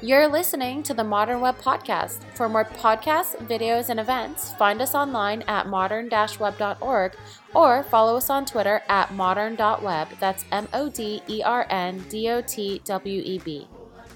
You're 0.00 0.28
listening 0.28 0.84
to 0.84 0.94
the 0.94 1.02
Modern 1.02 1.40
Web 1.40 1.58
Podcast. 1.58 2.22
For 2.34 2.48
more 2.48 2.64
podcasts, 2.64 3.34
videos, 3.48 3.88
and 3.88 3.98
events, 3.98 4.52
find 4.52 4.80
us 4.80 4.94
online 4.94 5.42
at 5.48 5.66
modern 5.66 6.08
web.org 6.08 7.16
or 7.52 7.82
follow 7.82 8.16
us 8.16 8.30
on 8.30 8.46
Twitter 8.46 8.80
at 8.88 9.12
modern.web. 9.12 10.08
That's 10.20 10.44
M 10.52 10.68
O 10.72 10.88
D 10.88 11.20
E 11.26 11.42
R 11.42 11.66
N 11.68 12.04
D 12.08 12.30
O 12.30 12.40
T 12.40 12.80
W 12.84 13.22
E 13.24 13.38
B. 13.40 13.66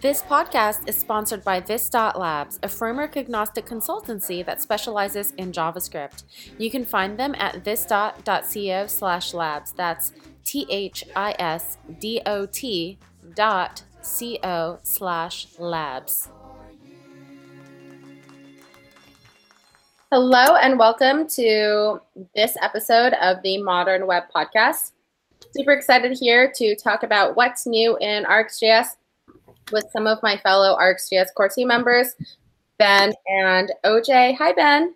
This 0.00 0.22
podcast 0.22 0.88
is 0.88 0.96
sponsored 0.96 1.42
by 1.42 1.58
This.Labs, 1.58 2.60
a 2.62 2.68
framework 2.68 3.16
agnostic 3.16 3.66
consultancy 3.66 4.46
that 4.46 4.62
specializes 4.62 5.32
in 5.32 5.50
JavaScript. 5.50 6.22
You 6.58 6.70
can 6.70 6.84
find 6.84 7.18
them 7.18 7.34
at 7.38 7.64
this.co 7.64 8.86
slash 8.86 9.34
labs. 9.34 9.72
That's 9.72 10.12
T 10.44 10.64
H 10.70 11.02
I 11.16 11.34
S 11.40 11.78
D 11.98 12.20
O 12.24 12.46
T 12.46 12.98
dot 13.34 13.82
co 14.02 14.78
slash 14.82 15.46
labs. 15.58 16.28
Hello 20.10 20.56
and 20.56 20.78
welcome 20.78 21.26
to 21.28 22.00
this 22.34 22.56
episode 22.60 23.14
of 23.14 23.38
the 23.42 23.62
Modern 23.62 24.06
Web 24.06 24.24
Podcast. 24.34 24.92
Super 25.56 25.72
excited 25.72 26.16
here 26.18 26.52
to 26.56 26.74
talk 26.76 27.02
about 27.02 27.36
what's 27.36 27.66
new 27.66 27.96
in 27.98 28.24
RxJS 28.24 28.88
with 29.70 29.86
some 29.92 30.06
of 30.06 30.18
my 30.22 30.36
fellow 30.38 30.76
RxJS 30.78 31.28
core 31.34 31.48
team 31.48 31.68
members, 31.68 32.14
Ben 32.78 33.12
and 33.26 33.72
OJ. 33.84 34.36
Hi, 34.36 34.52
Ben. 34.52 34.94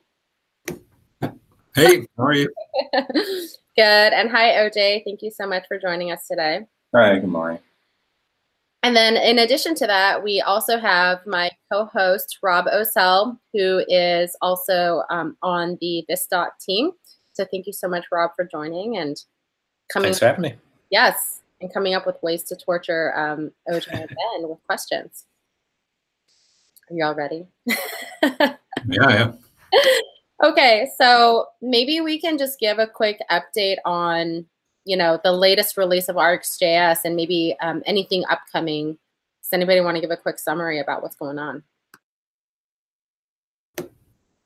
Hey, 1.74 2.06
how 2.16 2.24
are 2.24 2.34
you? 2.34 2.52
good. 3.12 4.12
And 4.12 4.30
hi, 4.30 4.52
OJ. 4.52 5.04
Thank 5.04 5.22
you 5.22 5.30
so 5.30 5.46
much 5.46 5.64
for 5.68 5.78
joining 5.78 6.10
us 6.10 6.26
today. 6.26 6.66
Hi, 6.94 7.18
good 7.18 7.28
morning. 7.28 7.60
And 8.86 8.94
then 8.94 9.16
in 9.16 9.40
addition 9.40 9.74
to 9.76 9.86
that, 9.88 10.22
we 10.22 10.40
also 10.40 10.78
have 10.78 11.18
my 11.26 11.50
co-host, 11.72 12.38
Rob 12.40 12.66
Ocel, 12.66 13.36
who 13.52 13.84
is 13.88 14.36
also 14.40 15.02
um, 15.10 15.36
on 15.42 15.76
the 15.80 16.04
This 16.08 16.24
Dot 16.28 16.50
team. 16.60 16.92
So 17.32 17.44
thank 17.50 17.66
you 17.66 17.72
so 17.72 17.88
much, 17.88 18.04
Rob, 18.12 18.30
for 18.36 18.44
joining 18.44 18.96
and 18.96 19.16
coming. 19.92 20.06
Thanks 20.06 20.20
for 20.20 20.26
having 20.26 20.42
me. 20.42 20.54
Yes, 20.90 21.40
and 21.60 21.74
coming 21.74 21.94
up 21.94 22.06
with 22.06 22.14
ways 22.22 22.44
to 22.44 22.54
torture 22.54 23.12
um, 23.18 23.50
OJ 23.68 23.88
and 23.90 24.08
Ben 24.08 24.48
with 24.48 24.62
questions. 24.68 25.24
Are 26.88 26.94
you 26.94 27.04
all 27.04 27.16
ready? 27.16 27.44
yeah, 28.22 28.54
yeah. 28.88 29.32
Okay, 30.44 30.88
so 30.96 31.46
maybe 31.60 32.00
we 32.00 32.20
can 32.20 32.38
just 32.38 32.60
give 32.60 32.78
a 32.78 32.86
quick 32.86 33.18
update 33.32 33.78
on 33.84 34.46
you 34.86 34.96
know 34.96 35.20
the 35.22 35.32
latest 35.32 35.76
release 35.76 36.08
of 36.08 36.16
RxJS 36.16 37.00
and 37.04 37.16
maybe 37.16 37.56
um, 37.60 37.82
anything 37.84 38.24
upcoming. 38.30 38.96
Does 39.42 39.52
anybody 39.52 39.80
want 39.80 39.96
to 39.96 40.00
give 40.00 40.10
a 40.10 40.16
quick 40.16 40.38
summary 40.38 40.80
about 40.80 41.02
what's 41.02 41.16
going 41.16 41.38
on? 41.38 41.62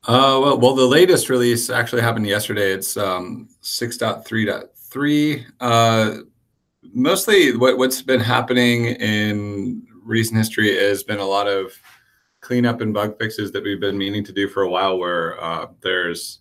Uh, 0.05 0.41
well, 0.42 0.58
well, 0.58 0.74
the 0.74 0.86
latest 0.86 1.28
release 1.28 1.68
actually 1.68 2.00
happened 2.02 2.27
yesterday. 2.27 2.72
It's 2.72 2.96
um, 2.96 3.48
6.3.3. 3.62 5.46
Uh, 5.61 6.16
mostly 6.94 7.56
what, 7.56 7.77
what's 7.77 8.00
been 8.00 8.20
happening 8.20 8.86
in 8.86 9.86
recent 10.02 10.38
history 10.38 10.74
has 10.74 11.02
been 11.02 11.18
a 11.18 11.24
lot 11.24 11.46
of 11.46 11.72
cleanup 12.41 12.80
and 12.80 12.94
bug 12.94 13.18
fixes 13.18 13.52
that 13.52 13.62
we've 13.62 13.80
been 13.80 13.98
meaning 13.98 14.24
to 14.24 14.33
do 14.33 14.48
for 14.48 14.62
a 14.62 14.70
while 14.70 14.98
where 14.98 15.42
uh, 15.42 15.66
there's 15.83 16.39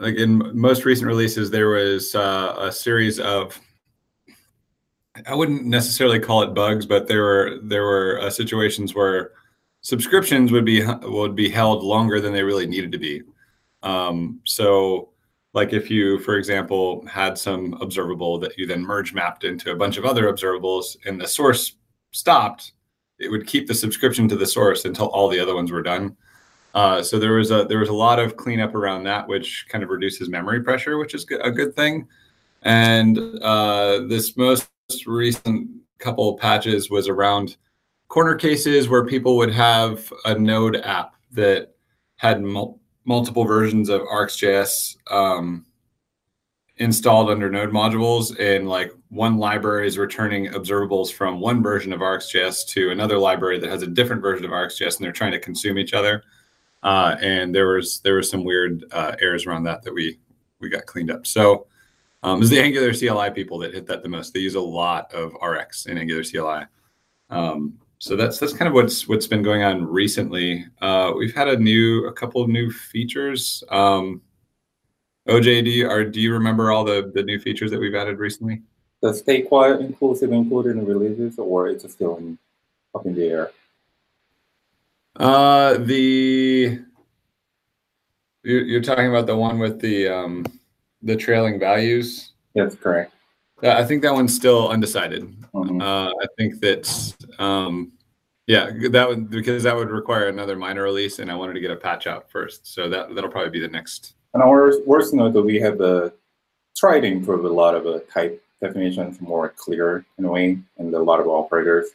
like 0.00 0.16
in 0.16 0.58
most 0.58 0.84
recent 0.84 1.06
releases, 1.06 1.50
there 1.50 1.68
was 1.68 2.14
uh, 2.14 2.56
a 2.58 2.72
series 2.72 3.20
of 3.20 3.60
I 5.26 5.34
wouldn't 5.34 5.66
necessarily 5.66 6.18
call 6.18 6.42
it 6.42 6.54
bugs, 6.54 6.86
but 6.86 7.06
there 7.06 7.22
were 7.22 7.58
there 7.62 7.84
were 7.84 8.20
uh, 8.20 8.30
situations 8.30 8.94
where 8.94 9.32
subscriptions 9.82 10.52
would 10.52 10.64
be 10.64 10.84
would 11.02 11.36
be 11.36 11.48
held 11.50 11.82
longer 11.82 12.20
than 12.20 12.32
they 12.32 12.42
really 12.42 12.66
needed 12.66 12.92
to 12.92 12.98
be. 12.98 13.22
Um, 13.82 14.40
so, 14.44 15.10
like 15.52 15.72
if 15.72 15.90
you, 15.90 16.18
for 16.20 16.36
example, 16.36 17.04
had 17.06 17.36
some 17.36 17.74
observable 17.80 18.38
that 18.38 18.56
you 18.56 18.66
then 18.66 18.82
merge 18.82 19.12
mapped 19.12 19.44
into 19.44 19.72
a 19.72 19.76
bunch 19.76 19.98
of 19.98 20.04
other 20.04 20.32
observables, 20.32 20.96
and 21.04 21.20
the 21.20 21.28
source 21.28 21.76
stopped, 22.12 22.72
it 23.18 23.30
would 23.30 23.46
keep 23.46 23.66
the 23.66 23.74
subscription 23.74 24.28
to 24.28 24.36
the 24.36 24.46
source 24.46 24.86
until 24.86 25.08
all 25.08 25.28
the 25.28 25.40
other 25.40 25.54
ones 25.54 25.70
were 25.70 25.82
done. 25.82 26.16
Uh, 26.74 27.02
so 27.02 27.18
there 27.18 27.32
was 27.32 27.50
a 27.50 27.64
there 27.64 27.78
was 27.78 27.88
a 27.88 27.94
lot 27.94 28.18
of 28.18 28.36
cleanup 28.36 28.74
around 28.74 29.04
that, 29.04 29.26
which 29.26 29.66
kind 29.68 29.82
of 29.82 29.90
reduces 29.90 30.28
memory 30.28 30.62
pressure, 30.62 30.98
which 30.98 31.14
is 31.14 31.26
a 31.42 31.50
good 31.50 31.74
thing. 31.74 32.06
And 32.62 33.18
uh, 33.42 34.02
this 34.06 34.36
most 34.36 34.68
recent 35.06 35.68
couple 35.98 36.34
of 36.34 36.40
patches 36.40 36.90
was 36.90 37.08
around 37.08 37.56
corner 38.08 38.34
cases 38.34 38.88
where 38.88 39.04
people 39.04 39.36
would 39.36 39.52
have 39.52 40.12
a 40.24 40.34
Node 40.34 40.76
app 40.76 41.14
that 41.32 41.74
had 42.16 42.42
mul- 42.42 42.80
multiple 43.04 43.44
versions 43.44 43.88
of 43.88 44.02
RxJS 44.02 44.96
um, 45.10 45.64
installed 46.76 47.30
under 47.30 47.50
Node 47.50 47.70
modules, 47.70 48.38
and 48.38 48.68
like 48.68 48.92
one 49.08 49.38
library 49.38 49.86
is 49.86 49.98
returning 49.98 50.46
observables 50.48 51.12
from 51.12 51.40
one 51.40 51.62
version 51.62 51.92
of 51.92 52.00
RxJS 52.00 52.66
to 52.68 52.90
another 52.90 53.18
library 53.18 53.58
that 53.58 53.70
has 53.70 53.82
a 53.82 53.86
different 53.86 54.22
version 54.22 54.44
of 54.44 54.50
RxJS, 54.50 54.96
and 54.96 55.04
they're 55.04 55.12
trying 55.12 55.32
to 55.32 55.40
consume 55.40 55.78
each 55.78 55.94
other 55.94 56.22
uh, 56.82 57.16
and 57.20 57.54
there 57.54 57.74
was 57.74 58.00
there 58.00 58.14
was 58.14 58.30
some 58.30 58.44
weird 58.44 58.84
uh, 58.92 59.14
errors 59.20 59.46
around 59.46 59.64
that 59.64 59.82
that 59.82 59.94
we 59.94 60.18
we 60.60 60.68
got 60.68 60.86
cleaned 60.86 61.10
up. 61.10 61.26
So 61.26 61.66
um, 62.22 62.36
it 62.36 62.40
was 62.40 62.50
the 62.50 62.60
Angular 62.60 62.92
CLI 62.92 63.30
people 63.30 63.58
that 63.58 63.74
hit 63.74 63.86
that 63.86 64.02
the 64.02 64.08
most. 64.08 64.34
They 64.34 64.40
use 64.40 64.54
a 64.54 64.60
lot 64.60 65.12
of 65.12 65.34
RX 65.42 65.86
in 65.86 65.98
Angular 65.98 66.22
CLI. 66.22 66.66
Um, 67.30 67.78
so 67.98 68.16
that's 68.16 68.38
that's 68.38 68.52
kind 68.52 68.68
of 68.68 68.74
what's 68.74 69.08
what's 69.08 69.26
been 69.26 69.42
going 69.42 69.62
on 69.62 69.84
recently. 69.84 70.64
Uh, 70.80 71.12
we've 71.16 71.34
had 71.34 71.48
a 71.48 71.56
new 71.56 72.06
a 72.06 72.12
couple 72.12 72.42
of 72.42 72.48
new 72.48 72.70
features. 72.70 73.62
Um, 73.68 74.22
OJD, 75.28 75.88
are 75.88 76.04
do 76.04 76.20
you 76.20 76.32
remember 76.32 76.70
all 76.70 76.84
the 76.84 77.10
the 77.14 77.22
new 77.22 77.38
features 77.38 77.70
that 77.70 77.80
we've 77.80 77.94
added 77.94 78.18
recently? 78.18 78.62
The 79.02 79.12
stateful 79.12 79.80
inclusive 79.80 80.32
included 80.32 80.76
in 80.76 80.86
releases, 80.86 81.38
or 81.38 81.68
it's 81.68 81.90
still 81.92 82.16
in, 82.16 82.38
up 82.94 83.06
in 83.06 83.14
the 83.14 83.28
air? 83.28 83.50
Uh, 85.16 85.74
the 85.78 86.80
you're, 88.42 88.62
you're 88.62 88.82
talking 88.82 89.08
about 89.08 89.26
the 89.26 89.36
one 89.36 89.58
with 89.58 89.80
the 89.80 90.08
um, 90.08 90.44
the 91.02 91.16
trailing 91.16 91.58
values. 91.58 92.32
That's 92.54 92.74
correct. 92.74 93.12
I 93.62 93.84
think 93.84 94.02
that 94.02 94.14
one's 94.14 94.34
still 94.34 94.70
undecided. 94.70 95.22
Mhm. 95.52 95.82
Uh, 95.82 96.10
I 96.10 96.26
think 96.38 96.60
that 96.60 97.14
um, 97.38 97.92
yeah, 98.46 98.70
that 98.90 99.08
would 99.08 99.30
because 99.30 99.62
that 99.64 99.76
would 99.76 99.90
require 99.90 100.28
another 100.28 100.56
minor 100.56 100.82
release, 100.82 101.18
and 101.18 101.30
I 101.30 101.34
wanted 101.34 101.54
to 101.54 101.60
get 101.60 101.70
a 101.70 101.76
patch 101.76 102.06
out 102.06 102.30
first. 102.30 102.72
So 102.72 102.88
that 102.88 103.14
that'll 103.14 103.30
probably 103.30 103.50
be 103.50 103.60
the 103.60 103.68
next. 103.68 104.14
And 104.32 104.42
our 104.42 104.72
worst 104.86 105.12
note 105.12 105.32
that 105.34 105.42
we 105.42 105.60
have 105.60 105.80
uh, 105.80 106.10
tried 106.76 107.00
to 107.00 107.08
improve 107.08 107.44
a 107.44 107.48
lot 107.48 107.74
of 107.74 107.86
uh, 107.86 108.00
type 108.12 108.42
definitions 108.62 109.20
more 109.20 109.50
clear 109.50 110.04
in 110.18 110.24
a 110.24 110.30
way, 110.30 110.58
and 110.78 110.94
a 110.94 111.02
lot 111.02 111.20
of 111.20 111.26
operators 111.26 111.90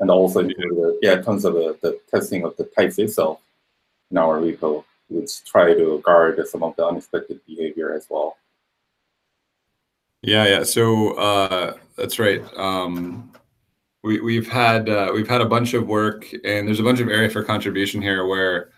and 0.00 0.10
also 0.10 0.40
include 0.40 0.76
the, 0.76 0.98
yeah 1.02 1.16
tons 1.16 1.44
of 1.44 1.54
the, 1.54 1.78
the 1.82 2.00
testing 2.10 2.44
of 2.44 2.56
the 2.56 2.64
types 2.64 2.98
itself 2.98 3.40
in 4.10 4.18
our 4.18 4.40
repo, 4.40 4.84
which 5.08 5.44
try 5.44 5.72
to 5.74 6.00
guard 6.04 6.40
some 6.48 6.62
of 6.62 6.74
the 6.76 6.84
unexpected 6.84 7.40
behavior 7.46 7.94
as 7.94 8.06
well. 8.10 8.36
Yeah, 10.22 10.46
yeah. 10.46 10.62
So 10.64 11.12
uh, 11.14 11.74
that's 11.96 12.18
right. 12.18 12.42
Um, 12.56 13.32
we 14.02 14.20
we've 14.20 14.48
had 14.48 14.88
uh, 14.88 15.10
we've 15.14 15.28
had 15.28 15.40
a 15.40 15.46
bunch 15.46 15.74
of 15.74 15.86
work, 15.86 16.26
and 16.44 16.66
there's 16.66 16.80
a 16.80 16.84
bunch 16.84 17.00
of 17.00 17.08
area 17.08 17.30
for 17.30 17.42
contribution 17.42 18.02
here 18.02 18.26
where 18.26 18.70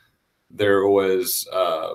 there 0.50 0.86
was. 0.86 1.48
Uh, 1.52 1.94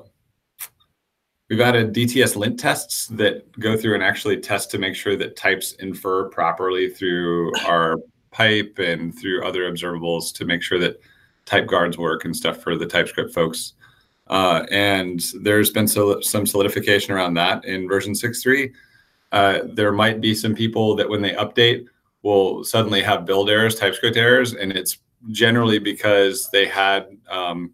We've 1.50 1.62
added 1.62 1.94
DTS 1.94 2.36
lint 2.36 2.60
tests 2.60 3.08
that 3.08 3.58
go 3.58 3.78
through 3.78 3.94
and 3.94 4.04
actually 4.04 4.38
test 4.38 4.70
to 4.72 4.78
make 4.78 4.96
sure 4.96 5.16
that 5.16 5.38
types 5.38 5.72
infer 5.80 6.28
properly 6.28 6.90
through 6.90 7.54
our 7.66 8.00
pipe 8.38 8.78
and 8.78 9.18
through 9.18 9.44
other 9.44 9.72
observables 9.72 10.32
to 10.32 10.46
make 10.46 10.62
sure 10.62 10.78
that 10.78 11.02
type 11.46 11.66
guards 11.66 11.98
work 11.98 12.24
and 12.24 12.36
stuff 12.36 12.62
for 12.62 12.78
the 12.78 12.86
TypeScript 12.86 13.34
folks. 13.34 13.74
Uh, 14.28 14.64
and 14.70 15.32
there's 15.42 15.72
been 15.72 15.88
so, 15.88 16.22
some 16.22 16.46
solidification 16.46 17.14
around 17.14 17.34
that 17.34 17.66
in 17.66 17.88
version 17.88 18.14
6.3. 18.14 18.72
Uh, 19.32 19.60
there 19.74 19.92
might 19.92 20.22
be 20.22 20.36
some 20.36 20.54
people 20.54 20.96
that 20.96 21.10
when 21.10 21.22
they 21.22 21.32
update 21.32 21.86
will 22.22 22.64
suddenly 22.64 23.02
have 23.02 23.26
build 23.26 23.50
errors, 23.50 23.74
TypeScript 23.74 24.18
errors, 24.18 24.54
and 24.54 24.72
it's 24.72 25.00
generally 25.32 25.80
because 25.80 26.48
they 26.52 26.68
had 26.68 27.18
um, 27.30 27.74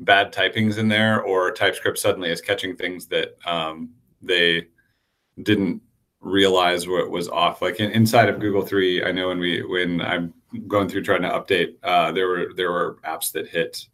bad 0.00 0.34
typings 0.34 0.76
in 0.76 0.86
there 0.88 1.22
or 1.22 1.50
TypeScript 1.50 1.98
suddenly 1.98 2.30
is 2.30 2.42
catching 2.42 2.76
things 2.76 3.06
that 3.06 3.36
um, 3.46 3.88
they 4.20 4.66
didn't 5.42 5.80
realize 6.24 6.88
what 6.88 7.10
was 7.10 7.28
off. 7.28 7.62
Like 7.62 7.78
in, 7.78 7.90
inside 7.92 8.28
of 8.28 8.40
Google 8.40 8.62
Three, 8.62 9.04
I 9.04 9.12
know 9.12 9.28
when 9.28 9.38
we 9.38 9.62
when 9.62 10.00
I'm 10.00 10.32
going 10.66 10.88
through 10.88 11.02
trying 11.02 11.22
to 11.22 11.28
update, 11.28 11.74
uh, 11.82 12.12
there 12.12 12.26
were 12.26 12.52
there 12.56 12.72
were 12.72 12.98
apps 13.04 13.30
that 13.32 13.48
hit 13.48 13.86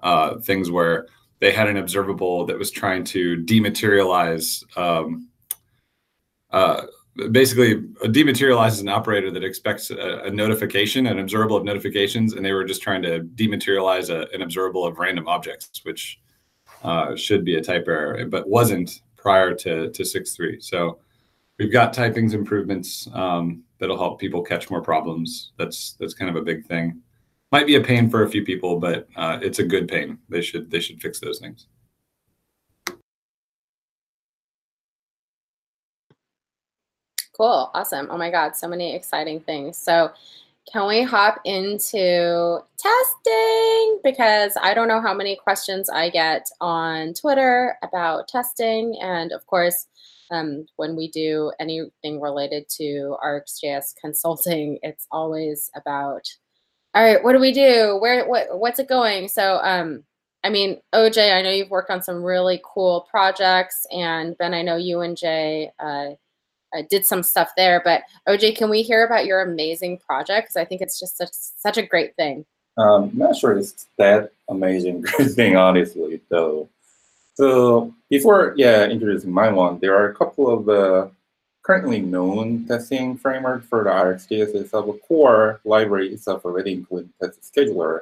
uh, 0.00 0.38
things 0.38 0.70
where 0.70 1.06
they 1.40 1.52
had 1.52 1.68
an 1.68 1.76
observable 1.76 2.46
that 2.46 2.58
was 2.58 2.70
trying 2.70 3.04
to 3.04 3.36
dematerialize 3.44 4.64
um, 4.76 5.28
uh, 6.50 6.82
basically 7.30 7.76
dematerialize 8.10 8.80
an 8.80 8.88
operator 8.88 9.30
that 9.30 9.44
expects 9.44 9.90
a, 9.90 10.20
a, 10.24 10.30
notification, 10.30 11.06
an 11.06 11.18
observable 11.18 11.56
of 11.56 11.64
notifications, 11.64 12.34
and 12.34 12.44
they 12.44 12.52
were 12.52 12.64
just 12.64 12.82
trying 12.82 13.02
to 13.02 13.20
dematerialize 13.34 14.10
a, 14.10 14.32
an 14.34 14.42
observable 14.42 14.84
of 14.84 14.98
random 14.98 15.26
objects, 15.26 15.80
which 15.84 16.20
uh, 16.82 17.16
should 17.16 17.44
be 17.44 17.56
a 17.56 17.62
type 17.62 17.86
error, 17.88 18.24
but 18.26 18.48
wasn't 18.48 19.02
prior 19.16 19.54
to 19.54 19.90
to 19.90 20.04
six 20.04 20.34
three. 20.36 20.60
So 20.60 20.98
we've 21.58 21.72
got 21.72 21.94
typings 21.94 22.34
improvements 22.34 23.08
um, 23.12 23.62
that'll 23.78 23.98
help 23.98 24.20
people 24.20 24.42
catch 24.42 24.70
more 24.70 24.82
problems. 24.82 25.52
That's 25.58 25.96
that's 25.98 26.14
kind 26.14 26.30
of 26.30 26.36
a 26.36 26.44
big 26.44 26.66
thing. 26.66 27.00
Might 27.52 27.66
be 27.66 27.76
a 27.76 27.80
pain 27.80 28.10
for 28.10 28.24
a 28.24 28.28
few 28.28 28.44
people, 28.44 28.78
but 28.78 29.08
uh, 29.16 29.38
it's 29.40 29.58
a 29.58 29.64
good 29.64 29.88
pain. 29.88 30.18
They 30.28 30.42
should 30.42 30.70
they 30.70 30.80
should 30.80 31.00
fix 31.00 31.20
those 31.20 31.38
things. 31.38 31.66
Cool. 37.36 37.70
Awesome. 37.74 38.08
Oh 38.10 38.16
my 38.16 38.30
God. 38.30 38.56
So 38.56 38.66
many 38.66 38.94
exciting 38.94 39.40
things. 39.40 39.76
So, 39.76 40.10
can 40.72 40.88
we 40.88 41.02
hop 41.02 41.38
into 41.44 42.58
testing? 42.76 44.00
Because 44.02 44.56
I 44.60 44.72
don't 44.74 44.88
know 44.88 45.00
how 45.00 45.14
many 45.14 45.36
questions 45.36 45.88
I 45.88 46.10
get 46.10 46.48
on 46.60 47.14
Twitter 47.14 47.76
about 47.82 48.26
testing. 48.26 48.96
And 49.00 49.30
of 49.30 49.46
course, 49.46 49.86
um, 50.30 50.66
when 50.76 50.96
we 50.96 51.10
do 51.10 51.52
anything 51.60 52.20
related 52.20 52.68
to 52.76 53.16
RxJS 53.24 53.94
consulting, 54.00 54.78
it's 54.82 55.06
always 55.10 55.70
about, 55.74 56.22
all 56.94 57.04
right, 57.04 57.22
what 57.22 57.32
do 57.32 57.38
we 57.38 57.52
do? 57.52 57.98
Where, 58.00 58.26
what, 58.28 58.58
what's 58.58 58.78
it 58.78 58.88
going? 58.88 59.28
So, 59.28 59.58
um, 59.62 60.04
I 60.44 60.50
mean, 60.50 60.80
OJ, 60.94 61.34
I 61.34 61.42
know 61.42 61.50
you've 61.50 61.70
worked 61.70 61.90
on 61.90 62.02
some 62.02 62.22
really 62.22 62.60
cool 62.64 63.06
projects, 63.10 63.86
and 63.90 64.36
Ben, 64.38 64.54
I 64.54 64.62
know 64.62 64.76
you 64.76 65.00
and 65.00 65.16
Jay 65.16 65.72
uh, 65.78 66.10
uh, 66.76 66.82
did 66.88 67.06
some 67.06 67.22
stuff 67.22 67.50
there. 67.56 67.80
But 67.84 68.02
OJ, 68.28 68.56
can 68.56 68.70
we 68.70 68.82
hear 68.82 69.04
about 69.04 69.26
your 69.26 69.40
amazing 69.40 69.98
project? 69.98 70.48
Because 70.48 70.56
I 70.56 70.64
think 70.64 70.80
it's 70.80 70.98
just 70.98 71.16
such, 71.16 71.30
such 71.32 71.78
a 71.78 71.86
great 71.86 72.14
thing. 72.16 72.44
Um, 72.76 73.10
I'm 73.10 73.18
not 73.18 73.36
sure 73.36 73.56
it's 73.56 73.86
that 73.98 74.32
amazing 74.48 75.02
thing, 75.34 75.56
honestly, 75.56 76.20
though. 76.28 76.68
So 77.36 77.94
before, 78.10 78.54
yeah, 78.56 78.86
introducing 78.86 79.30
my 79.30 79.50
one, 79.50 79.78
there 79.78 79.94
are 79.94 80.10
a 80.10 80.14
couple 80.14 80.48
of 80.50 80.68
uh, 80.68 81.08
currently 81.62 82.00
known 82.00 82.66
testing 82.66 83.16
framework 83.16 83.64
for 83.64 83.84
the 83.84 83.90
RxJS 83.90 85.02
core 85.06 85.60
library 85.64 86.12
itself 86.12 86.44
already 86.44 86.72
includes 86.72 87.10
test 87.20 87.52
scheduler. 87.52 88.00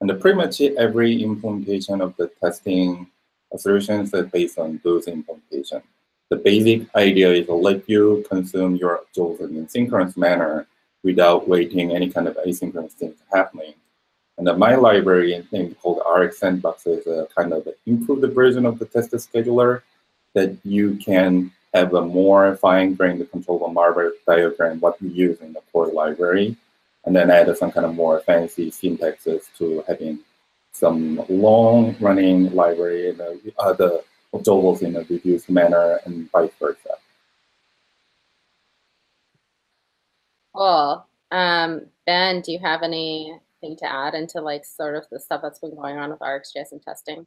And 0.00 0.20
pretty 0.20 0.36
much 0.36 0.60
every 0.60 1.22
implementation 1.22 2.00
of 2.00 2.14
the 2.16 2.30
testing 2.40 3.08
solutions 3.56 4.12
is 4.12 4.26
based 4.30 4.58
on 4.58 4.80
those 4.84 5.06
implementations 5.06 5.82
the 6.28 6.36
basic 6.36 6.92
idea 6.94 7.32
is 7.32 7.46
to 7.46 7.54
let 7.54 7.88
you 7.88 8.24
consume 8.28 8.76
your 8.76 9.02
tools 9.14 9.40
in 9.40 9.56
a 9.58 9.68
synchronous 9.68 10.16
manner 10.16 10.66
without 11.04 11.48
waiting 11.48 11.92
any 11.92 12.10
kind 12.10 12.26
of 12.26 12.36
asynchronous 12.46 12.92
things 12.92 13.18
happening. 13.32 13.74
And 14.38 14.46
then 14.46 14.58
my 14.58 14.74
library 14.74 15.40
thing 15.50 15.74
called 15.76 16.02
RX 16.14 16.38
Sandbox 16.38 16.86
is 16.86 17.06
a 17.06 17.26
kind 17.34 17.52
of 17.52 17.66
improved 17.86 18.34
version 18.34 18.66
of 18.66 18.78
the 18.78 18.84
test 18.84 19.12
scheduler 19.12 19.82
that 20.34 20.54
you 20.64 20.96
can 20.96 21.50
have 21.72 21.94
a 21.94 22.02
more 22.02 22.56
fine-grained 22.56 23.18
control 23.30 23.58
controllable 23.58 23.72
marble 23.72 24.12
diagram 24.26 24.80
what 24.80 25.00
you 25.00 25.08
use 25.08 25.40
in 25.40 25.52
the 25.52 25.60
core 25.72 25.88
library, 25.88 26.56
and 27.04 27.14
then 27.14 27.30
add 27.30 27.54
some 27.56 27.70
kind 27.70 27.86
of 27.86 27.94
more 27.94 28.20
fancy 28.20 28.70
syntaxes 28.70 29.44
to 29.56 29.82
having 29.88 30.18
some 30.72 31.22
long-running 31.28 32.52
library 32.54 33.10
and 33.10 33.20
uh, 33.20 33.72
the 33.72 34.02
observables 34.34 34.82
in 34.82 34.96
a 34.96 35.00
reduced 35.00 35.48
manner 35.48 36.00
and 36.04 36.30
vice 36.30 36.50
versa. 36.60 36.94
Cool. 40.54 41.06
Um, 41.30 41.86
ben, 42.06 42.40
do 42.42 42.52
you 42.52 42.58
have 42.58 42.82
anything 43.62 43.78
to 43.78 43.92
add 43.92 44.14
into 44.14 44.40
like 44.40 44.64
sort 44.64 44.96
of 44.96 45.04
the 45.10 45.20
stuff 45.20 45.40
that's 45.42 45.58
been 45.58 45.74
going 45.74 45.96
on 45.96 46.10
with 46.10 46.20
RxJS 46.20 46.72
and 46.72 46.82
testing? 46.82 47.26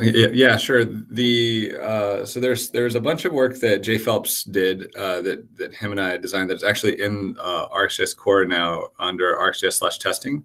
Yeah, 0.00 0.56
sure. 0.56 0.84
The 0.84 1.76
uh, 1.80 2.24
so 2.24 2.40
there's 2.40 2.70
there's 2.70 2.94
a 2.94 3.00
bunch 3.00 3.26
of 3.26 3.32
work 3.32 3.58
that 3.60 3.82
Jay 3.82 3.98
Phelps 3.98 4.44
did 4.44 4.94
uh, 4.96 5.20
that 5.20 5.56
that 5.58 5.74
him 5.74 5.90
and 5.90 6.00
I 6.00 6.16
designed 6.16 6.48
that's 6.48 6.64
actually 6.64 7.00
in 7.00 7.36
uh, 7.38 7.68
RxJS 7.68 8.16
core 8.16 8.46
now 8.46 8.88
under 8.98 9.36
RxJS 9.36 9.74
slash 9.74 9.98
testing. 9.98 10.44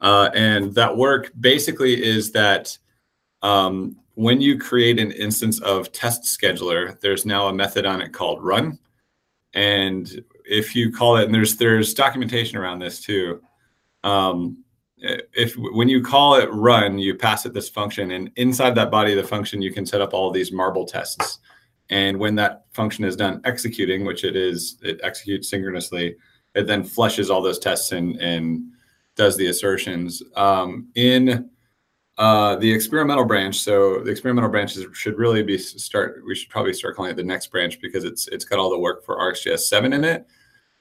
Uh, 0.00 0.30
and 0.34 0.74
that 0.74 0.96
work 0.96 1.32
basically 1.40 2.02
is 2.02 2.30
that 2.32 2.78
um, 3.42 3.96
when 4.14 4.40
you 4.40 4.58
create 4.58 4.98
an 4.98 5.10
instance 5.12 5.60
of 5.60 5.92
test 5.92 6.22
scheduler, 6.22 6.98
there's 7.00 7.26
now 7.26 7.48
a 7.48 7.52
method 7.52 7.84
on 7.84 8.00
it 8.00 8.12
called 8.12 8.42
run. 8.42 8.78
And 9.54 10.24
if 10.48 10.74
you 10.74 10.90
call 10.90 11.16
it, 11.16 11.24
and 11.24 11.34
there's 11.34 11.56
there's 11.56 11.94
documentation 11.94 12.58
around 12.58 12.78
this 12.78 13.00
too. 13.00 13.42
Um, 14.04 14.64
if 15.00 15.54
when 15.56 15.88
you 15.88 16.02
call 16.02 16.34
it 16.34 16.48
run, 16.52 16.98
you 16.98 17.14
pass 17.14 17.46
it 17.46 17.54
this 17.54 17.68
function, 17.68 18.12
and 18.12 18.30
inside 18.36 18.74
that 18.74 18.90
body 18.90 19.12
of 19.12 19.22
the 19.22 19.28
function, 19.28 19.62
you 19.62 19.72
can 19.72 19.86
set 19.86 20.00
up 20.00 20.12
all 20.12 20.30
these 20.30 20.52
marble 20.52 20.84
tests. 20.84 21.38
And 21.90 22.18
when 22.18 22.34
that 22.34 22.64
function 22.72 23.04
is 23.04 23.16
done 23.16 23.40
executing, 23.44 24.04
which 24.04 24.24
it 24.24 24.36
is, 24.36 24.76
it 24.82 25.00
executes 25.02 25.48
synchronously, 25.48 26.16
it 26.54 26.66
then 26.66 26.84
flushes 26.84 27.30
all 27.30 27.40
those 27.40 27.58
tests 27.58 27.92
in 27.92 28.18
and 28.20 28.62
does 29.16 29.36
the 29.36 29.46
assertions. 29.46 30.22
Um, 30.36 30.88
in 30.96 31.48
uh, 32.18 32.56
the 32.56 32.70
experimental 32.70 33.24
branch, 33.24 33.60
so 33.60 34.00
the 34.00 34.10
experimental 34.10 34.50
branches 34.50 34.84
should 34.92 35.18
really 35.18 35.42
be 35.42 35.56
start. 35.56 36.22
We 36.26 36.34
should 36.34 36.50
probably 36.50 36.74
start 36.74 36.96
calling 36.96 37.12
it 37.12 37.16
the 37.16 37.22
next 37.22 37.46
branch 37.46 37.80
because 37.80 38.04
it's 38.04 38.26
it's 38.28 38.44
got 38.44 38.58
all 38.58 38.70
the 38.70 38.78
work 38.78 39.04
for 39.04 39.16
RxJS 39.16 39.60
seven 39.60 39.92
in 39.92 40.04
it. 40.04 40.26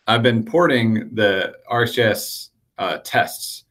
I've 0.08 0.24
been 0.24 0.44
porting 0.44 1.14
the 1.14 1.56
RxJS 1.70 2.50
uh, 2.78 2.98
tests 3.04 3.66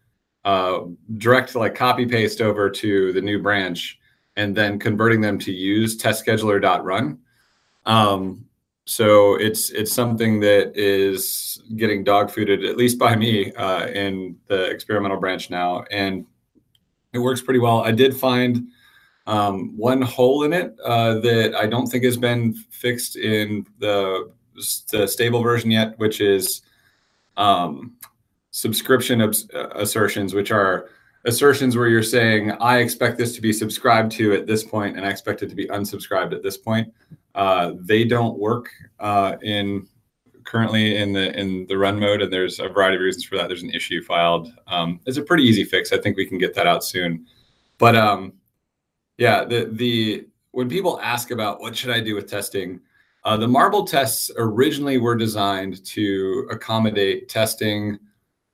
uh, 0.45 0.81
direct 1.17 1.55
like 1.55 1.75
copy 1.75 2.07
paste 2.07 2.41
over 2.41 2.71
to 2.71 3.13
the 3.13 3.21
new 3.21 3.43
branch 3.43 3.99
and 4.37 4.55
then 4.55 4.79
converting 4.79 5.21
them 5.21 5.39
to 5.41 5.53
use 5.53 5.97
test 5.97 6.25
scheduler.run. 6.25 7.19
Um, 7.87 8.45
so 8.85 9.35
it's 9.35 9.71
it's 9.71 9.93
something 9.93 10.39
that 10.41 10.77
is 10.77 11.61
getting 11.75 12.05
dog 12.05 12.31
fooded 12.31 12.69
at 12.69 12.77
least 12.77 12.99
by 12.99 13.17
me 13.17 13.53
uh, 13.55 13.89
in 13.89 14.37
the 14.47 14.67
experimental 14.67 15.19
branch 15.19 15.51
now, 15.51 15.85
and 15.91 16.25
it 17.13 17.19
works 17.19 17.43
pretty 17.43 17.59
well. 17.59 17.81
I 17.81 17.91
did 17.91 18.17
find 18.17 18.69
um, 19.27 19.77
one 19.77 20.03
hole 20.03 20.45
in 20.45 20.53
it 20.53 20.77
uh, 20.85 21.15
that 21.21 21.57
I 21.57 21.67
don't 21.67 21.89
think 21.89 22.05
has 22.05 22.17
been 22.17 22.55
fixed 22.71 23.17
in 23.17 23.67
the, 23.79 24.31
the 24.91 25.07
stable 25.07 25.43
version 25.43 25.71
yet, 25.71 25.99
which 25.99 26.21
is 26.21 26.63
um, 27.37 27.97
subscription 28.51 29.21
abs- 29.21 29.49
uh, 29.55 29.69
assertions, 29.75 30.35
which 30.35 30.51
are 30.51 30.91
assertions 31.25 31.77
where 31.77 31.89
you're 31.89 32.03
saying, 32.03 32.53
I 32.53 32.79
expect 32.79 33.19
this 33.19 33.35
to 33.35 33.43
be 33.43 33.53
subscribed 33.53 34.13
to 34.13 34.33
at 34.33 34.47
this 34.47 34.65
point, 34.65 34.97
and 34.97 35.05
I 35.05 35.11
expect 35.11 35.43
it 35.43 35.49
to 35.49 35.55
be 35.55 35.67
unsubscribed 35.67 36.33
at 36.33 36.43
this 36.43 36.57
point. 36.57 36.93
Uh, 37.35 37.73
they 37.81 38.05
don't 38.05 38.39
work 38.39 38.71
uh, 38.99 39.37
in 39.43 39.87
currently 40.45 40.97
in 40.97 41.13
the 41.13 41.39
in 41.39 41.67
the 41.67 41.77
run 41.77 41.99
mode, 41.99 42.23
and 42.23 42.33
there's 42.33 42.61
a 42.61 42.69
variety 42.69 42.97
of 42.97 43.03
reasons 43.03 43.25
for 43.25 43.37
that. 43.37 43.49
There's 43.49 43.63
an 43.63 43.71
issue 43.71 44.03
filed. 44.03 44.51
Um, 44.69 45.01
it's 45.05 45.19
a 45.19 45.23
pretty 45.23 45.43
easy 45.43 45.65
fix. 45.65 45.93
I 45.93 45.99
think 45.99 46.17
we 46.17 46.25
can 46.25 46.39
get 46.39 46.55
that 46.55 46.67
out 46.67 46.83
soon. 46.83 47.27
But 47.77 47.95
um, 47.95 48.33
yeah, 49.19 49.45
the 49.45 49.69
the 49.73 50.27
when 50.53 50.69
people 50.69 50.99
ask 51.01 51.31
about 51.31 51.61
what 51.61 51.77
should 51.77 51.91
I 51.91 52.01
do 52.01 52.15
with 52.15 52.31
testing, 52.31 52.81
uh, 53.27 53.37
the 53.37 53.49
marble 53.49 53.85
tests 53.85 54.31
originally 54.39 54.99
were 54.99 55.17
designed 55.17 55.85
to 55.85 56.49
accommodate 56.51 57.29
testing 57.29 57.99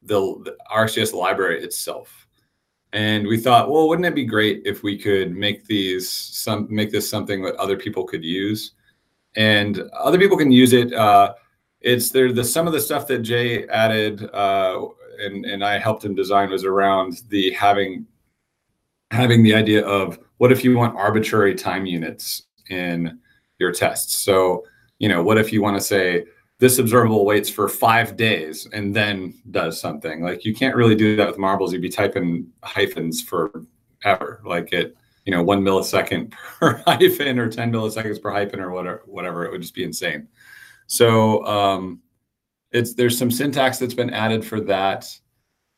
the, 0.02 0.18
the 0.44 0.56
RxJS 0.74 1.12
library 1.12 1.62
itself. 1.62 2.26
And 2.94 3.26
we 3.26 3.38
thought 3.38 3.70
well 3.70 3.88
wouldn't 3.88 4.06
it 4.06 4.14
be 4.14 4.24
great 4.24 4.62
if 4.64 4.82
we 4.82 4.98
could 4.98 5.36
make 5.36 5.66
these 5.66 6.10
some 6.10 6.66
make 6.70 6.90
this 6.90 7.08
something 7.08 7.42
that 7.42 7.54
other 7.56 7.76
people 7.76 8.04
could 8.04 8.24
use? 8.24 8.72
And 9.36 9.88
other 9.98 10.18
people 10.18 10.36
can 10.36 10.50
use 10.50 10.72
it. 10.72 10.92
Uh, 10.92 11.34
it's 11.82 12.10
there 12.10 12.32
the 12.32 12.44
some 12.44 12.66
of 12.66 12.72
the 12.72 12.80
stuff 12.80 13.06
that 13.08 13.18
jay 13.18 13.66
added 13.68 14.22
uh, 14.32 14.86
and 15.20 15.44
and 15.44 15.64
i 15.64 15.78
helped 15.78 16.04
him 16.04 16.14
design 16.14 16.50
was 16.50 16.64
around 16.64 17.22
the 17.28 17.50
having 17.52 18.06
having 19.10 19.42
the 19.42 19.54
idea 19.54 19.84
of 19.84 20.18
what 20.38 20.52
if 20.52 20.64
you 20.64 20.76
want 20.76 20.96
arbitrary 20.96 21.54
time 21.54 21.84
units 21.84 22.44
in 22.70 23.18
your 23.62 23.72
tests 23.72 24.14
so 24.16 24.64
you 24.98 25.08
know 25.08 25.22
what 25.22 25.38
if 25.38 25.52
you 25.52 25.62
want 25.62 25.76
to 25.76 25.82
say 25.82 26.24
this 26.62 26.78
observable 26.78 27.24
waits 27.24 27.50
for 27.50 27.68
five 27.68 28.16
days 28.16 28.68
and 28.72 28.94
then 28.94 29.34
does 29.50 29.80
something. 29.80 30.22
Like 30.22 30.44
you 30.44 30.54
can't 30.54 30.76
really 30.76 30.94
do 30.94 31.16
that 31.16 31.26
with 31.26 31.36
marbles. 31.36 31.72
You'd 31.72 31.82
be 31.82 31.88
typing 31.88 32.46
hyphens 32.62 33.20
forever. 33.20 34.40
Like 34.46 34.72
it, 34.72 34.96
you 35.24 35.32
know, 35.32 35.42
one 35.42 35.62
millisecond 35.62 36.30
per 36.60 36.80
hyphen 36.86 37.40
or 37.40 37.48
10 37.48 37.72
milliseconds 37.72 38.22
per 38.22 38.30
hyphen 38.30 38.60
or 38.60 38.70
whatever, 38.70 39.02
whatever. 39.06 39.44
It 39.44 39.50
would 39.50 39.60
just 39.60 39.74
be 39.74 39.82
insane. 39.82 40.28
So 40.86 41.44
um, 41.46 42.00
it's 42.70 42.94
there's 42.94 43.18
some 43.18 43.32
syntax 43.32 43.80
that's 43.80 43.92
been 43.92 44.10
added 44.10 44.44
for 44.44 44.60
that. 44.60 45.08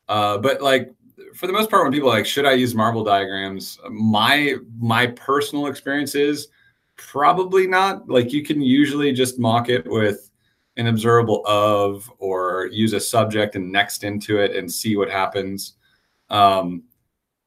Uh, 0.07 0.37
but 0.37 0.61
like 0.61 0.93
for 1.33 1.47
the 1.47 1.53
most 1.53 1.71
part, 1.71 1.83
when 1.83 1.93
people 1.93 2.09
like, 2.09 2.27
should 2.27 2.45
I 2.45 2.51
use 2.51 2.75
marble 2.75 3.03
diagrams? 3.03 3.79
My 3.89 4.57
my 4.77 5.07
personal 5.07 5.65
experience 5.65 6.13
is 6.13 6.49
probably 6.97 7.67
not. 7.67 8.09
Like 8.09 8.31
you 8.33 8.43
can 8.43 8.61
usually 8.61 9.11
just 9.13 9.39
mock 9.39 9.69
it 9.69 9.89
with 9.89 10.29
an 10.77 10.87
observable 10.87 11.45
of 11.45 12.11
or 12.19 12.67
use 12.71 12.93
a 12.93 12.99
subject 12.99 13.55
and 13.55 13.71
next 13.71 14.03
into 14.03 14.39
it 14.39 14.55
and 14.55 14.71
see 14.71 14.97
what 14.97 15.09
happens. 15.09 15.73
Um, 16.29 16.83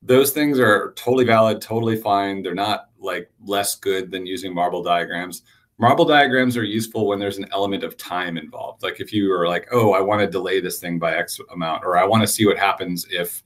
those 0.02 0.30
things 0.30 0.58
are 0.58 0.92
totally 0.96 1.24
valid, 1.24 1.60
totally 1.60 1.96
fine. 1.96 2.42
They're 2.42 2.54
not 2.54 2.88
like 2.98 3.30
less 3.44 3.76
good 3.76 4.10
than 4.10 4.26
using 4.26 4.54
marble 4.54 4.82
diagrams. 4.82 5.42
Marble 5.78 6.04
diagrams 6.04 6.56
are 6.56 6.64
useful 6.64 7.06
when 7.06 7.18
there's 7.18 7.38
an 7.38 7.48
element 7.52 7.84
of 7.84 7.96
time 7.96 8.36
involved. 8.36 8.82
Like 8.82 9.00
if 9.00 9.12
you 9.12 9.32
are 9.32 9.46
like, 9.46 9.68
oh, 9.72 9.92
I 9.92 10.00
want 10.00 10.20
to 10.20 10.26
delay 10.26 10.60
this 10.60 10.80
thing 10.80 10.98
by 10.98 11.16
X 11.16 11.40
amount, 11.52 11.84
or 11.84 11.96
I 11.96 12.04
want 12.04 12.22
to 12.22 12.26
see 12.26 12.46
what 12.46 12.58
happens 12.58 13.06
if 13.10 13.42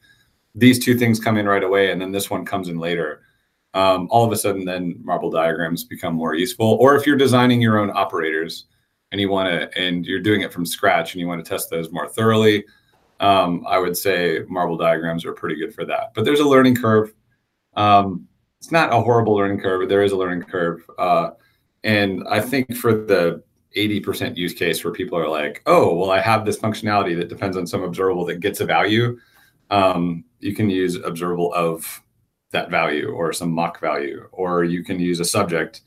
these 0.54 0.82
two 0.82 0.96
things 0.96 1.20
come 1.20 1.36
in 1.36 1.46
right 1.46 1.64
away 1.64 1.90
and 1.90 2.00
then 2.00 2.12
this 2.12 2.30
one 2.30 2.44
comes 2.44 2.68
in 2.68 2.78
later. 2.78 3.22
Um, 3.74 4.06
all 4.10 4.24
of 4.24 4.32
a 4.32 4.36
sudden, 4.36 4.64
then 4.64 4.96
marble 5.02 5.30
diagrams 5.30 5.84
become 5.84 6.14
more 6.14 6.34
useful. 6.34 6.76
Or 6.80 6.94
if 6.94 7.06
you're 7.06 7.16
designing 7.16 7.60
your 7.60 7.78
own 7.78 7.90
operators 7.90 8.66
and 9.10 9.20
you 9.20 9.30
want 9.30 9.48
to, 9.48 9.78
and 9.78 10.04
you're 10.04 10.20
doing 10.20 10.42
it 10.42 10.52
from 10.52 10.66
scratch 10.66 11.14
and 11.14 11.20
you 11.20 11.26
want 11.26 11.42
to 11.44 11.48
test 11.48 11.70
those 11.70 11.90
more 11.90 12.08
thoroughly, 12.08 12.64
um, 13.20 13.64
I 13.66 13.78
would 13.78 13.96
say 13.96 14.40
marble 14.48 14.76
diagrams 14.76 15.24
are 15.24 15.32
pretty 15.32 15.56
good 15.56 15.74
for 15.74 15.84
that. 15.86 16.12
But 16.14 16.24
there's 16.24 16.40
a 16.40 16.48
learning 16.48 16.76
curve. 16.76 17.14
Um, 17.74 18.28
it's 18.58 18.72
not 18.72 18.92
a 18.92 19.00
horrible 19.00 19.34
learning 19.34 19.60
curve, 19.60 19.80
but 19.80 19.88
there 19.88 20.02
is 20.02 20.12
a 20.12 20.16
learning 20.16 20.42
curve. 20.42 20.84
Uh, 20.98 21.30
and 21.84 22.24
I 22.28 22.40
think 22.40 22.76
for 22.76 22.92
the 22.92 23.42
80% 23.76 24.36
use 24.36 24.52
case 24.52 24.84
where 24.84 24.92
people 24.92 25.18
are 25.18 25.28
like, 25.28 25.62
oh, 25.66 25.94
well, 25.94 26.10
I 26.10 26.20
have 26.20 26.44
this 26.44 26.58
functionality 26.58 27.16
that 27.16 27.28
depends 27.28 27.56
on 27.56 27.66
some 27.66 27.82
observable 27.82 28.24
that 28.26 28.40
gets 28.40 28.60
a 28.60 28.66
value, 28.66 29.18
um, 29.70 30.24
you 30.40 30.54
can 30.54 30.68
use 30.68 30.96
observable 30.96 31.52
of 31.54 32.01
that 32.52 32.70
value 32.70 33.08
or 33.10 33.32
some 33.32 33.50
mock 33.50 33.80
value, 33.80 34.28
or 34.32 34.64
you 34.64 34.84
can 34.84 35.00
use 35.00 35.20
a 35.20 35.24
subject 35.24 35.82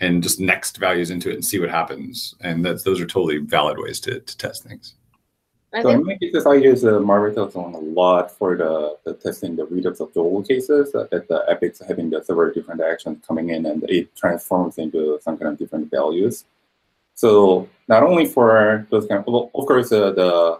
and 0.00 0.22
just 0.22 0.40
next 0.40 0.78
values 0.78 1.10
into 1.10 1.30
it 1.30 1.34
and 1.34 1.44
see 1.44 1.58
what 1.58 1.70
happens. 1.70 2.34
And 2.40 2.64
that's 2.64 2.84
those 2.84 3.00
are 3.00 3.06
totally 3.06 3.38
valid 3.38 3.78
ways 3.78 4.00
to, 4.00 4.20
to 4.20 4.38
test 4.38 4.62
things. 4.62 4.94
I 5.72 5.82
so 5.82 5.90
in 5.90 6.04
my 6.04 6.16
cases, 6.16 6.46
I 6.46 6.54
use 6.54 6.84
uh, 6.84 6.98
Marble 6.98 7.46
a 7.46 7.78
lot 7.78 8.36
for 8.36 8.56
the, 8.56 8.96
testing, 9.04 9.04
the 9.04 9.14
testing 9.14 9.56
the 9.56 9.66
Redux 9.66 10.00
observable 10.00 10.42
cases 10.42 10.94
uh, 10.94 11.06
that 11.12 11.28
the 11.28 11.44
epics 11.48 11.80
having 11.86 12.10
the 12.10 12.24
several 12.24 12.52
different 12.52 12.80
actions 12.80 13.24
coming 13.26 13.50
in 13.50 13.66
and 13.66 13.88
it 13.88 14.14
transforms 14.16 14.78
into 14.78 15.18
some 15.22 15.36
kind 15.38 15.52
of 15.52 15.58
different 15.58 15.90
values. 15.90 16.44
So 17.14 17.68
not 17.86 18.02
only 18.02 18.26
for 18.26 18.86
those 18.90 19.06
kind 19.06 19.20
of, 19.20 19.26
well, 19.32 19.50
of 19.54 19.66
course, 19.66 19.92
uh, 19.92 20.10
the 20.10 20.58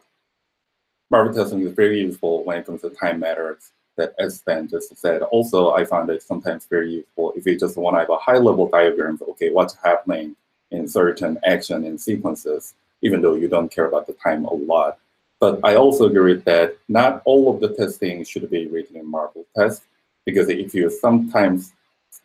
Marble 1.11 1.35
testing 1.35 1.61
is 1.63 1.73
very 1.73 2.01
useful 2.03 2.45
when 2.45 2.59
it 2.59 2.67
comes 2.67 2.83
to 2.83 2.91
time 2.91 3.19
matters 3.19 3.73
that 4.01 4.15
as 4.19 4.41
Ben 4.47 4.67
just 4.75 4.97
said. 4.97 5.23
Also, 5.23 5.73
I 5.73 5.85
find 5.85 6.09
it 6.11 6.23
sometimes 6.23 6.67
very 6.67 6.91
useful 7.01 7.33
if 7.37 7.47
you 7.47 7.59
just 7.59 7.77
want 7.77 7.95
to 7.95 8.01
have 8.01 8.11
a 8.11 8.17
high 8.17 8.39
level 8.49 8.67
diagram 8.69 9.15
of, 9.21 9.29
okay, 9.33 9.51
what's 9.51 9.77
happening 9.89 10.35
in 10.71 10.89
certain 10.89 11.39
action 11.45 11.85
and 11.85 12.01
sequences, 12.01 12.75
even 13.03 13.21
though 13.21 13.35
you 13.35 13.49
don't 13.49 13.73
care 13.77 13.87
about 13.87 14.07
the 14.07 14.17
time 14.27 14.45
a 14.45 14.55
lot. 14.55 14.99
But 15.39 15.61
I 15.65 15.73
also 15.77 16.07
agree 16.07 16.35
that 16.35 16.77
not 16.89 17.23
all 17.25 17.45
of 17.53 17.61
the 17.61 17.71
testing 17.81 18.25
should 18.25 18.49
be 18.51 18.67
written 18.67 18.97
in 18.97 19.07
Marble 19.17 19.47
test, 19.57 19.83
because 20.27 20.49
if 20.49 20.75
you 20.75 20.91
sometimes 20.91 21.73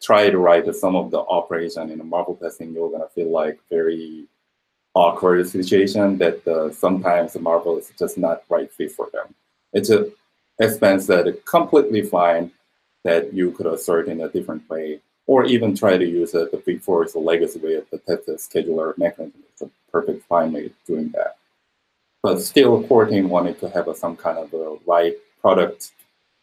try 0.01 0.29
to 0.29 0.38
write 0.38 0.67
some 0.75 0.96
of 0.96 1.12
the 1.12 1.20
operation 1.20 1.91
in 1.91 2.01
a 2.01 2.03
Marble 2.03 2.36
testing, 2.36 2.74
you're 2.74 2.91
gonna 2.91 3.08
feel 3.15 3.32
like 3.32 3.60
very 3.70 4.25
awkward 4.94 5.48
situation 5.48 6.17
that 6.17 6.46
uh, 6.48 6.72
sometimes 6.72 7.38
Marble 7.39 7.77
is 7.77 7.91
just 7.98 8.17
not 8.17 8.44
right 8.50 8.72
fit 8.72 8.91
for 8.91 9.08
them. 9.12 9.27
It's 9.74 9.89
a 9.89 10.12
as 10.60 10.78
Ben 10.78 11.00
said, 11.00 11.44
completely 11.46 12.02
fine 12.02 12.52
that 13.04 13.34
you 13.34 13.52
could 13.52 13.68
assert 13.68 14.08
in 14.08 14.22
a 14.22 14.30
different 14.30 14.68
way, 14.70 15.00
or 15.28 15.46
even 15.46 15.76
try 15.76 15.98
to 15.98 16.06
use 16.06 16.34
it 16.34 16.66
before 16.66 17.04
it's 17.04 17.16
a 17.16 17.20
legacy 17.20 17.60
way 17.60 17.76
of 17.76 17.90
the 17.92 17.98
test 18.00 18.28
scheduler 18.50 18.98
mechanism. 18.98 19.44
It's 19.52 19.62
a 19.62 19.70
perfect 19.92 20.26
fine 20.28 20.54
way 20.54 20.68
of 20.68 20.72
doing 20.86 21.10
that. 21.10 21.38
But 22.24 22.42
still, 22.42 22.82
team 23.08 23.30
wanted 23.30 23.60
to 23.60 23.70
have 23.70 23.88
a, 23.88 23.96
some 23.96 24.16
kind 24.16 24.40
of 24.40 24.52
a 24.54 24.78
right 24.88 25.16
product 25.42 25.92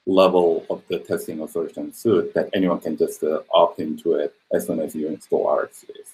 level 0.07 0.65
of 0.71 0.83
the 0.89 0.99
testing 0.99 1.41
assertion 1.41 1.93
suit 1.93 2.35
that 2.35 2.51
anyone 2.55 2.81
can 2.81 2.97
just 2.97 3.23
uh, 3.25 3.41
opt 3.53 3.81
into 3.81 4.15
it 4.15 4.35
as 4.53 4.67
soon 4.67 4.81
as 4.81 4.95
you 4.95 5.09
install 5.09 5.47
RxJS. 5.47 6.12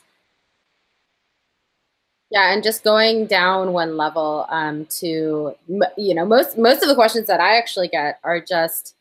Yeah, 2.30 2.52
and 2.52 2.62
just 2.62 2.84
going 2.84 3.26
down 3.26 3.72
one 3.72 3.96
level 3.96 4.44
um, 4.50 4.84
to 5.00 5.54
you 5.96 6.14
know 6.14 6.26
most 6.26 6.58
most 6.58 6.82
of 6.82 6.88
the 6.88 6.94
questions 6.94 7.26
that 7.26 7.40
I 7.40 7.56
actually 7.56 7.88
get 7.88 8.18
are 8.22 8.38
just, 8.40 8.94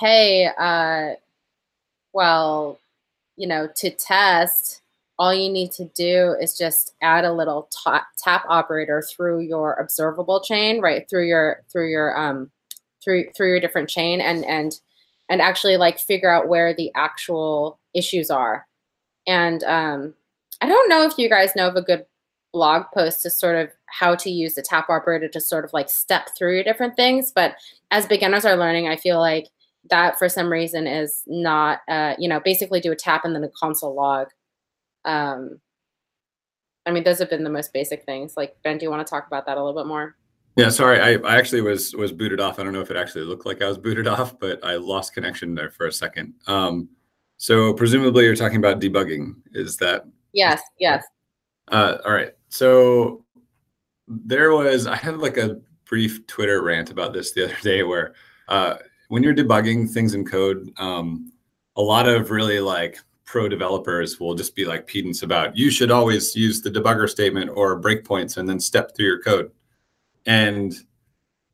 hey, 0.00 0.50
uh, 0.58 1.14
well, 2.12 2.78
you 3.36 3.48
know, 3.48 3.68
to 3.76 3.90
test, 3.90 4.82
all 5.18 5.34
you 5.34 5.50
need 5.50 5.72
to 5.72 5.86
do 5.94 6.36
is 6.40 6.58
just 6.58 6.94
add 7.02 7.24
a 7.24 7.32
little 7.32 7.68
tap 8.24 8.44
operator 8.48 9.02
through 9.02 9.40
your 9.40 9.74
observable 9.74 10.40
chain, 10.42 10.80
right 10.80 11.08
through 11.10 11.26
your 11.28 11.62
through 11.72 11.90
your 11.90 12.18
um 12.18 12.50
through 13.04 13.30
through 13.36 13.48
your 13.50 13.60
different 13.60 13.88
chain, 13.90 14.20
and 14.20 14.44
and 14.46 14.80
and 15.30 15.42
actually 15.42 15.76
like 15.78 15.98
figure 15.98 16.30
out 16.30 16.48
where 16.48 16.74
the 16.74 16.92
actual 16.96 17.78
issues 17.94 18.30
are. 18.30 18.66
And 19.26 19.64
um, 19.64 20.14
I 20.60 20.68
don't 20.68 20.88
know 20.88 21.04
if 21.04 21.18
you 21.18 21.28
guys 21.28 21.56
know 21.56 21.68
of 21.68 21.76
a 21.76 21.82
good 21.82 22.06
blog 22.52 22.84
post 22.94 23.22
to 23.22 23.30
sort 23.30 23.56
of 23.56 23.70
how 23.86 24.14
to 24.14 24.30
use 24.30 24.54
the 24.54 24.62
tap 24.62 24.88
operator 24.88 25.28
to 25.28 25.40
sort 25.40 25.64
of 25.64 25.72
like 25.72 25.88
step 25.88 26.30
through 26.36 26.64
different 26.64 26.96
things. 26.96 27.32
But 27.32 27.54
as 27.90 28.06
beginners 28.06 28.44
are 28.44 28.56
learning, 28.56 28.88
I 28.88 28.96
feel 28.96 29.18
like 29.18 29.48
that 29.90 30.18
for 30.18 30.28
some 30.28 30.50
reason 30.50 30.86
is 30.86 31.22
not, 31.26 31.80
uh, 31.88 32.14
you 32.18 32.28
know, 32.28 32.40
basically 32.40 32.80
do 32.80 32.92
a 32.92 32.96
tap 32.96 33.24
and 33.24 33.34
then 33.34 33.44
a 33.44 33.50
console 33.50 33.94
log. 33.94 34.28
Um, 35.04 35.60
I 36.86 36.90
mean, 36.90 37.04
those 37.04 37.18
have 37.18 37.30
been 37.30 37.44
the 37.44 37.50
most 37.50 37.72
basic 37.72 38.04
things. 38.04 38.34
Like 38.36 38.56
Ben, 38.62 38.78
do 38.78 38.84
you 38.84 38.90
want 38.90 39.06
to 39.06 39.10
talk 39.10 39.26
about 39.26 39.46
that 39.46 39.58
a 39.58 39.64
little 39.64 39.80
bit 39.80 39.88
more? 39.88 40.16
Yeah, 40.56 40.70
sorry, 40.70 41.00
I, 41.00 41.12
I 41.24 41.36
actually 41.36 41.60
was 41.60 41.94
was 41.94 42.10
booted 42.10 42.40
off. 42.40 42.58
I 42.58 42.64
don't 42.64 42.72
know 42.72 42.80
if 42.80 42.90
it 42.90 42.96
actually 42.96 43.24
looked 43.24 43.46
like 43.46 43.62
I 43.62 43.68
was 43.68 43.78
booted 43.78 44.08
off, 44.08 44.38
but 44.38 44.64
I 44.64 44.76
lost 44.76 45.14
connection 45.14 45.54
there 45.54 45.70
for 45.70 45.86
a 45.86 45.92
second. 45.92 46.34
Um, 46.46 46.88
so 47.36 47.72
presumably 47.72 48.24
you're 48.24 48.34
talking 48.34 48.58
about 48.58 48.80
debugging. 48.80 49.34
Is 49.52 49.76
that? 49.76 50.04
Yes. 50.32 50.60
Yes. 50.80 51.04
Uh, 51.70 51.98
all 52.04 52.12
right. 52.12 52.32
So 52.48 53.24
there 54.06 54.52
was, 54.52 54.86
I 54.86 54.96
had 54.96 55.18
like 55.18 55.36
a 55.36 55.60
brief 55.84 56.26
Twitter 56.26 56.62
rant 56.62 56.90
about 56.90 57.12
this 57.12 57.32
the 57.32 57.44
other 57.44 57.56
day 57.62 57.82
where 57.82 58.14
uh, 58.48 58.76
when 59.08 59.22
you're 59.22 59.34
debugging 59.34 59.90
things 59.90 60.14
in 60.14 60.24
code, 60.24 60.72
um, 60.78 61.32
a 61.76 61.82
lot 61.82 62.08
of 62.08 62.30
really 62.30 62.60
like 62.60 62.98
pro 63.24 63.48
developers 63.48 64.18
will 64.18 64.34
just 64.34 64.56
be 64.56 64.64
like 64.64 64.86
pedants 64.86 65.22
about 65.22 65.54
you 65.56 65.70
should 65.70 65.90
always 65.90 66.34
use 66.34 66.62
the 66.62 66.70
debugger 66.70 67.08
statement 67.08 67.50
or 67.54 67.80
breakpoints 67.80 68.38
and 68.38 68.48
then 68.48 68.58
step 68.58 68.96
through 68.96 69.06
your 69.06 69.22
code. 69.22 69.50
And 70.24 70.74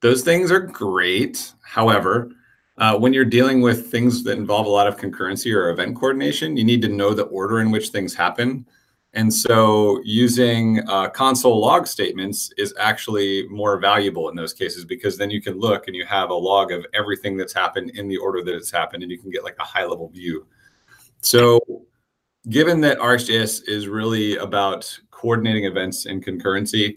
those 0.01 0.23
things 0.23 0.53
are 0.53 0.61
great. 0.61 1.53
However, 1.63 2.31
uh, 2.79 2.97
when 2.99 3.13
you're 3.13 3.25
dealing 3.25 3.61
with 3.61 3.91
things 3.91 4.23
that 4.25 4.39
involve 4.39 4.67
a 4.67 4.71
lot 4.71 4.87
of 4.87 4.97
concurrency 4.97 5.55
or 5.55 5.71
event 5.71 5.97
coordination, 5.97 6.57
you 6.57 6.65
need 6.65 6.83
to 6.83 6.89
know 6.89 7.15
the 7.15 7.25
order 7.25 7.61
in 7.61 7.71
which 7.71 7.89
things 7.89 8.15
happen. 8.15 8.67
And 9.15 9.33
so 9.33 10.01
using 10.03 10.81
uh, 10.89 11.09
console 11.09 11.61
log 11.61 11.87
statements 11.87 12.53
is 12.59 12.75
actually 12.81 13.47
more 13.49 13.79
valuable 13.79 14.29
in 14.29 14.35
those 14.35 14.53
cases 14.53 14.85
because 14.85 15.17
then 15.17 15.31
you 15.31 15.41
can 15.41 15.59
look 15.59 15.87
and 15.87 15.95
you 15.95 16.05
have 16.05 16.31
a 16.31 16.35
log 16.35 16.73
of 16.73 16.85
everything 16.95 17.37
that's 17.37 17.53
happened 17.53 17.91
in 17.91 18.09
the 18.09 18.17
order 18.17 18.43
that 18.43 18.55
it's 18.55 18.73
happened 18.73 19.05
and 19.05 19.13
you 19.13 19.19
can 19.19 19.31
get 19.31 19.45
like 19.45 19.57
a 19.61 19.65
high 19.65 19.85
level 19.85 20.09
view. 20.09 20.47
So 21.21 21.61
given 22.49 22.81
that 22.81 22.99
RxJS 22.99 23.69
is 23.69 23.87
really 23.87 24.37
about 24.37 24.99
coordinating 25.13 25.65
events 25.65 26.07
and 26.07 26.25
concurrency, 26.25 26.97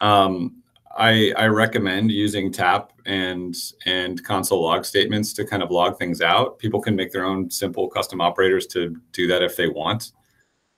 um, 0.00 0.56
I, 0.96 1.32
I, 1.38 1.46
recommend 1.46 2.10
using 2.10 2.52
tap 2.52 2.92
and 3.06 3.54
and 3.86 4.22
console 4.24 4.62
log 4.62 4.84
statements 4.84 5.32
to 5.34 5.46
kind 5.46 5.62
of 5.62 5.70
log 5.70 5.96
things 5.96 6.20
out. 6.20 6.58
People 6.58 6.82
can 6.82 6.94
make 6.94 7.12
their 7.12 7.24
own 7.24 7.50
simple 7.50 7.88
custom 7.88 8.20
operators 8.20 8.66
to 8.68 9.00
do 9.12 9.26
that 9.28 9.42
if 9.42 9.56
they 9.56 9.68
want. 9.68 10.12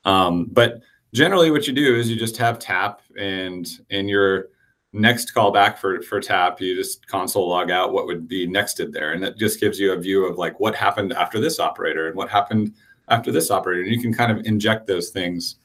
Um, 0.05 0.47
but 0.53 0.83
generally, 1.13 1.51
what 1.51 1.67
you 1.67 1.73
do 1.73 1.97
is 1.97 2.11
you 2.11 2.17
just 2.17 2.37
have 2.37 2.59
tap, 2.59 3.01
and 3.19 3.67
in 3.91 4.09
your 4.09 4.49
next 4.93 5.35
callback 5.35 5.79
for 5.79 6.03
for 6.03 6.21
tap, 6.21 6.61
you 6.61 6.77
just 6.77 7.07
console 7.07 7.49
log 7.49 7.71
out 7.71 7.93
what 7.93 8.07
would 8.07 8.29
be 8.29 8.47
nexted 8.47 8.93
there, 8.93 9.13
and 9.13 9.23
that 9.23 9.39
just 9.39 9.61
gives 9.61 9.79
you 9.79 9.93
a 9.93 9.97
view 9.99 10.27
of 10.27 10.39
like 10.39 10.59
what 10.61 10.75
happened 10.75 11.13
after 11.13 11.41
this 11.41 11.59
operator 11.59 12.09
and 12.09 12.17
what 12.17 12.29
happened 12.29 12.75
after 13.09 13.31
this 13.33 13.51
operator, 13.51 13.83
and 13.83 13.93
you 13.93 14.01
can 14.01 14.13
kind 14.13 14.33
of 14.33 14.45
inject 14.47 14.87
those 14.87 15.11
things 15.11 15.57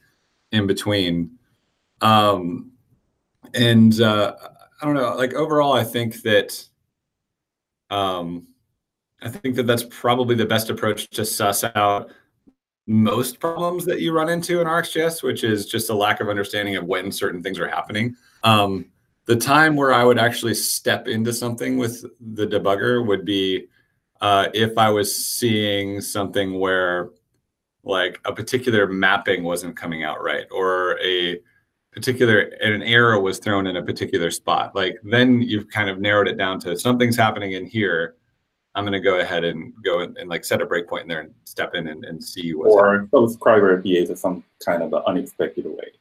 in 0.51 0.67
between. 0.67 1.31
Um, 2.01 2.71
and 3.53 3.99
uh, 4.01 4.35
I 4.81 4.85
don't 4.85 4.95
know, 4.95 5.15
like 5.15 5.33
overall, 5.33 5.73
I 5.73 5.83
think 5.83 6.21
that. 6.23 6.65
Um, 7.91 8.45
I 9.21 9.29
think 9.29 9.55
that 9.55 9.67
that's 9.67 9.83
probably 9.89 10.35
the 10.35 10.45
best 10.45 10.69
approach 10.69 11.09
to 11.09 11.25
suss 11.25 11.63
out 11.75 12.11
most 12.89 13.39
problems 13.39 13.85
that 13.85 14.01
you 14.01 14.11
run 14.11 14.29
into 14.29 14.59
in 14.59 14.67
RxJS, 14.67 15.21
which 15.21 15.43
is 15.43 15.67
just 15.67 15.91
a 15.91 15.93
lack 15.93 16.21
of 16.21 16.27
understanding 16.27 16.75
of 16.75 16.85
when 16.85 17.11
certain 17.11 17.43
things 17.43 17.59
are 17.59 17.67
happening. 17.67 18.15
Um, 18.43 18.85
the 19.25 19.35
time 19.35 19.75
where 19.75 19.93
I 19.93 20.03
would 20.03 20.17
actually 20.17 20.55
step 20.55 21.07
into 21.07 21.31
something 21.31 21.77
with 21.77 22.03
the 22.19 22.47
debugger 22.47 23.05
would 23.05 23.25
be 23.25 23.67
uh, 24.21 24.47
if 24.55 24.75
I 24.75 24.89
was 24.89 25.15
seeing 25.15 26.01
something 26.01 26.59
where 26.59 27.11
like 27.83 28.19
a 28.25 28.33
particular 28.33 28.87
mapping 28.87 29.43
wasn't 29.43 29.77
coming 29.77 30.03
out 30.03 30.21
right 30.23 30.45
or 30.51 30.99
a 30.99 31.39
particular 31.91 32.39
an 32.39 32.81
error 32.81 33.19
was 33.19 33.39
thrown 33.39 33.67
in 33.67 33.77
a 33.77 33.83
particular 33.83 34.29
spot 34.29 34.75
like 34.75 34.97
then 35.03 35.41
you've 35.41 35.69
kind 35.69 35.89
of 35.89 35.99
narrowed 35.99 36.27
it 36.27 36.37
down 36.37 36.59
to 36.59 36.77
something's 36.77 37.15
happening 37.15 37.53
in 37.53 37.65
here 37.65 38.15
i'm 38.79 38.85
going 38.85 38.93
to 38.93 38.99
go 39.01 39.19
ahead 39.19 39.43
and 39.43 39.73
go 39.83 39.99
and, 39.99 40.17
and, 40.17 40.29
like 40.29 40.45
set 40.45 40.61
a 40.61 40.65
breakpoint 40.65 41.01
in 41.01 41.07
there 41.09 41.19
and 41.19 41.33
step 41.43 41.75
in 41.75 41.87
and, 41.87 42.05
and 42.05 42.23
see 42.23 42.53
what's 42.53 42.73
or 42.73 42.93
happening. 42.93 43.09
subscriber 43.13 43.75
behave 43.77 44.09
in 44.09 44.15
some 44.15 44.43
kind 44.65 44.81
of 44.81 44.93
an 44.93 45.01
unexpected 45.05 45.65
way. 45.65 45.91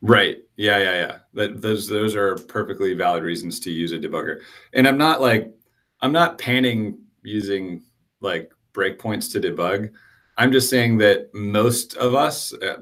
Right. 0.00 0.38
Yeah 0.56 0.78
yeah 0.78 0.94
yeah. 0.94 1.16
That 1.34 1.60
those 1.60 1.86
those 1.86 2.16
are 2.16 2.36
perfectly 2.36 2.94
valid 2.94 3.22
reasons 3.22 3.60
to 3.60 3.70
use 3.70 3.92
a 3.92 3.98
debugger. 3.98 4.40
And 4.72 4.88
i'm 4.88 4.98
not 4.98 5.20
like 5.20 5.54
i'm 6.00 6.12
not 6.12 6.38
panning 6.38 6.98
using 7.22 7.82
like 8.20 8.50
breakpoints 8.72 9.30
to 9.32 9.40
debug. 9.40 9.90
I'm 10.38 10.50
just 10.50 10.70
saying 10.70 10.98
that 10.98 11.32
most 11.34 11.96
of 11.96 12.14
us 12.14 12.52
uh, 12.54 12.78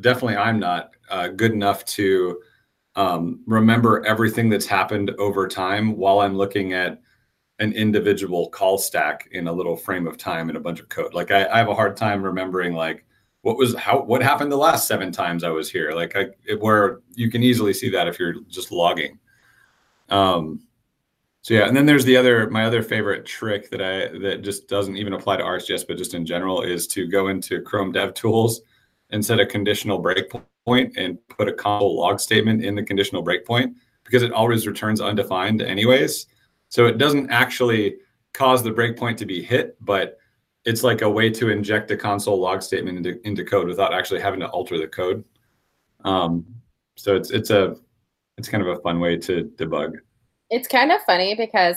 definitely 0.00 0.36
I'm 0.36 0.60
not 0.60 0.90
uh, 1.10 1.28
good 1.28 1.52
enough 1.52 1.84
to 1.86 2.40
um, 2.94 3.40
remember 3.46 4.04
everything 4.06 4.48
that's 4.48 4.66
happened 4.66 5.10
over 5.18 5.46
time 5.46 5.96
while 5.96 6.20
I'm 6.20 6.36
looking 6.36 6.72
at 6.72 7.00
an 7.58 7.72
individual 7.72 8.48
call 8.48 8.78
stack 8.78 9.28
in 9.32 9.48
a 9.48 9.52
little 9.52 9.76
frame 9.76 10.06
of 10.06 10.16
time 10.16 10.48
in 10.48 10.56
a 10.56 10.60
bunch 10.60 10.80
of 10.80 10.88
code. 10.88 11.14
Like 11.14 11.30
I, 11.30 11.46
I 11.46 11.58
have 11.58 11.68
a 11.68 11.74
hard 11.74 11.96
time 11.96 12.22
remembering 12.22 12.74
like 12.74 13.04
what 13.42 13.56
was 13.56 13.74
how 13.76 14.02
what 14.02 14.22
happened 14.22 14.52
the 14.52 14.56
last 14.56 14.86
seven 14.86 15.10
times 15.10 15.44
I 15.44 15.50
was 15.50 15.70
here. 15.70 15.92
Like 15.92 16.16
I, 16.16 16.26
it, 16.44 16.60
where 16.60 17.00
you 17.14 17.30
can 17.30 17.42
easily 17.42 17.74
see 17.74 17.90
that 17.90 18.08
if 18.08 18.18
you're 18.18 18.40
just 18.48 18.70
logging. 18.70 19.18
Um, 20.08 20.60
so 21.42 21.54
yeah, 21.54 21.66
and 21.66 21.76
then 21.76 21.86
there's 21.86 22.04
the 22.04 22.16
other 22.16 22.48
my 22.50 22.64
other 22.64 22.82
favorite 22.82 23.26
trick 23.26 23.70
that 23.70 23.80
I 23.80 24.18
that 24.18 24.42
just 24.42 24.68
doesn't 24.68 24.96
even 24.96 25.14
apply 25.14 25.38
to 25.38 25.44
RxJS, 25.44 25.86
but 25.86 25.98
just 25.98 26.14
in 26.14 26.26
general 26.26 26.62
is 26.62 26.86
to 26.88 27.08
go 27.08 27.28
into 27.28 27.62
Chrome 27.62 27.92
Dev 27.92 28.14
Tools 28.14 28.60
and 29.10 29.24
set 29.24 29.40
a 29.40 29.46
conditional 29.46 30.02
breakpoint 30.02 30.92
and 30.96 31.18
put 31.28 31.48
a 31.48 31.52
console 31.52 31.96
log 31.96 32.20
statement 32.20 32.64
in 32.64 32.74
the 32.74 32.82
conditional 32.82 33.24
breakpoint 33.24 33.74
because 34.04 34.22
it 34.22 34.32
always 34.32 34.66
returns 34.66 35.00
undefined 35.00 35.62
anyways. 35.62 36.26
So 36.68 36.86
it 36.86 36.98
doesn't 36.98 37.30
actually 37.30 37.96
cause 38.34 38.62
the 38.62 38.70
breakpoint 38.70 39.16
to 39.18 39.26
be 39.26 39.42
hit, 39.42 39.76
but 39.80 40.18
it's 40.64 40.82
like 40.82 41.02
a 41.02 41.08
way 41.08 41.30
to 41.30 41.48
inject 41.48 41.90
a 41.90 41.96
console 41.96 42.38
log 42.38 42.62
statement 42.62 42.98
into, 42.98 43.26
into 43.26 43.44
code 43.44 43.68
without 43.68 43.94
actually 43.94 44.20
having 44.20 44.40
to 44.40 44.48
alter 44.48 44.78
the 44.78 44.86
code. 44.86 45.24
Um, 46.04 46.44
so 46.96 47.16
it's 47.16 47.30
it's 47.30 47.50
a 47.50 47.76
it's 48.36 48.48
kind 48.48 48.62
of 48.62 48.68
a 48.68 48.80
fun 48.80 49.00
way 49.00 49.16
to 49.16 49.50
debug. 49.56 49.94
It's 50.50 50.68
kind 50.68 50.92
of 50.92 51.00
funny 51.02 51.34
because 51.34 51.76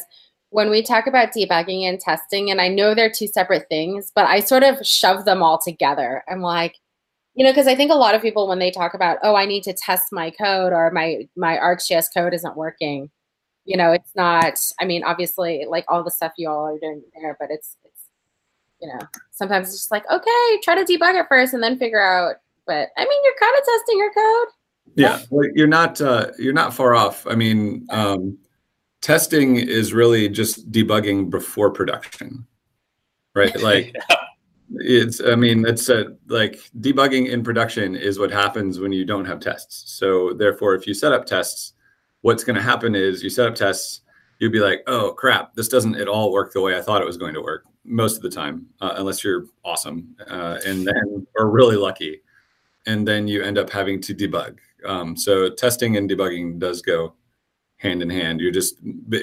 when 0.49 0.69
we 0.69 0.83
talk 0.83 1.07
about 1.07 1.31
debugging 1.31 1.83
and 1.83 1.99
testing, 1.99 2.51
and 2.51 2.59
I 2.59 2.67
know 2.67 2.93
they're 2.93 3.11
two 3.11 3.27
separate 3.27 3.67
things, 3.69 4.11
but 4.13 4.25
I 4.25 4.41
sort 4.41 4.63
of 4.63 4.85
shove 4.85 5.25
them 5.25 5.41
all 5.41 5.59
together. 5.59 6.23
I'm 6.29 6.41
like, 6.41 6.75
you 7.33 7.45
know 7.45 7.51
because 7.51 7.67
i 7.67 7.75
think 7.75 7.91
a 7.91 7.95
lot 7.95 8.15
of 8.15 8.21
people 8.21 8.47
when 8.47 8.59
they 8.59 8.71
talk 8.71 8.93
about 8.93 9.17
oh 9.23 9.35
i 9.35 9.45
need 9.45 9.63
to 9.63 9.73
test 9.73 10.11
my 10.11 10.29
code 10.31 10.73
or 10.73 10.91
my 10.91 11.27
my 11.35 11.57
RxJS 11.57 12.07
code 12.13 12.33
isn't 12.33 12.57
working 12.57 13.09
you 13.65 13.77
know 13.77 13.91
it's 13.91 14.15
not 14.15 14.59
i 14.79 14.85
mean 14.85 15.03
obviously 15.03 15.65
like 15.69 15.85
all 15.87 16.03
the 16.03 16.11
stuff 16.11 16.31
you 16.37 16.49
all 16.49 16.65
are 16.65 16.79
doing 16.79 17.01
there 17.19 17.37
but 17.39 17.49
it's 17.51 17.77
it's 17.83 18.05
you 18.81 18.87
know 18.87 18.99
sometimes 19.31 19.67
it's 19.69 19.77
just 19.77 19.91
like 19.91 20.09
okay 20.09 20.59
try 20.63 20.75
to 20.75 20.83
debug 20.83 21.19
it 21.19 21.25
first 21.29 21.53
and 21.53 21.61
then 21.61 21.77
figure 21.77 22.01
out 22.01 22.37
but 22.65 22.89
i 22.97 23.03
mean 23.03 23.23
you're 23.23 23.33
kind 23.39 23.55
of 23.57 23.65
testing 23.65 23.97
your 23.97 24.13
code. 24.13 24.47
Yeah 24.95 25.21
well, 25.29 25.47
you're 25.53 25.67
not 25.67 26.01
uh, 26.01 26.31
you're 26.37 26.53
not 26.53 26.73
far 26.73 26.95
off. 26.95 27.25
I 27.25 27.35
mean 27.35 27.87
um, 27.91 28.37
testing 29.01 29.55
is 29.55 29.93
really 29.93 30.27
just 30.27 30.69
debugging 30.71 31.29
before 31.29 31.71
production 31.71 32.45
right? 33.35 33.55
Like 33.61 33.95
yeah. 33.95 34.15
it's 34.77 35.21
i 35.21 35.35
mean 35.35 35.65
it's 35.65 35.89
a, 35.89 36.15
like 36.27 36.59
debugging 36.79 37.29
in 37.29 37.43
production 37.43 37.95
is 37.95 38.19
what 38.19 38.31
happens 38.31 38.79
when 38.79 38.91
you 38.91 39.05
don't 39.05 39.25
have 39.25 39.39
tests. 39.39 39.93
So 39.93 40.33
therefore 40.33 40.75
if 40.75 40.87
you 40.87 40.93
set 40.93 41.13
up 41.13 41.25
tests 41.25 41.73
what's 42.21 42.43
going 42.43 42.55
to 42.55 42.61
happen 42.61 42.95
is 42.95 43.23
you 43.23 43.29
set 43.29 43.47
up 43.47 43.55
tests 43.55 44.01
you'd 44.39 44.51
be 44.51 44.59
like 44.59 44.83
oh 44.87 45.11
crap 45.11 45.53
this 45.55 45.67
doesn't 45.67 45.95
at 45.95 46.07
all 46.07 46.31
work 46.31 46.53
the 46.53 46.61
way 46.61 46.77
i 46.77 46.81
thought 46.81 47.01
it 47.01 47.05
was 47.05 47.17
going 47.17 47.33
to 47.33 47.41
work 47.41 47.65
most 47.83 48.15
of 48.15 48.21
the 48.21 48.29
time 48.29 48.65
uh, 48.81 48.93
unless 48.97 49.23
you're 49.23 49.45
awesome 49.65 50.15
uh, 50.29 50.57
and 50.65 50.85
then 50.85 51.27
or 51.35 51.49
really 51.49 51.75
lucky 51.75 52.21
and 52.87 53.07
then 53.07 53.27
you 53.27 53.43
end 53.43 53.57
up 53.57 53.69
having 53.69 54.01
to 54.01 54.13
debug 54.13 54.57
um, 54.85 55.15
so 55.15 55.49
testing 55.49 55.97
and 55.97 56.09
debugging 56.09 56.57
does 56.59 56.81
go 56.81 57.13
hand 57.77 58.01
in 58.01 58.09
hand 58.09 58.39
you're 58.39 58.51
just 58.51 58.75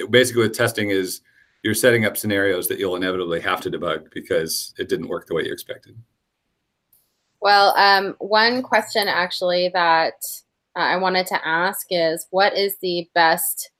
basically 0.09 0.43
with 0.43 0.53
testing 0.53 0.89
is 0.89 1.21
you're 1.63 1.73
setting 1.73 2.05
up 2.05 2.17
scenarios 2.17 2.67
that 2.67 2.79
you'll 2.79 2.95
inevitably 2.95 3.41
have 3.41 3.61
to 3.61 3.71
debug 3.71 4.11
because 4.11 4.73
it 4.77 4.87
didn't 4.87 5.07
work 5.07 5.27
the 5.27 5.33
way 5.33 5.43
you 5.45 5.51
expected. 5.51 5.97
Well, 7.41 7.73
um, 7.77 8.15
one 8.19 8.61
question 8.61 9.07
actually 9.07 9.69
that 9.73 10.13
uh, 10.79 10.83
I 10.83 10.95
wanted 10.95 11.27
to 11.27 11.45
ask 11.45 11.87
is 11.89 12.25
what 12.29 12.57
is 12.57 12.77
the 12.81 13.09
best 13.13 13.71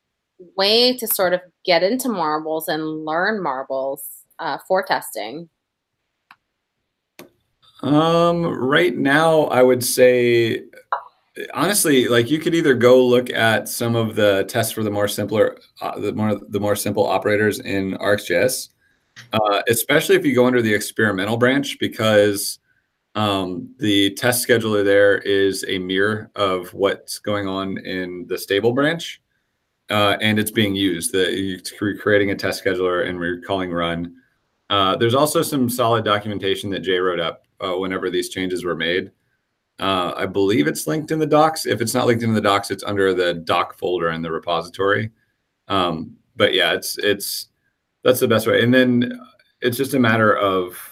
way 0.57 0.97
to 0.97 1.07
sort 1.07 1.33
of 1.33 1.39
get 1.63 1.81
into 1.81 2.09
marbles 2.09 2.67
and 2.67 3.05
learn 3.05 3.41
marbles 3.41 4.03
uh, 4.39 4.57
for 4.67 4.83
testing? 4.83 5.47
Um, 7.81 8.43
right 8.43 8.97
now, 8.97 9.43
I 9.43 9.63
would 9.63 9.81
say 9.81 10.63
honestly, 11.53 12.09
like 12.09 12.29
you 12.29 12.37
could 12.37 12.53
either 12.53 12.73
go 12.73 13.01
look 13.05 13.29
at 13.29 13.69
some 13.69 13.95
of 13.95 14.15
the 14.15 14.43
tests 14.49 14.73
for 14.73 14.83
the 14.83 14.91
more 14.91 15.07
simpler, 15.07 15.57
uh, 15.81 15.97
the 15.97 16.11
more 16.11 16.37
the 16.49 16.59
more 16.59 16.75
simple 16.75 17.07
operators 17.07 17.59
in 17.61 17.93
RxJS, 17.93 18.69
uh, 19.31 19.61
especially 19.69 20.17
if 20.17 20.25
you 20.25 20.35
go 20.35 20.45
under 20.45 20.61
the 20.61 20.73
experimental 20.73 21.37
branch, 21.37 21.77
because 21.79 22.59
um, 23.19 23.75
the 23.79 24.11
test 24.11 24.47
scheduler 24.47 24.81
there 24.81 25.17
is 25.17 25.65
a 25.67 25.77
mirror 25.77 26.31
of 26.35 26.73
what's 26.73 27.19
going 27.19 27.49
on 27.49 27.77
in 27.79 28.25
the 28.27 28.37
stable 28.37 28.71
branch, 28.71 29.21
uh, 29.89 30.15
and 30.21 30.39
it's 30.39 30.51
being 30.51 30.73
used. 30.73 31.11
The 31.11 31.61
you're 31.81 31.97
creating 31.97 32.31
a 32.31 32.35
test 32.35 32.63
scheduler 32.63 33.09
and 33.09 33.19
we're 33.19 33.41
calling 33.41 33.73
run. 33.73 34.15
Uh, 34.69 34.95
there's 34.95 35.15
also 35.15 35.41
some 35.41 35.69
solid 35.69 36.05
documentation 36.05 36.69
that 36.69 36.79
Jay 36.79 36.97
wrote 36.97 37.19
up 37.19 37.43
uh, 37.59 37.73
whenever 37.73 38.09
these 38.09 38.29
changes 38.29 38.63
were 38.63 38.75
made. 38.75 39.11
Uh, 39.79 40.13
I 40.15 40.25
believe 40.25 40.67
it's 40.67 40.87
linked 40.87 41.11
in 41.11 41.19
the 41.19 41.25
docs. 41.25 41.65
If 41.65 41.81
it's 41.81 41.93
not 41.93 42.07
linked 42.07 42.23
in 42.23 42.33
the 42.33 42.39
docs, 42.39 42.71
it's 42.71 42.85
under 42.85 43.13
the 43.13 43.33
doc 43.33 43.77
folder 43.77 44.11
in 44.11 44.21
the 44.21 44.31
repository. 44.31 45.11
Um, 45.67 46.15
but 46.37 46.53
yeah, 46.53 46.71
it's 46.71 46.97
it's 46.99 47.49
that's 48.01 48.21
the 48.21 48.29
best 48.29 48.47
way. 48.47 48.63
And 48.63 48.73
then 48.73 49.19
it's 49.59 49.75
just 49.75 49.93
a 49.93 49.99
matter 49.99 50.37
of 50.37 50.88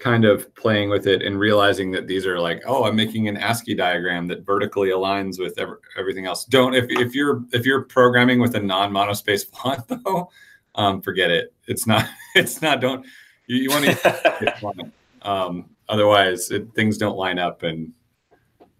kind 0.00 0.24
of 0.24 0.52
playing 0.54 0.90
with 0.90 1.06
it 1.06 1.22
and 1.22 1.38
realizing 1.38 1.90
that 1.92 2.06
these 2.06 2.26
are 2.26 2.40
like, 2.40 2.62
oh, 2.66 2.84
I'm 2.84 2.96
making 2.96 3.28
an 3.28 3.36
ASCII 3.36 3.74
diagram 3.74 4.26
that 4.28 4.44
vertically 4.44 4.88
aligns 4.88 5.38
with 5.38 5.58
ev- 5.58 5.78
everything 5.96 6.26
else. 6.26 6.44
Don't 6.46 6.74
if 6.74 6.86
if 6.88 7.14
you're 7.14 7.44
if 7.52 7.64
you're 7.64 7.82
programming 7.82 8.40
with 8.40 8.56
a 8.56 8.60
non-monospace 8.60 9.46
font 9.54 9.86
though, 9.88 10.30
um, 10.74 11.02
forget 11.02 11.30
it. 11.30 11.54
It's 11.68 11.86
not 11.86 12.08
it's 12.34 12.60
not. 12.62 12.80
Don't 12.80 13.06
you, 13.46 13.56
you 13.56 13.70
want 13.70 13.84
to. 13.84 14.92
um, 15.22 15.70
otherwise 15.88 16.50
it, 16.50 16.72
things 16.74 16.96
don't 16.96 17.16
line 17.16 17.38
up 17.38 17.62
and 17.62 17.92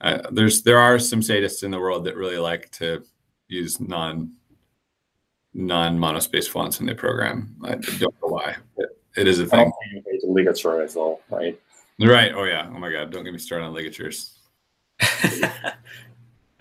uh, 0.01 0.23
there's 0.33 0.63
there 0.63 0.79
are 0.79 0.99
some 0.99 1.21
sadists 1.21 1.63
in 1.63 1.71
the 1.71 1.79
world 1.79 2.05
that 2.05 2.17
really 2.17 2.39
like 2.39 2.71
to 2.71 3.05
use 3.49 3.81
non 3.81 4.33
non 5.53 5.99
monospace 5.99 6.49
fonts 6.49 6.81
in 6.81 6.87
their 6.87 6.95
program 6.95 7.55
i 7.65 7.75
don't 7.75 8.01
know 8.23 8.29
why 8.29 8.57
but 8.77 9.00
it 9.17 9.27
is 9.29 9.41
a 9.41 9.47
thing. 9.47 9.73
ligature 10.25 10.83
as 10.83 10.95
well 10.95 11.21
right? 11.31 11.59
Right. 11.99 12.33
Oh 12.35 12.45
yeah. 12.45 12.67
Oh 12.67 12.79
my 12.79 12.91
god. 12.91 13.11
Don't 13.11 13.25
get 13.25 13.33
me 13.33 13.39
started 13.39 13.67
on 13.67 13.75
ligatures. 13.75 14.39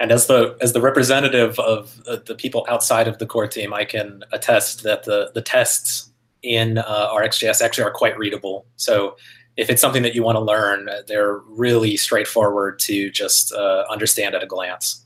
And 0.01 0.13
as 0.13 0.27
the 0.27 0.57
as 0.61 0.71
the 0.71 0.79
representative 0.79 1.59
of 1.59 2.01
uh, 2.07 2.19
the 2.25 2.33
people 2.33 2.65
outside 2.69 3.09
of 3.09 3.17
the 3.17 3.25
core 3.25 3.47
team 3.47 3.73
i 3.73 3.83
can 3.83 4.23
attest 4.31 4.81
that 4.83 5.03
the 5.03 5.29
the 5.33 5.41
tests 5.41 6.09
in 6.43 6.77
uh, 6.77 7.09
RxJS 7.13 7.61
actually 7.61 7.83
are 7.83 7.91
quite 7.91 8.17
readable. 8.17 8.65
So 8.77 9.17
if 9.57 9.69
it's 9.69 9.81
something 9.81 10.03
that 10.03 10.15
you 10.15 10.23
want 10.23 10.37
to 10.37 10.41
learn, 10.41 10.89
they're 11.07 11.37
really 11.47 11.97
straightforward 11.97 12.79
to 12.79 13.09
just 13.09 13.51
uh, 13.53 13.85
understand 13.89 14.35
at 14.35 14.43
a 14.43 14.45
glance. 14.45 15.05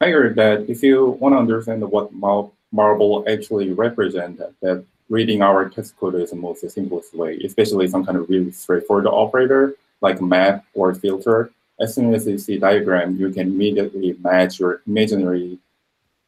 I 0.00 0.06
agree 0.06 0.32
that 0.32 0.70
if 0.70 0.82
you 0.82 1.18
want 1.20 1.34
to 1.34 1.38
understand 1.38 1.82
what 1.82 2.12
Marble 2.12 3.24
actually 3.28 3.72
represents, 3.72 4.42
that 4.62 4.84
reading 5.10 5.42
our 5.42 5.68
test 5.68 5.98
code 5.98 6.14
is 6.14 6.30
the 6.30 6.36
most 6.36 6.68
simplest 6.70 7.14
way, 7.14 7.36
especially 7.44 7.88
some 7.88 8.06
kind 8.06 8.16
of 8.16 8.30
really 8.30 8.52
straightforward 8.52 9.06
operator 9.06 9.74
like 10.00 10.22
map 10.22 10.64
or 10.72 10.94
filter. 10.94 11.50
As 11.78 11.94
soon 11.94 12.14
as 12.14 12.26
you 12.26 12.38
see 12.38 12.58
diagram, 12.58 13.16
you 13.16 13.30
can 13.30 13.48
immediately 13.48 14.16
match 14.22 14.60
your 14.60 14.82
imaginary 14.86 15.58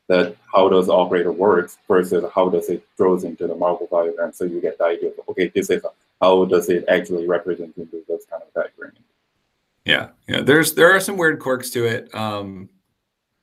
that 0.09 0.37
how 0.53 0.69
does 0.69 0.89
the 0.89 0.93
operator 0.93 1.33
works 1.33 1.79
versus 1.89 2.25
how 2.35 2.49
does 2.49 2.69
it 2.69 2.85
draws 2.97 3.25
into 3.25 3.47
the 3.47 3.55
Marble 3.55 3.89
diagram. 3.91 4.33
So 4.33 4.45
you 4.45 4.61
get 4.61 4.77
the 4.79 4.85
idea 4.85 5.11
of, 5.11 5.29
okay, 5.31 5.49
this 5.55 5.71
is 5.71 5.83
how 6.21 6.45
does 6.45 6.69
it 6.69 6.85
actually 6.89 7.27
represent 7.27 7.75
into 7.77 8.03
this 8.09 8.27
kind 8.27 8.43
of 8.43 8.53
diagram? 8.53 8.93
Yeah, 9.85 10.11
yeah. 10.29 10.43
There's 10.43 10.75
there 10.75 10.93
are 10.95 11.01
some 11.01 11.17
weird 11.17 11.39
quirks 11.39 11.71
to 11.71 11.87
it. 11.87 12.15
Um, 12.15 12.69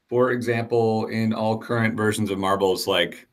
for 0.09 0.31
example, 0.31 1.07
in 1.07 1.33
all 1.33 1.57
current 1.57 1.95
versions 1.95 2.29
of 2.29 2.39
Marbles, 2.39 2.87
like 2.87 3.27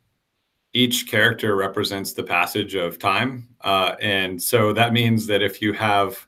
each 0.76 1.08
character 1.08 1.56
represents 1.56 2.12
the 2.12 2.22
passage 2.22 2.74
of 2.74 2.98
time, 2.98 3.48
uh, 3.62 3.96
and 4.00 4.40
so 4.40 4.72
that 4.74 4.92
means 4.92 5.26
that 5.26 5.42
if 5.42 5.62
you 5.62 5.72
have 5.72 6.26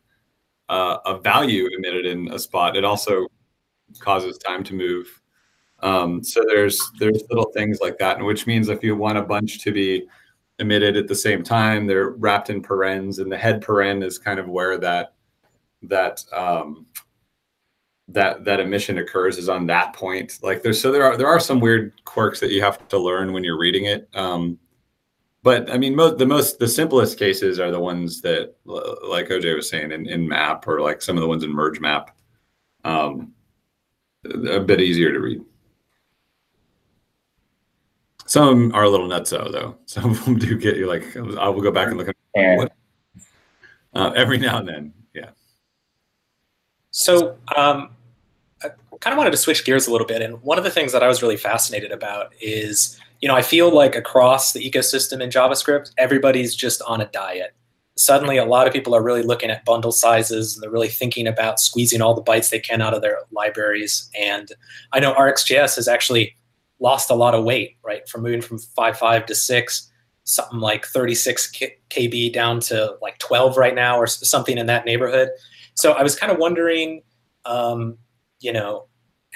uh, 0.70 0.98
a 1.04 1.18
value 1.18 1.68
emitted 1.76 2.06
in 2.06 2.28
a 2.32 2.38
spot, 2.38 2.76
it 2.76 2.84
also 2.84 3.26
causes 4.00 4.38
time 4.38 4.64
to 4.64 4.74
move. 4.74 5.20
Um, 5.80 6.24
so 6.24 6.44
there's 6.46 6.90
there's 6.98 7.22
little 7.28 7.50
things 7.52 7.80
like 7.80 7.98
that, 7.98 8.16
and 8.16 8.26
which 8.26 8.46
means 8.46 8.68
if 8.68 8.82
you 8.82 8.96
want 8.96 9.18
a 9.18 9.22
bunch 9.22 9.61
to 9.61 9.70
be 9.70 10.06
emitted 10.58 10.96
at 10.96 11.08
the 11.08 11.14
same 11.14 11.42
time, 11.42 11.87
they're 11.87 12.11
wrapped 12.11 12.50
in 12.50 12.62
parens, 12.62 13.18
and 13.18 13.30
the 13.30 13.38
head 13.38 13.62
paren 13.62 14.02
is 14.02 14.18
kind 14.18 14.40
of 14.40 14.48
where 14.48 14.78
that 14.78 15.12
that 15.82 16.24
um, 16.32 16.87
that 18.09 18.44
that 18.44 18.59
emission 18.59 18.99
occurs 18.99 19.37
is 19.37 19.49
on 19.49 19.66
that 19.66 19.92
point. 19.92 20.38
Like 20.42 20.62
there's 20.62 20.81
so 20.81 20.90
there 20.90 21.05
are 21.05 21.16
there 21.16 21.27
are 21.27 21.40
some 21.40 21.61
weird 21.61 21.92
quirks 22.05 22.40
that 22.40 22.51
you 22.51 22.62
have 22.62 22.88
to 22.88 22.99
learn 22.99 23.33
when 23.33 23.44
you're 23.44 23.59
reading 23.59 23.85
it. 23.85 24.09
Um, 24.14 24.59
but 25.42 25.71
I 25.71 25.79
mean, 25.79 25.94
most 25.94 26.18
the 26.18 26.27
most 26.27 26.59
the 26.59 26.68
simplest 26.68 27.18
cases 27.18 27.61
are 27.61 27.71
the 27.71 27.79
ones 27.79 28.21
that, 28.23 28.55
like 28.64 29.29
OJ 29.29 29.55
was 29.55 29.68
saying, 29.68 29.92
in, 29.92 30.09
in 30.09 30.27
map 30.27 30.66
or 30.66 30.81
like 30.81 31.01
some 31.03 31.16
of 31.16 31.21
the 31.21 31.29
ones 31.29 31.44
in 31.44 31.51
merge 31.51 31.81
map, 31.81 32.16
um, 32.85 33.33
a 34.25 34.61
bit 34.61 34.81
easier 34.81 35.12
to 35.12 35.21
read. 35.21 35.40
Some 38.27 38.75
are 38.75 38.83
a 38.83 38.90
little 38.90 39.09
nutso 39.09 39.51
though. 39.51 39.77
Some 39.87 40.11
of 40.11 40.25
them 40.25 40.38
do 40.38 40.59
get 40.59 40.77
you 40.77 40.87
like 40.87 41.16
I 41.16 41.49
will 41.49 41.62
go 41.62 41.71
back 41.71 41.88
and 41.88 41.97
look 41.97 42.09
at 42.09 42.59
what, 42.59 42.73
uh, 43.94 44.12
every 44.16 44.38
now 44.38 44.59
and 44.59 44.68
then. 44.68 44.94
Yeah. 45.14 45.31
So 46.90 47.38
um, 47.57 47.90
kind 49.00 49.12
of 49.12 49.18
wanted 49.18 49.30
to 49.30 49.37
switch 49.37 49.64
gears 49.64 49.87
a 49.87 49.92
little 49.92 50.06
bit, 50.06 50.22
and 50.22 50.42
one 50.42 50.58
of 50.58 50.64
the 50.64 50.70
things 50.70 50.92
that 50.92 51.02
I 51.02 51.08
was 51.08 51.22
really 51.22 51.37
fascinated 51.37 51.92
about 51.92 52.32
is 52.40 52.98
you 53.20 53.28
know, 53.28 53.34
I 53.34 53.42
feel 53.42 53.74
like 53.74 53.96
across 53.96 54.52
the 54.52 54.70
ecosystem 54.70 55.20
in 55.20 55.30
JavaScript, 55.30 55.92
everybody's 55.98 56.54
just 56.54 56.80
on 56.82 57.00
a 57.00 57.06
diet. 57.06 57.54
Suddenly, 57.96 58.37
a 58.37 58.44
lot 58.44 58.68
of 58.68 58.72
people 58.72 58.94
are 58.94 59.02
really 59.02 59.22
looking 59.22 59.50
at 59.50 59.64
bundle 59.64 59.90
sizes 59.90 60.54
and 60.54 60.62
they're 60.62 60.70
really 60.70 60.88
thinking 60.88 61.26
about 61.26 61.58
squeezing 61.58 62.00
all 62.00 62.14
the 62.14 62.22
bytes 62.22 62.50
they 62.50 62.61
can 62.61 62.80
out 62.80 62.94
of 62.94 63.02
their 63.02 63.18
libraries. 63.32 64.08
And 64.18 64.48
I 64.92 65.00
know 65.00 65.14
RxJS 65.14 65.74
has 65.76 65.88
actually 65.88 66.37
lost 66.78 67.11
a 67.11 67.14
lot 67.14 67.34
of 67.34 67.42
weight, 67.42 67.76
right? 67.82 68.08
From 68.08 68.22
moving 68.22 68.40
from 68.40 68.58
5.5 68.58 69.26
to 69.26 69.34
6, 69.34 69.92
something 70.22 70.61
like 70.61 70.87
36 70.87 71.52
KB 71.90 72.32
down 72.32 72.61
to 72.61 72.96
like 73.02 73.18
12 73.18 73.56
right 73.56 73.74
now 73.74 73.98
or 73.98 74.06
something 74.06 74.58
in 74.58 74.66
that 74.66 74.84
neighborhood. 74.84 75.30
So 75.74 75.92
I 75.92 76.04
was 76.04 76.14
kind 76.14 76.30
of 76.30 76.38
wondering, 76.38 77.02
um, 77.46 77.98
you 78.38 78.52
know, 78.52 78.88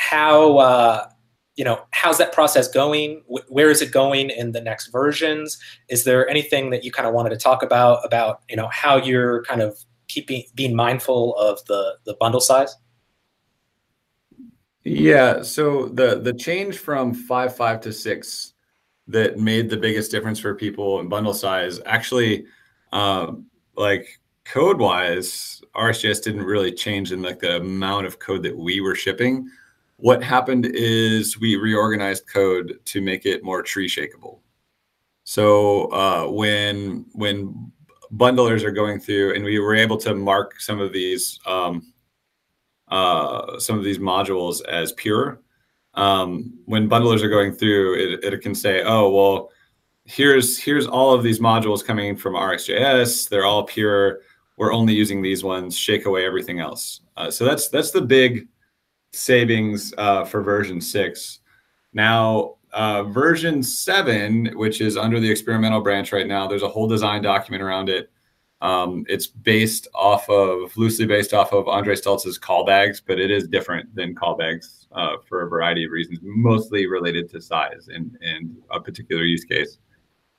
how 0.02 0.58
uh, 0.58 1.08
you 1.54 1.64
know 1.64 1.80
how's 1.92 2.18
that 2.18 2.32
process 2.32 2.68
going? 2.68 3.22
Where 3.48 3.70
is 3.70 3.80
it 3.80 3.92
going 3.92 4.30
in 4.30 4.52
the 4.52 4.60
next 4.60 4.88
versions? 4.88 5.58
Is 5.88 6.04
there 6.04 6.28
anything 6.28 6.70
that 6.70 6.84
you 6.84 6.90
kind 6.90 7.06
of 7.06 7.14
wanted 7.14 7.30
to 7.30 7.36
talk 7.36 7.62
about 7.62 8.04
about 8.04 8.42
you 8.50 8.56
know 8.56 8.68
how 8.72 8.96
you're 8.96 9.44
kind 9.44 9.62
of 9.62 9.78
keeping 10.08 10.44
being 10.54 10.74
mindful 10.74 11.36
of 11.36 11.64
the 11.66 11.98
the 12.04 12.14
bundle 12.14 12.40
size? 12.40 12.76
Yeah 14.84 15.42
so 15.42 15.86
the 15.86 16.18
the 16.18 16.34
change 16.34 16.78
from 16.78 17.14
5 17.14 17.56
5 17.56 17.80
to 17.82 17.92
6 17.92 18.54
that 19.06 19.38
made 19.38 19.70
the 19.70 19.76
biggest 19.76 20.10
difference 20.10 20.40
for 20.40 20.56
people 20.56 20.98
in 20.98 21.08
bundle 21.08 21.34
size 21.34 21.78
actually 21.86 22.46
um, 22.92 23.46
like 23.76 24.18
code 24.44 24.80
wise 24.80 25.62
RxJS 25.76 26.24
didn't 26.24 26.42
really 26.42 26.72
change 26.72 27.12
in 27.12 27.22
like 27.22 27.38
the 27.38 27.58
amount 27.58 28.06
of 28.06 28.18
code 28.18 28.42
that 28.42 28.56
we 28.56 28.80
were 28.80 28.96
shipping 28.96 29.48
what 30.02 30.20
happened 30.20 30.66
is 30.66 31.38
we 31.38 31.54
reorganized 31.54 32.26
code 32.26 32.80
to 32.86 33.00
make 33.00 33.24
it 33.24 33.44
more 33.44 33.62
tree 33.62 33.88
shakeable. 33.88 34.40
So 35.22 35.84
uh, 35.92 36.26
when 36.28 37.06
when 37.12 37.70
bundlers 38.12 38.64
are 38.64 38.72
going 38.72 38.98
through, 38.98 39.36
and 39.36 39.44
we 39.44 39.60
were 39.60 39.76
able 39.76 39.96
to 39.98 40.12
mark 40.12 40.60
some 40.60 40.80
of 40.80 40.92
these 40.92 41.38
um, 41.46 41.92
uh, 42.88 43.60
some 43.60 43.78
of 43.78 43.84
these 43.84 43.98
modules 43.98 44.64
as 44.64 44.90
pure. 44.90 45.40
Um, 45.94 46.58
when 46.64 46.90
bundlers 46.90 47.22
are 47.22 47.28
going 47.28 47.54
through, 47.54 47.94
it, 47.94 48.24
it 48.24 48.42
can 48.42 48.56
say, 48.56 48.82
"Oh, 48.82 49.08
well, 49.08 49.50
here's 50.04 50.58
here's 50.58 50.88
all 50.88 51.14
of 51.14 51.22
these 51.22 51.38
modules 51.38 51.84
coming 51.84 52.16
from 52.16 52.34
RxJS. 52.34 53.28
They're 53.28 53.44
all 53.44 53.62
pure. 53.62 54.22
We're 54.56 54.72
only 54.72 54.94
using 54.94 55.22
these 55.22 55.44
ones. 55.44 55.78
Shake 55.78 56.06
away 56.06 56.26
everything 56.26 56.58
else." 56.58 57.02
Uh, 57.16 57.30
so 57.30 57.44
that's 57.44 57.68
that's 57.68 57.92
the 57.92 58.02
big 58.02 58.48
savings 59.12 59.92
uh, 59.98 60.24
for 60.24 60.42
version 60.42 60.80
six. 60.80 61.40
Now, 61.92 62.56
uh, 62.72 63.04
version 63.04 63.62
seven, 63.62 64.46
which 64.54 64.80
is 64.80 64.96
under 64.96 65.20
the 65.20 65.30
experimental 65.30 65.80
branch 65.80 66.12
right 66.12 66.26
now, 66.26 66.46
there's 66.46 66.62
a 66.62 66.68
whole 66.68 66.88
design 66.88 67.22
document 67.22 67.62
around 67.62 67.88
it. 67.88 68.10
Um, 68.62 69.04
it's 69.08 69.26
based 69.26 69.88
off 69.92 70.28
of 70.30 70.74
loosely 70.76 71.04
based 71.04 71.34
off 71.34 71.52
of 71.52 71.66
Andre 71.66 71.96
Staltz's 71.96 72.38
callbags, 72.38 73.02
but 73.04 73.18
it 73.18 73.30
is 73.30 73.48
different 73.48 73.92
than 73.94 74.14
callbags 74.14 74.86
uh, 74.92 75.16
for 75.28 75.42
a 75.42 75.48
variety 75.48 75.84
of 75.84 75.90
reasons, 75.90 76.20
mostly 76.22 76.86
related 76.86 77.28
to 77.30 77.40
size 77.40 77.88
and, 77.92 78.16
and 78.22 78.56
a 78.70 78.80
particular 78.80 79.24
use 79.24 79.44
case. 79.44 79.78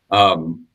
Um, 0.10 0.66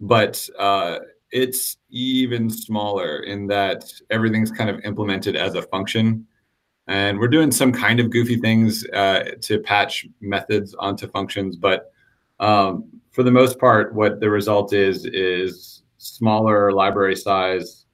but 0.00 0.48
uh, 0.58 0.98
it's 1.30 1.78
even 1.88 2.50
smaller 2.50 3.20
in 3.20 3.46
that 3.46 3.92
everything's 4.10 4.50
kind 4.50 4.68
of 4.68 4.80
implemented 4.84 5.36
as 5.36 5.54
a 5.54 5.62
function 5.62 6.26
and 6.88 7.18
we're 7.18 7.28
doing 7.28 7.52
some 7.52 7.72
kind 7.72 8.00
of 8.00 8.10
goofy 8.10 8.36
things 8.36 8.86
uh, 8.88 9.32
to 9.42 9.60
patch 9.60 10.06
methods 10.20 10.74
onto 10.74 11.06
functions, 11.06 11.56
but 11.56 11.92
um, 12.40 12.84
for 13.10 13.22
the 13.22 13.30
most 13.30 13.58
part, 13.58 13.94
what 13.94 14.20
the 14.20 14.30
result 14.30 14.72
is 14.72 15.04
is 15.06 15.82
smaller 15.98 16.72
library 16.72 17.16
size 17.16 17.86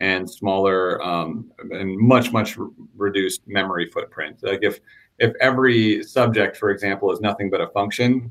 and 0.00 0.30
smaller 0.30 1.02
um, 1.02 1.50
and 1.70 1.98
much 1.98 2.32
much 2.32 2.58
reduced 2.96 3.42
memory 3.46 3.90
footprint. 3.90 4.38
Like 4.42 4.60
if 4.62 4.80
if 5.18 5.32
every 5.40 6.02
subject, 6.02 6.56
for 6.56 6.70
example, 6.70 7.10
is 7.10 7.20
nothing 7.20 7.50
but 7.50 7.60
a 7.60 7.68
function, 7.68 8.30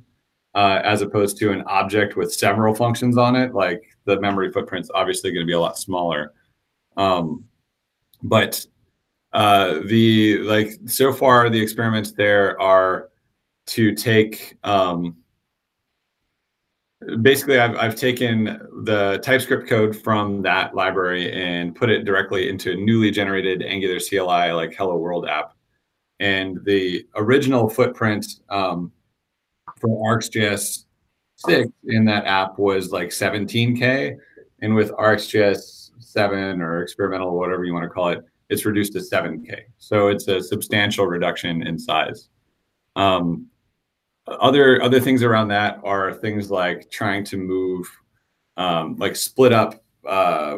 uh, 0.54 0.82
as 0.84 1.01
opposed 1.01 1.38
to 1.38 1.51
an 1.51 1.63
object 1.63 2.15
with 2.15 2.32
several 2.32 2.75
functions 2.75 3.17
on 3.17 3.36
it, 3.36 3.54
like 3.54 3.84
the 4.06 4.19
memory 4.21 4.51
footprint's 4.51 4.91
obviously 4.93 5.32
going 5.32 5.45
to 5.45 5.49
be 5.49 5.54
a 5.54 5.60
lot 5.60 5.78
smaller. 5.78 6.34
Um, 6.95 7.45
but 8.21 8.65
uh, 9.36 9.82
the 9.88 10.38
like 10.39 10.71
so 10.86 11.12
far 11.12 11.50
the 11.50 11.62
experiments 11.62 12.13
there 12.13 12.60
are 12.62 13.10
to 13.67 13.93
take 13.93 14.58
um, 14.63 15.17
basically 17.21 17.60
I've, 17.60 17.76
I've 17.76 17.95
taken 17.95 18.45
the 18.84 19.19
TypeScript 19.24 19.67
code 19.67 19.93
from 19.93 20.41
that 20.43 20.74
library 20.74 21.34
and 21.34 21.76
put 21.76 21.89
it 21.89 22.06
directly 22.06 22.48
into 22.48 22.71
a 22.71 22.76
newly 22.76 23.12
generated 23.12 23.62
Angular 23.62 24.00
CLI 24.00 24.54
like 24.54 24.74
Hello 24.74 24.95
World 24.95 25.28
app. 25.28 25.54
And 26.21 26.63
the 26.63 27.06
original 27.15 27.69
footprint 27.69 28.26
um, 28.50 28.89
for 29.82 30.17
RxJS 30.17 30.86
6 31.36 31.69
in 31.88 32.06
that 32.06 32.26
app 32.26 32.58
was 32.58 32.91
like 32.91 33.10
17K. 33.10 34.15
And 34.62 34.74
with 34.74 34.91
RxJS 34.93 35.91
7 36.00 36.62
or 36.62 36.82
experimental, 36.82 37.38
whatever 37.38 37.65
you 37.65 37.74
want 37.74 37.84
to 37.84 37.89
call 37.89 38.10
it, 38.10 38.24
it's 38.49 38.65
reduced 38.65 38.93
to 38.93 38.99
7K. 38.99 39.62
So 39.77 40.08
it's 40.08 40.27
a 40.27 40.41
substantial 40.41 41.08
reduction 41.08 41.65
in 41.65 41.79
size. 41.79 42.29
Um, 42.95 43.47
other 44.27 44.81
other 44.81 44.99
things 44.99 45.21
around 45.21 45.49
that 45.49 45.79
are 45.84 46.13
things 46.13 46.49
like 46.49 46.89
trying 46.89 47.23
to 47.25 47.38
move, 47.38 47.88
um, 48.58 48.95
like 48.97 49.15
split 49.15 49.53
up 49.53 49.84
uh, 50.08 50.58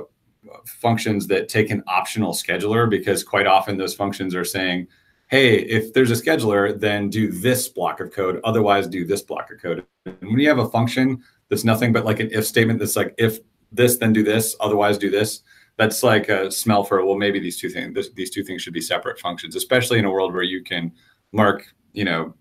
functions 0.65 1.27
that 1.27 1.49
take 1.49 1.69
an 1.69 1.83
optional 1.87 2.33
scheduler 2.33 2.89
because 2.89 3.23
quite 3.23 3.47
often 3.47 3.77
those 3.77 3.93
functions 3.93 4.35
are 4.35 4.45
saying, 4.45 4.87
hey, 5.29 5.57
if 5.59 5.93
there's 5.93 6.11
a 6.11 6.13
scheduler, 6.13 6.79
then 6.79 7.09
do 7.09 7.29
this 7.29 7.67
block 7.67 7.99
of 7.99 8.11
code. 8.11 8.39
Otherwise, 8.45 8.87
do 8.87 9.05
this 9.05 9.21
block 9.21 9.51
of 9.51 9.61
code. 9.61 9.85
And 10.05 10.15
when 10.21 10.39
you 10.39 10.47
have 10.47 10.59
a 10.59 10.69
function 10.69 11.21
that's 11.49 11.65
nothing 11.65 11.91
but 11.91 12.05
like 12.05 12.19
an 12.19 12.29
if 12.31 12.45
statement 12.45 12.79
that's 12.79 12.95
like 12.95 13.13
if 13.17 13.39
this, 13.71 13.97
then 13.97 14.13
do 14.13 14.23
this. 14.23 14.55
Otherwise, 14.61 14.97
do 14.97 15.09
this 15.09 15.41
that's 15.77 16.03
like 16.03 16.29
a 16.29 16.51
smell 16.51 16.83
for 16.83 17.05
well 17.05 17.15
maybe 17.15 17.39
these 17.39 17.59
two 17.59 17.69
things 17.69 17.93
this, 17.93 18.09
these 18.11 18.29
two 18.29 18.43
things 18.43 18.61
should 18.61 18.73
be 18.73 18.81
separate 18.81 19.19
functions 19.19 19.55
especially 19.55 19.99
in 19.99 20.05
a 20.05 20.11
world 20.11 20.33
where 20.33 20.43
you 20.43 20.63
can 20.63 20.91
mark 21.31 21.65
you 21.93 22.03
know 22.05 22.33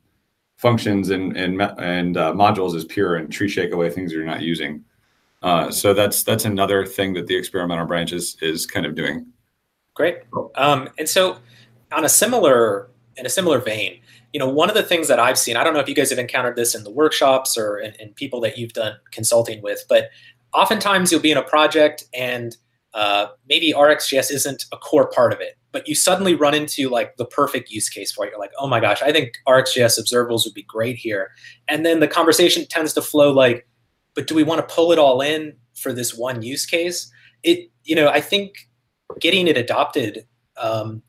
functions 0.57 1.11
and 1.11 1.37
and 1.37 1.61
and 1.79 2.17
uh, 2.17 2.33
modules 2.33 2.75
as 2.75 2.85
pure 2.85 3.17
and 3.17 3.33
tree 3.33 3.49
shake 3.49 3.73
away 3.73 3.91
things 3.91 4.13
you're 4.13 4.25
not 4.25 4.43
using. 4.43 4.85
Uh, 5.43 5.71
so 5.71 5.95
that's 5.95 6.23
that's 6.23 6.45
another 6.45 6.85
thing 6.85 7.13
that 7.15 7.27
the 7.27 7.37
experimental 7.37 7.87
branch 7.87 8.13
is 8.13 8.37
is 8.41 8.67
kind 8.67 8.87
of 8.87 8.95
doing. 8.95 9.27
Great. 9.95 10.19
Um, 10.57 10.89
and 10.99 11.09
so 11.09 11.39
on 11.93 12.05
a 12.05 12.09
similar 12.09 12.91
in 13.17 13.25
a 13.25 13.31
similar 13.31 13.59
vein 13.61 14.01
you 14.33 14.41
know 14.41 14.49
one 14.49 14.69
of 14.69 14.75
the 14.75 14.83
things 14.83 15.09
that 15.09 15.19
i've 15.19 15.39
seen 15.39 15.57
i 15.57 15.65
don't 15.65 15.73
know 15.73 15.81
if 15.81 15.89
you 15.89 15.95
guys 15.95 16.11
have 16.11 16.19
encountered 16.19 16.57
this 16.57 16.75
in 16.75 16.85
the 16.85 16.91
workshops 16.91 17.57
or 17.57 17.79
in, 17.79 17.95
in 17.95 18.13
people 18.15 18.41
that 18.41 18.59
you've 18.59 18.73
done 18.75 18.95
consulting 19.13 19.63
with 19.63 19.85
but 19.89 20.11
oftentimes 20.53 21.11
you'll 21.11 21.21
be 21.21 21.31
in 21.31 21.39
a 21.39 21.43
project 21.43 22.05
and 22.13 22.57
uh, 22.95 23.29
maybe 23.49 23.73
RxJS 23.73 24.31
isn't 24.31 24.65
a 24.73 24.77
core 24.77 25.09
part 25.11 25.33
of 25.33 25.41
it, 25.41 25.59
but 25.73 25.87
you 25.87 25.95
suddenly 25.95 26.35
run 26.35 26.55
into 26.55 26.89
like 26.89 27.17
the 27.17 27.27
perfect 27.27 27.71
use 27.71 27.89
case 27.89 28.11
for 28.11 28.25
it. 28.25 28.31
You're 28.31 28.41
like, 28.41 28.53
oh 28.59 28.67
my 28.67 28.81
gosh, 28.81 29.03
I 29.03 29.13
think 29.13 29.35
RxJS 29.47 30.01
observables 30.01 30.45
would 30.45 30.55
be 30.55 30.63
great 30.63 30.97
here. 30.97 31.31
And 31.69 31.85
then 31.85 32.01
the 32.01 32.09
conversation 32.09 32.67
tends 32.67 32.93
to 32.95 33.03
flow 33.03 33.33
like, 33.33 33.69
but 34.15 34.27
do 34.27 34.35
we 34.35 34.43
want 34.43 34.67
to 34.67 34.75
pull 34.75 34.93
it 34.93 34.99
all 34.99 35.21
in 35.21 35.55
for 35.75 35.93
this 35.93 36.15
one 36.15 36.43
use 36.43 36.65
case? 36.65 37.11
It, 37.43 37.71
you 37.85 37.95
know, 37.95 38.09
I 38.09 38.21
think 38.21 38.69
getting 39.21 39.47
it 39.47 39.59
adopted, 39.59 40.27
um, 40.57 41.03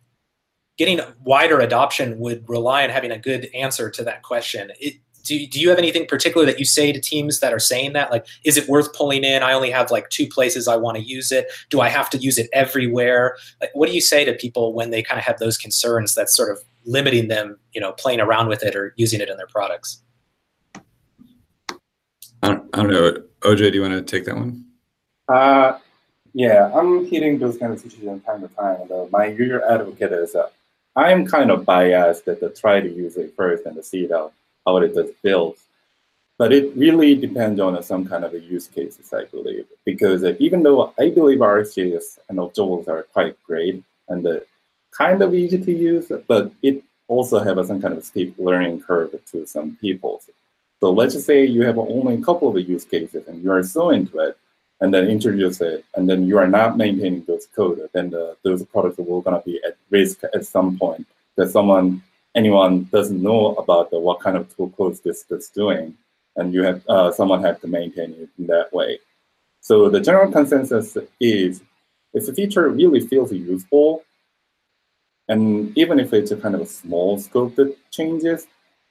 getting 0.77 0.99
wider 1.23 1.59
adoption 1.59 2.19
would 2.19 2.47
rely 2.49 2.83
on 2.83 2.89
having 2.89 3.11
a 3.11 3.17
good 3.17 3.49
answer 3.55 3.89
to 3.89 4.03
that 4.03 4.23
question. 4.23 4.71
It, 4.79 4.95
do, 5.27 5.47
do 5.47 5.59
you 5.59 5.69
have 5.69 5.77
anything 5.77 6.07
particular 6.07 6.45
that 6.45 6.59
you 6.59 6.65
say 6.65 6.91
to 6.91 6.99
teams 6.99 7.39
that 7.39 7.53
are 7.53 7.59
saying 7.59 7.93
that? 7.93 8.11
Like, 8.11 8.25
is 8.43 8.57
it 8.57 8.67
worth 8.67 8.93
pulling 8.93 9.23
in? 9.23 9.43
I 9.43 9.53
only 9.53 9.69
have 9.69 9.91
like 9.91 10.09
two 10.09 10.27
places 10.27 10.67
I 10.67 10.75
want 10.77 10.97
to 10.97 11.03
use 11.03 11.31
it. 11.31 11.47
Do 11.69 11.81
I 11.81 11.89
have 11.89 12.09
to 12.11 12.17
use 12.17 12.37
it 12.37 12.49
everywhere? 12.53 13.37
Like, 13.61 13.71
what 13.73 13.87
do 13.89 13.95
you 13.95 14.01
say 14.01 14.25
to 14.25 14.33
people 14.33 14.73
when 14.73 14.91
they 14.91 15.03
kind 15.03 15.19
of 15.19 15.25
have 15.25 15.39
those 15.39 15.57
concerns 15.57 16.15
that's 16.15 16.35
sort 16.35 16.51
of 16.51 16.59
limiting 16.85 17.27
them, 17.27 17.59
you 17.73 17.81
know, 17.81 17.91
playing 17.91 18.21
around 18.21 18.47
with 18.47 18.63
it 18.63 18.75
or 18.75 18.93
using 18.97 19.21
it 19.21 19.29
in 19.29 19.37
their 19.37 19.47
products? 19.47 20.01
I 22.43 22.49
don't, 22.49 22.69
I 22.73 22.77
don't 22.83 22.91
know. 22.91 23.23
OJ, 23.41 23.71
do 23.71 23.73
you 23.73 23.81
want 23.81 23.93
to 23.93 24.01
take 24.01 24.25
that 24.25 24.35
one? 24.35 24.65
Uh, 25.27 25.77
yeah, 26.33 26.71
I'm 26.73 27.05
hitting 27.05 27.39
those 27.39 27.57
kind 27.57 27.73
of 27.73 27.79
situations 27.79 28.23
from 28.23 28.39
time 28.39 28.47
to 28.47 28.55
time. 28.55 28.81
And, 28.81 28.91
uh, 28.91 29.05
my 29.11 29.25
usual 29.27 29.61
advocate 29.67 30.11
is 30.13 30.35
uh, 30.35 30.47
I'm 30.95 31.25
kind 31.25 31.51
of 31.51 31.65
biased 31.65 32.25
that 32.25 32.39
to 32.39 32.49
try 32.49 32.79
to 32.79 32.89
use 32.89 33.17
it 33.17 33.33
first 33.35 33.65
and 33.65 33.75
to 33.75 33.83
see 33.83 34.07
how, 34.07 34.31
how 34.67 34.77
it 34.77 34.93
does 34.93 35.11
builds. 35.23 35.61
But 36.37 36.53
it 36.53 36.75
really 36.75 37.15
depends 37.15 37.59
on 37.59 37.75
uh, 37.75 37.81
some 37.81 38.05
kind 38.07 38.23
of 38.23 38.33
a 38.33 38.39
use 38.39 38.67
cases, 38.67 39.11
I 39.11 39.23
believe. 39.23 39.65
Because 39.85 40.23
uh, 40.23 40.35
even 40.39 40.61
though 40.61 40.93
I 40.99 41.09
believe 41.09 41.39
RxJS 41.39 42.19
and 42.29 42.37
observables 42.37 42.87
are 42.87 43.03
quite 43.13 43.41
great 43.43 43.83
and 44.09 44.27
uh, 44.27 44.41
kind 44.91 45.23
of 45.23 45.33
easy 45.33 45.57
to 45.57 45.71
use, 45.71 46.11
but 46.27 46.51
it 46.61 46.83
also 47.07 47.39
have 47.39 47.65
some 47.65 47.81
kind 47.81 47.95
of 47.97 48.03
steep 48.03 48.35
learning 48.37 48.81
curve 48.81 49.15
to 49.31 49.47
some 49.47 49.77
people. 49.81 50.21
So 50.79 50.91
let's 50.91 51.15
just 51.15 51.25
say 51.25 51.45
you 51.45 51.63
have 51.63 51.79
only 51.79 52.15
a 52.15 52.21
couple 52.21 52.55
of 52.55 52.69
use 52.69 52.85
cases 52.85 53.27
and 53.27 53.41
you 53.43 53.51
are 53.51 53.63
so 53.63 53.89
into 53.89 54.19
it, 54.19 54.37
and 54.79 54.93
then 54.93 55.07
introduce 55.07 55.59
it, 55.61 55.83
and 55.95 56.07
then 56.07 56.27
you 56.27 56.37
are 56.37 56.47
not 56.47 56.77
maintaining 56.77 57.23
those 57.23 57.47
code, 57.55 57.81
then 57.93 58.11
the, 58.11 58.37
those 58.43 58.63
products 58.65 58.99
will 58.99 59.21
gonna 59.21 59.41
be 59.41 59.59
at 59.65 59.75
risk 59.89 60.19
at 60.35 60.45
some 60.45 60.77
point 60.77 61.07
that 61.35 61.49
someone, 61.49 62.03
anyone 62.37 62.73
doesn't 62.95 63.21
know 63.21 63.55
about 63.55 63.89
the, 63.89 63.99
what 63.99 64.19
kind 64.21 64.37
of 64.37 64.43
tool 64.55 64.69
codes 64.77 64.99
this 65.01 65.25
is 65.29 65.49
doing, 65.49 65.85
and 66.37 66.53
you 66.53 66.61
have 66.63 66.79
uh, 66.87 67.11
someone 67.11 67.41
have 67.43 67.59
to 67.61 67.67
maintain 67.67 68.11
it 68.13 68.29
in 68.37 68.45
that 68.47 68.71
way. 68.71 68.99
So 69.59 69.89
the 69.89 69.99
general 69.99 70.31
consensus 70.31 70.95
is, 71.19 71.61
if 72.13 72.27
a 72.29 72.33
feature 72.33 72.69
really 72.69 73.01
feels 73.11 73.33
useful, 73.33 74.03
and 75.27 75.77
even 75.77 75.99
if 75.99 76.13
it's 76.13 76.31
a 76.31 76.37
kind 76.37 76.55
of 76.55 76.61
a 76.61 76.65
small 76.65 77.17
scope 77.17 77.55
that 77.55 77.75
changes, 77.91 78.47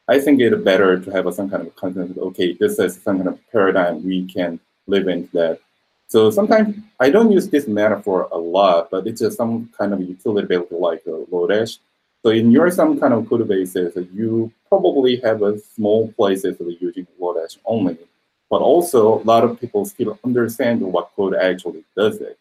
I 0.08 0.18
think 0.20 0.40
it's 0.40 0.62
better 0.62 0.98
to 0.98 1.10
have 1.10 1.32
some 1.32 1.48
kind 1.48 1.66
of 1.66 1.74
consensus. 1.76 2.18
Okay, 2.18 2.52
this 2.52 2.78
is 2.78 3.00
some 3.02 3.16
kind 3.18 3.28
of 3.28 3.38
paradigm 3.50 4.04
we 4.04 4.26
can 4.26 4.60
live 4.86 5.08
into 5.08 5.30
that. 5.32 5.60
So 6.08 6.30
sometimes 6.30 6.76
I 7.00 7.10
don't 7.10 7.32
use 7.32 7.48
this 7.48 7.66
metaphor 7.66 8.28
a 8.30 8.38
lot, 8.38 8.90
but 8.90 9.06
it's 9.06 9.20
just 9.20 9.36
some 9.36 9.70
kind 9.76 9.92
of 9.92 10.00
utility 10.00 10.46
built 10.46 10.70
like 10.70 11.02
a 11.06 11.24
Lodash. 11.32 11.78
So 12.26 12.32
in 12.32 12.50
your 12.50 12.68
some 12.72 12.98
kind 12.98 13.14
of 13.14 13.28
code 13.28 13.46
bases, 13.46 13.96
you 14.12 14.52
probably 14.68 15.20
have 15.20 15.42
a 15.42 15.60
small 15.60 16.12
places 16.14 16.60
of 16.60 16.66
using 16.80 17.06
Lodash 17.20 17.56
only, 17.64 17.96
but 18.50 18.60
also 18.62 19.20
a 19.20 19.22
lot 19.22 19.44
of 19.44 19.60
people 19.60 19.84
still 19.84 20.18
understand 20.24 20.80
what 20.80 21.12
code 21.14 21.36
actually 21.36 21.84
does 21.96 22.20
it. 22.20 22.36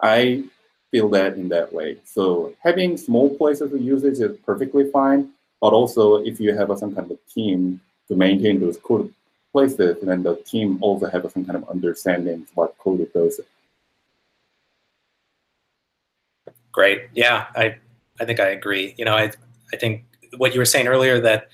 I 0.00 0.42
feel 0.90 1.08
that 1.10 1.34
in 1.34 1.50
that 1.50 1.72
way. 1.72 1.98
So 2.04 2.52
having 2.64 2.96
small 2.96 3.30
places 3.30 3.72
of 3.72 3.80
usage 3.80 4.18
is 4.18 4.36
perfectly 4.38 4.90
fine, 4.90 5.30
but 5.60 5.72
also 5.72 6.16
if 6.16 6.40
you 6.40 6.52
have 6.52 6.76
some 6.76 6.96
kind 6.96 7.12
of 7.12 7.18
team 7.32 7.80
to 8.08 8.16
maintain 8.16 8.58
those 8.58 8.76
code 8.76 9.14
places, 9.52 9.98
then 10.02 10.24
the 10.24 10.34
team 10.34 10.78
also 10.80 11.08
have 11.08 11.30
some 11.30 11.44
kind 11.44 11.62
of 11.62 11.68
understanding 11.68 12.48
what 12.54 12.76
code 12.78 13.02
it 13.02 13.14
does. 13.14 13.40
Great. 16.72 17.02
Yeah, 17.14 17.46
I 17.54 17.76
I 18.22 18.24
think 18.24 18.38
I 18.38 18.48
agree. 18.48 18.94
You 18.96 19.04
know, 19.04 19.16
I 19.16 19.32
I 19.72 19.76
think 19.76 20.04
what 20.36 20.54
you 20.54 20.60
were 20.60 20.64
saying 20.64 20.86
earlier 20.86 21.20
that 21.20 21.48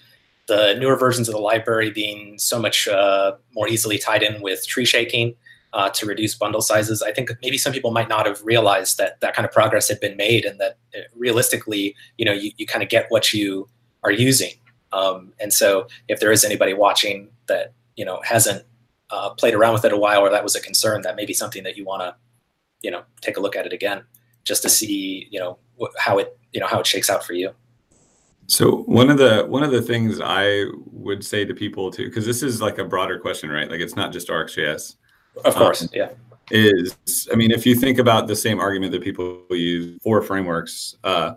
the 0.46 0.74
newer 0.78 0.96
versions 0.96 1.28
of 1.28 1.34
the 1.34 1.40
library 1.40 1.90
being 1.90 2.38
so 2.38 2.60
much 2.60 2.86
uh, 2.86 3.32
more 3.54 3.68
easily 3.68 3.98
tied 3.98 4.22
in 4.22 4.42
with 4.42 4.66
tree 4.66 4.84
shaking 4.84 5.34
uh, 5.72 5.88
to 5.90 6.06
reduce 6.06 6.34
bundle 6.34 6.60
sizes. 6.60 7.02
I 7.02 7.12
think 7.12 7.30
maybe 7.42 7.58
some 7.58 7.72
people 7.72 7.90
might 7.90 8.08
not 8.08 8.26
have 8.26 8.42
realized 8.42 8.98
that 8.98 9.20
that 9.20 9.34
kind 9.34 9.46
of 9.46 9.52
progress 9.52 9.88
had 9.88 9.98
been 10.00 10.16
made, 10.16 10.44
and 10.44 10.60
that 10.60 10.78
uh, 10.94 11.00
realistically, 11.16 11.96
you 12.18 12.24
know, 12.24 12.32
you, 12.32 12.50
you 12.58 12.66
kind 12.66 12.82
of 12.82 12.90
get 12.90 13.06
what 13.08 13.32
you 13.32 13.68
are 14.04 14.12
using. 14.12 14.52
Um, 14.92 15.32
and 15.40 15.52
so, 15.52 15.86
if 16.08 16.20
there 16.20 16.32
is 16.32 16.44
anybody 16.44 16.74
watching 16.74 17.30
that 17.46 17.72
you 17.96 18.04
know 18.04 18.20
hasn't 18.24 18.64
uh, 19.10 19.30
played 19.30 19.54
around 19.54 19.72
with 19.72 19.86
it 19.86 19.92
a 19.92 19.98
while 19.98 20.20
or 20.20 20.30
that 20.30 20.44
was 20.44 20.54
a 20.54 20.60
concern, 20.60 21.00
that 21.02 21.16
may 21.16 21.24
be 21.24 21.34
something 21.34 21.62
that 21.64 21.78
you 21.78 21.84
want 21.86 22.02
to 22.02 22.14
you 22.82 22.90
know 22.90 23.02
take 23.22 23.38
a 23.38 23.40
look 23.40 23.56
at 23.56 23.64
it 23.64 23.72
again 23.72 24.04
just 24.44 24.62
to 24.62 24.68
see 24.68 25.28
you 25.30 25.38
know 25.38 25.58
how 25.98 26.18
it 26.18 26.37
you 26.52 26.60
know 26.60 26.66
how 26.66 26.80
it 26.80 26.86
shakes 26.86 27.10
out 27.10 27.24
for 27.24 27.32
you. 27.32 27.52
So 28.46 28.78
one 28.84 29.10
of 29.10 29.18
the 29.18 29.44
one 29.46 29.62
of 29.62 29.70
the 29.70 29.82
things 29.82 30.20
I 30.22 30.64
would 30.86 31.24
say 31.24 31.44
to 31.44 31.54
people 31.54 31.90
too, 31.90 32.06
because 32.06 32.24
this 32.24 32.42
is 32.42 32.62
like 32.62 32.78
a 32.78 32.84
broader 32.84 33.18
question, 33.18 33.50
right? 33.50 33.70
Like 33.70 33.80
it's 33.80 33.94
not 33.94 34.12
just 34.12 34.28
RxJS. 34.28 34.96
Of 35.44 35.54
course, 35.54 35.82
um, 35.82 35.88
yeah. 35.92 36.10
Is 36.50 37.28
I 37.30 37.36
mean, 37.36 37.50
if 37.50 37.66
you 37.66 37.74
think 37.74 37.98
about 37.98 38.26
the 38.26 38.34
same 38.34 38.58
argument 38.58 38.92
that 38.92 39.02
people 39.02 39.42
use 39.50 40.00
for 40.02 40.22
frameworks, 40.22 40.96
uh, 41.04 41.34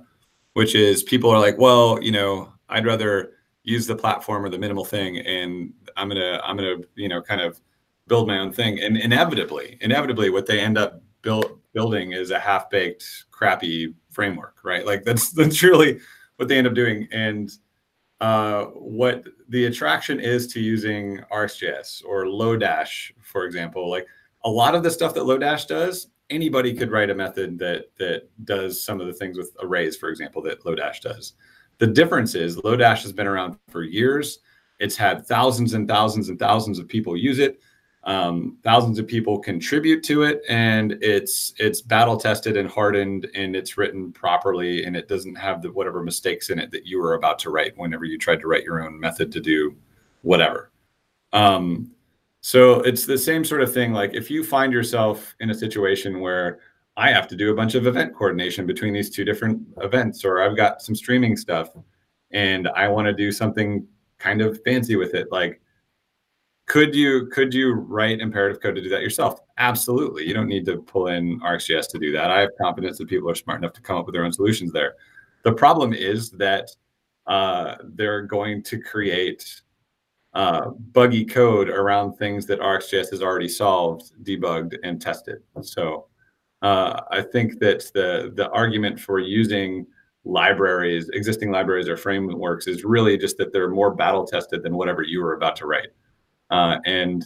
which 0.53 0.73
is 0.73 1.03
people 1.03 1.29
are 1.29 1.39
like, 1.39 1.57
well, 1.57 2.01
you 2.01 2.13
know, 2.13 2.53
I'd 2.69 2.85
rather 2.85 3.33
use 3.63 3.85
the 3.85 3.95
platform 3.95 4.45
or 4.45 4.49
the 4.49 4.57
minimal 4.57 4.85
thing, 4.85 5.17
and 5.17 5.73
I'm 5.97 6.07
gonna 6.07 6.39
I'm 6.45 6.55
gonna 6.55 6.77
you 6.95 7.09
know 7.09 7.21
kind 7.21 7.41
of 7.41 7.59
build 8.07 8.25
my 8.25 8.39
own 8.39 8.53
thing. 8.53 8.79
And 8.79 8.95
inevitably, 8.95 9.77
inevitably, 9.81 10.29
what 10.29 10.45
they 10.45 10.61
end 10.61 10.77
up 10.77 11.01
build, 11.21 11.59
building 11.73 12.13
is 12.13 12.31
a 12.31 12.39
half 12.39 12.69
baked, 12.69 13.25
crappy 13.31 13.93
framework, 14.11 14.57
right? 14.63 14.85
Like 14.85 15.03
that's 15.03 15.31
that's 15.31 15.63
really 15.63 15.99
what 16.37 16.47
they 16.47 16.57
end 16.57 16.67
up 16.67 16.73
doing. 16.73 17.07
And 17.11 17.51
uh, 18.19 18.65
what 18.65 19.23
the 19.49 19.65
attraction 19.65 20.19
is 20.19 20.47
to 20.47 20.59
using 20.59 21.19
RxJS 21.31 22.05
or 22.05 22.25
Lodash, 22.25 23.11
for 23.21 23.45
example, 23.45 23.89
like 23.89 24.05
a 24.43 24.49
lot 24.49 24.75
of 24.75 24.83
the 24.83 24.91
stuff 24.91 25.13
that 25.15 25.23
Lodash 25.23 25.67
does, 25.67 26.07
anybody 26.29 26.73
could 26.73 26.91
write 26.91 27.09
a 27.09 27.15
method 27.15 27.57
that 27.59 27.85
that 27.97 28.29
does 28.45 28.81
some 28.83 29.01
of 29.01 29.07
the 29.07 29.13
things 29.13 29.37
with 29.37 29.55
arrays, 29.61 29.97
for 29.97 30.09
example, 30.09 30.41
that 30.43 30.63
Lodash 30.63 31.01
does. 31.01 31.33
The 31.79 31.87
difference 31.87 32.35
is 32.35 32.57
Lodash 32.57 33.01
has 33.01 33.11
been 33.11 33.27
around 33.27 33.57
for 33.69 33.83
years. 33.83 34.39
It's 34.79 34.95
had 34.95 35.25
thousands 35.25 35.73
and 35.73 35.87
thousands 35.87 36.29
and 36.29 36.37
thousands 36.37 36.79
of 36.79 36.87
people 36.87 37.17
use 37.17 37.39
it. 37.39 37.59
Um, 38.03 38.57
thousands 38.63 38.97
of 38.97 39.05
people 39.05 39.37
contribute 39.37 40.03
to 40.05 40.23
it, 40.23 40.41
and 40.49 40.93
it's 41.01 41.53
it's 41.57 41.81
battle 41.81 42.17
tested 42.17 42.57
and 42.57 42.67
hardened, 42.67 43.27
and 43.35 43.55
it's 43.55 43.77
written 43.77 44.11
properly, 44.11 44.85
and 44.85 44.95
it 44.95 45.07
doesn't 45.07 45.35
have 45.35 45.61
the 45.61 45.71
whatever 45.71 46.01
mistakes 46.01 46.49
in 46.49 46.57
it 46.57 46.71
that 46.71 46.85
you 46.85 46.99
were 46.99 47.13
about 47.13 47.37
to 47.39 47.51
write 47.51 47.77
whenever 47.77 48.05
you 48.05 48.17
tried 48.17 48.39
to 48.39 48.47
write 48.47 48.63
your 48.63 48.83
own 48.83 48.99
method 48.99 49.31
to 49.33 49.39
do 49.39 49.75
whatever. 50.23 50.71
Um, 51.31 51.91
so 52.41 52.81
it's 52.81 53.05
the 53.05 53.17
same 53.17 53.45
sort 53.45 53.61
of 53.61 53.71
thing. 53.71 53.93
Like 53.93 54.15
if 54.15 54.31
you 54.31 54.43
find 54.43 54.73
yourself 54.73 55.35
in 55.39 55.51
a 55.51 55.55
situation 55.55 56.19
where 56.19 56.59
I 56.97 57.11
have 57.11 57.27
to 57.29 57.35
do 57.35 57.51
a 57.51 57.55
bunch 57.55 57.75
of 57.75 57.85
event 57.85 58.15
coordination 58.15 58.65
between 58.65 58.93
these 58.93 59.11
two 59.11 59.23
different 59.23 59.61
events, 59.77 60.25
or 60.25 60.41
I've 60.41 60.57
got 60.57 60.81
some 60.81 60.95
streaming 60.95 61.37
stuff, 61.37 61.69
and 62.31 62.67
I 62.69 62.87
want 62.87 63.05
to 63.05 63.13
do 63.13 63.31
something 63.31 63.87
kind 64.17 64.41
of 64.41 64.59
fancy 64.63 64.95
with 64.95 65.13
it, 65.13 65.31
like 65.31 65.61
could 66.71 66.95
you 66.95 67.25
could 67.25 67.53
you 67.53 67.73
write 67.73 68.21
imperative 68.21 68.61
code 68.61 68.75
to 68.75 68.81
do 68.81 68.87
that 68.87 69.01
yourself? 69.01 69.41
Absolutely. 69.57 70.25
You 70.25 70.33
don't 70.33 70.47
need 70.47 70.65
to 70.67 70.77
pull 70.77 71.07
in 71.07 71.37
RxJS 71.41 71.89
to 71.89 71.99
do 71.99 72.13
that. 72.13 72.31
I 72.31 72.39
have 72.39 72.51
confidence 72.61 72.97
that 72.97 73.09
people 73.09 73.29
are 73.29 73.35
smart 73.35 73.59
enough 73.59 73.73
to 73.73 73.81
come 73.81 73.97
up 73.97 74.05
with 74.05 74.15
their 74.15 74.23
own 74.23 74.31
solutions 74.31 74.71
there. 74.71 74.93
The 75.43 75.51
problem 75.51 75.91
is 75.91 76.29
that 76.31 76.69
uh, 77.27 77.75
they're 77.95 78.21
going 78.21 78.63
to 78.63 78.79
create 78.79 79.61
uh, 80.33 80.69
buggy 80.93 81.25
code 81.25 81.67
around 81.67 82.13
things 82.13 82.45
that 82.45 82.61
RxJS 82.61 83.11
has 83.11 83.21
already 83.21 83.49
solved, 83.49 84.13
debugged, 84.23 84.77
and 84.81 85.01
tested. 85.01 85.39
So 85.63 86.07
uh, 86.61 87.01
I 87.11 87.21
think 87.21 87.59
that 87.59 87.91
the 87.93 88.31
the 88.33 88.49
argument 88.51 88.97
for 88.97 89.19
using 89.19 89.85
libraries, 90.23 91.09
existing 91.09 91.51
libraries 91.51 91.89
or 91.89 91.97
frameworks, 91.97 92.67
is 92.67 92.85
really 92.85 93.17
just 93.17 93.37
that 93.39 93.51
they're 93.51 93.69
more 93.69 93.93
battle 93.93 94.25
tested 94.25 94.63
than 94.63 94.77
whatever 94.77 95.03
you 95.03 95.21
were 95.21 95.33
about 95.33 95.57
to 95.57 95.67
write. 95.67 95.89
Uh, 96.51 96.77
and 96.85 97.25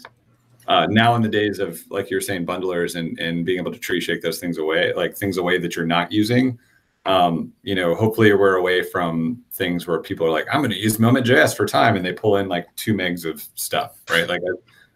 uh, 0.68 0.88
now 0.90 1.16
in 1.16 1.22
the 1.22 1.30
days 1.30 1.60
of 1.60 1.80
like 1.90 2.10
you're 2.10 2.22
saying 2.22 2.46
bundlers 2.46 2.96
and 2.96 3.20
and 3.20 3.46
being 3.46 3.60
able 3.60 3.72
to 3.72 3.80
tree 3.80 4.00
shake 4.00 4.22
those 4.22 4.40
things 4.40 4.58
away, 4.58 4.94
like 4.94 5.16
things 5.16 5.38
away 5.38 5.58
that 5.58 5.76
you're 5.76 5.86
not 5.86 6.12
using. 6.12 6.58
Um, 7.06 7.54
you 7.62 7.76
know, 7.76 7.94
hopefully 7.94 8.34
we're 8.34 8.56
away 8.56 8.82
from 8.82 9.44
things 9.52 9.86
where 9.86 10.02
people 10.02 10.26
are 10.26 10.32
like, 10.32 10.48
I'm 10.52 10.62
going 10.62 10.72
to 10.72 10.80
use 10.80 10.98
Moment.js 10.98 11.56
for 11.56 11.68
time, 11.68 11.96
and 11.96 12.04
they 12.04 12.14
pull 12.14 12.38
in 12.38 12.48
like 12.48 12.74
two 12.76 12.96
megs 12.96 13.26
of 13.26 13.46
stuff, 13.54 14.02
right? 14.10 14.28
Like, 14.28 14.42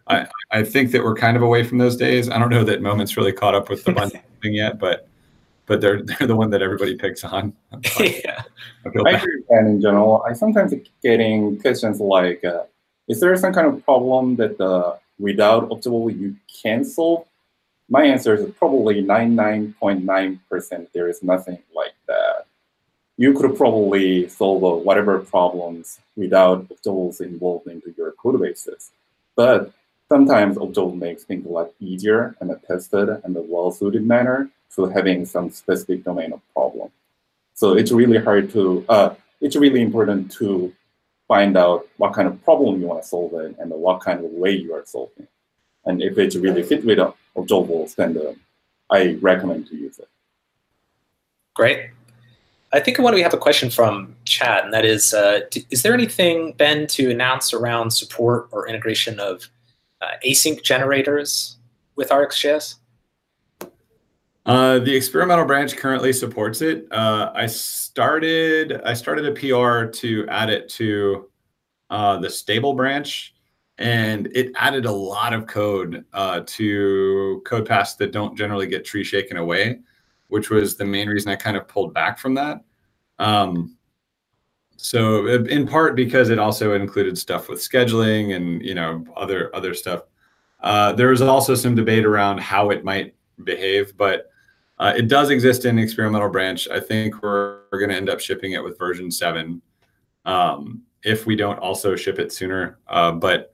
I, 0.08 0.16
I, 0.16 0.26
I 0.50 0.64
think 0.64 0.90
that 0.90 1.04
we're 1.04 1.14
kind 1.14 1.36
of 1.36 1.44
away 1.44 1.62
from 1.62 1.78
those 1.78 1.96
days. 1.96 2.28
I 2.28 2.38
don't 2.38 2.50
know 2.50 2.64
that 2.64 2.82
Moment's 2.82 3.16
really 3.16 3.32
caught 3.32 3.54
up 3.54 3.70
with 3.70 3.84
the 3.84 3.92
bundling 3.92 4.22
thing 4.42 4.54
yet, 4.54 4.78
but 4.78 5.06
but 5.66 5.80
they're 5.80 6.02
they're 6.02 6.26
the 6.26 6.34
one 6.34 6.50
that 6.50 6.62
everybody 6.62 6.96
picks 6.96 7.22
on. 7.22 7.52
yeah, 8.00 8.42
I, 8.84 8.88
I 9.06 9.10
agree. 9.10 9.44
And 9.50 9.68
in 9.68 9.80
general, 9.80 10.24
I 10.28 10.32
sometimes 10.32 10.72
get 10.72 10.88
getting 11.02 11.60
questions 11.60 12.00
like, 12.00 12.44
uh, 12.44 12.64
is 13.10 13.20
there 13.20 13.36
some 13.36 13.52
kind 13.52 13.66
of 13.66 13.84
problem 13.84 14.36
that 14.36 14.60
uh, 14.60 14.96
without 15.18 15.62
observable 15.72 16.10
you 16.10 16.36
can 16.62 16.84
solve? 16.84 17.26
my 17.90 18.04
answer 18.04 18.34
is 18.34 18.48
probably 18.52 19.02
99.9% 19.02 20.92
there 20.92 21.08
is 21.08 21.22
nothing 21.22 21.58
like 21.74 21.94
that. 22.06 22.46
You 23.16 23.34
could 23.34 23.56
probably 23.56 24.28
solve 24.28 24.62
whatever 24.84 25.18
problems 25.18 25.98
without 26.16 26.68
observables 26.68 27.20
involved 27.20 27.66
into 27.66 27.92
your 27.98 28.12
code 28.12 28.40
bases. 28.40 28.92
But 29.34 29.72
sometimes 30.08 30.56
observable 30.56 30.94
makes 30.94 31.24
things 31.24 31.44
a 31.44 31.48
lot 31.48 31.72
easier 31.80 32.36
and 32.40 32.50
a 32.52 32.56
tested 32.56 33.08
and 33.24 33.36
a 33.36 33.42
well-suited 33.42 34.06
manner 34.06 34.48
to 34.76 34.86
having 34.86 35.26
some 35.26 35.50
specific 35.50 36.04
domain 36.04 36.32
of 36.32 36.40
problem. 36.54 36.90
So 37.54 37.72
it's 37.74 37.90
really 37.90 38.18
hard 38.18 38.50
to, 38.52 38.84
uh, 38.88 39.14
it's 39.40 39.56
really 39.56 39.82
important 39.82 40.30
to 40.32 40.72
find 41.30 41.56
out 41.56 41.86
what 41.98 42.12
kind 42.12 42.26
of 42.26 42.42
problem 42.42 42.80
you 42.80 42.88
want 42.88 43.00
to 43.00 43.06
solve 43.06 43.32
it 43.34 43.54
and 43.60 43.70
what 43.70 44.00
kind 44.00 44.18
of 44.24 44.32
way 44.32 44.50
you 44.50 44.74
are 44.74 44.84
solving. 44.84 45.28
And 45.86 46.02
if 46.02 46.18
it's 46.18 46.34
really 46.34 46.64
fit 46.64 46.84
with 46.84 46.98
observables, 47.36 47.94
then 47.94 48.14
the, 48.14 48.34
I 48.90 49.16
recommend 49.20 49.68
to 49.68 49.76
use 49.76 50.00
it. 50.00 50.08
Great. 51.54 51.90
I 52.72 52.80
think 52.80 52.96
to 52.96 53.22
have 53.22 53.32
a 53.32 53.44
question 53.46 53.70
from 53.70 54.16
chat, 54.24 54.64
and 54.64 54.74
that 54.74 54.84
is, 54.84 55.14
uh, 55.14 55.42
is 55.70 55.82
there 55.82 55.94
anything, 55.94 56.52
Ben, 56.54 56.88
to 56.88 57.12
announce 57.12 57.54
around 57.54 57.92
support 57.92 58.48
or 58.50 58.68
integration 58.68 59.20
of 59.20 59.48
uh, 60.00 60.14
async 60.26 60.64
generators 60.64 61.58
with 61.94 62.08
RxJS? 62.08 62.74
Uh, 64.50 64.80
the 64.80 64.92
experimental 64.92 65.44
branch 65.44 65.76
currently 65.76 66.12
supports 66.12 66.60
it. 66.60 66.84
Uh, 66.90 67.30
I 67.36 67.46
started 67.46 68.80
I 68.84 68.94
started 68.94 69.24
a 69.26 69.32
PR 69.32 69.88
to 70.00 70.26
add 70.28 70.50
it 70.50 70.68
to 70.70 71.30
uh, 71.88 72.16
the 72.18 72.28
stable 72.28 72.74
branch, 72.74 73.36
and 73.78 74.26
it 74.34 74.50
added 74.56 74.86
a 74.86 74.90
lot 74.90 75.32
of 75.32 75.46
code 75.46 76.04
uh, 76.12 76.40
to 76.46 77.42
code 77.46 77.64
paths 77.64 77.94
that 77.94 78.10
don't 78.10 78.36
generally 78.36 78.66
get 78.66 78.84
tree 78.84 79.04
shaken 79.04 79.36
away, 79.36 79.78
which 80.26 80.50
was 80.50 80.76
the 80.76 80.84
main 80.84 81.08
reason 81.08 81.30
I 81.30 81.36
kind 81.36 81.56
of 81.56 81.68
pulled 81.68 81.94
back 81.94 82.18
from 82.18 82.34
that. 82.34 82.60
Um, 83.20 83.76
so 84.76 85.28
in 85.28 85.64
part 85.64 85.94
because 85.94 86.28
it 86.28 86.40
also 86.40 86.74
included 86.74 87.16
stuff 87.16 87.48
with 87.48 87.60
scheduling 87.60 88.34
and 88.34 88.60
you 88.64 88.74
know 88.74 89.04
other 89.16 89.54
other 89.54 89.74
stuff. 89.74 90.02
Uh, 90.58 90.92
there 90.92 91.10
was 91.10 91.22
also 91.22 91.54
some 91.54 91.76
debate 91.76 92.04
around 92.04 92.40
how 92.40 92.70
it 92.70 92.82
might 92.82 93.14
behave, 93.44 93.96
but 93.96 94.29
uh, 94.80 94.94
it 94.96 95.08
does 95.08 95.30
exist 95.30 95.66
in 95.66 95.78
experimental 95.78 96.28
branch. 96.28 96.66
I 96.68 96.80
think 96.80 97.22
we're, 97.22 97.60
we're 97.70 97.78
going 97.78 97.90
to 97.90 97.96
end 97.96 98.10
up 98.10 98.18
shipping 98.18 98.52
it 98.52 98.64
with 98.64 98.78
version 98.78 99.10
seven 99.10 99.62
um, 100.24 100.82
if 101.04 101.26
we 101.26 101.36
don't 101.36 101.58
also 101.58 101.94
ship 101.94 102.18
it 102.18 102.32
sooner. 102.32 102.78
Uh, 102.88 103.12
but 103.12 103.52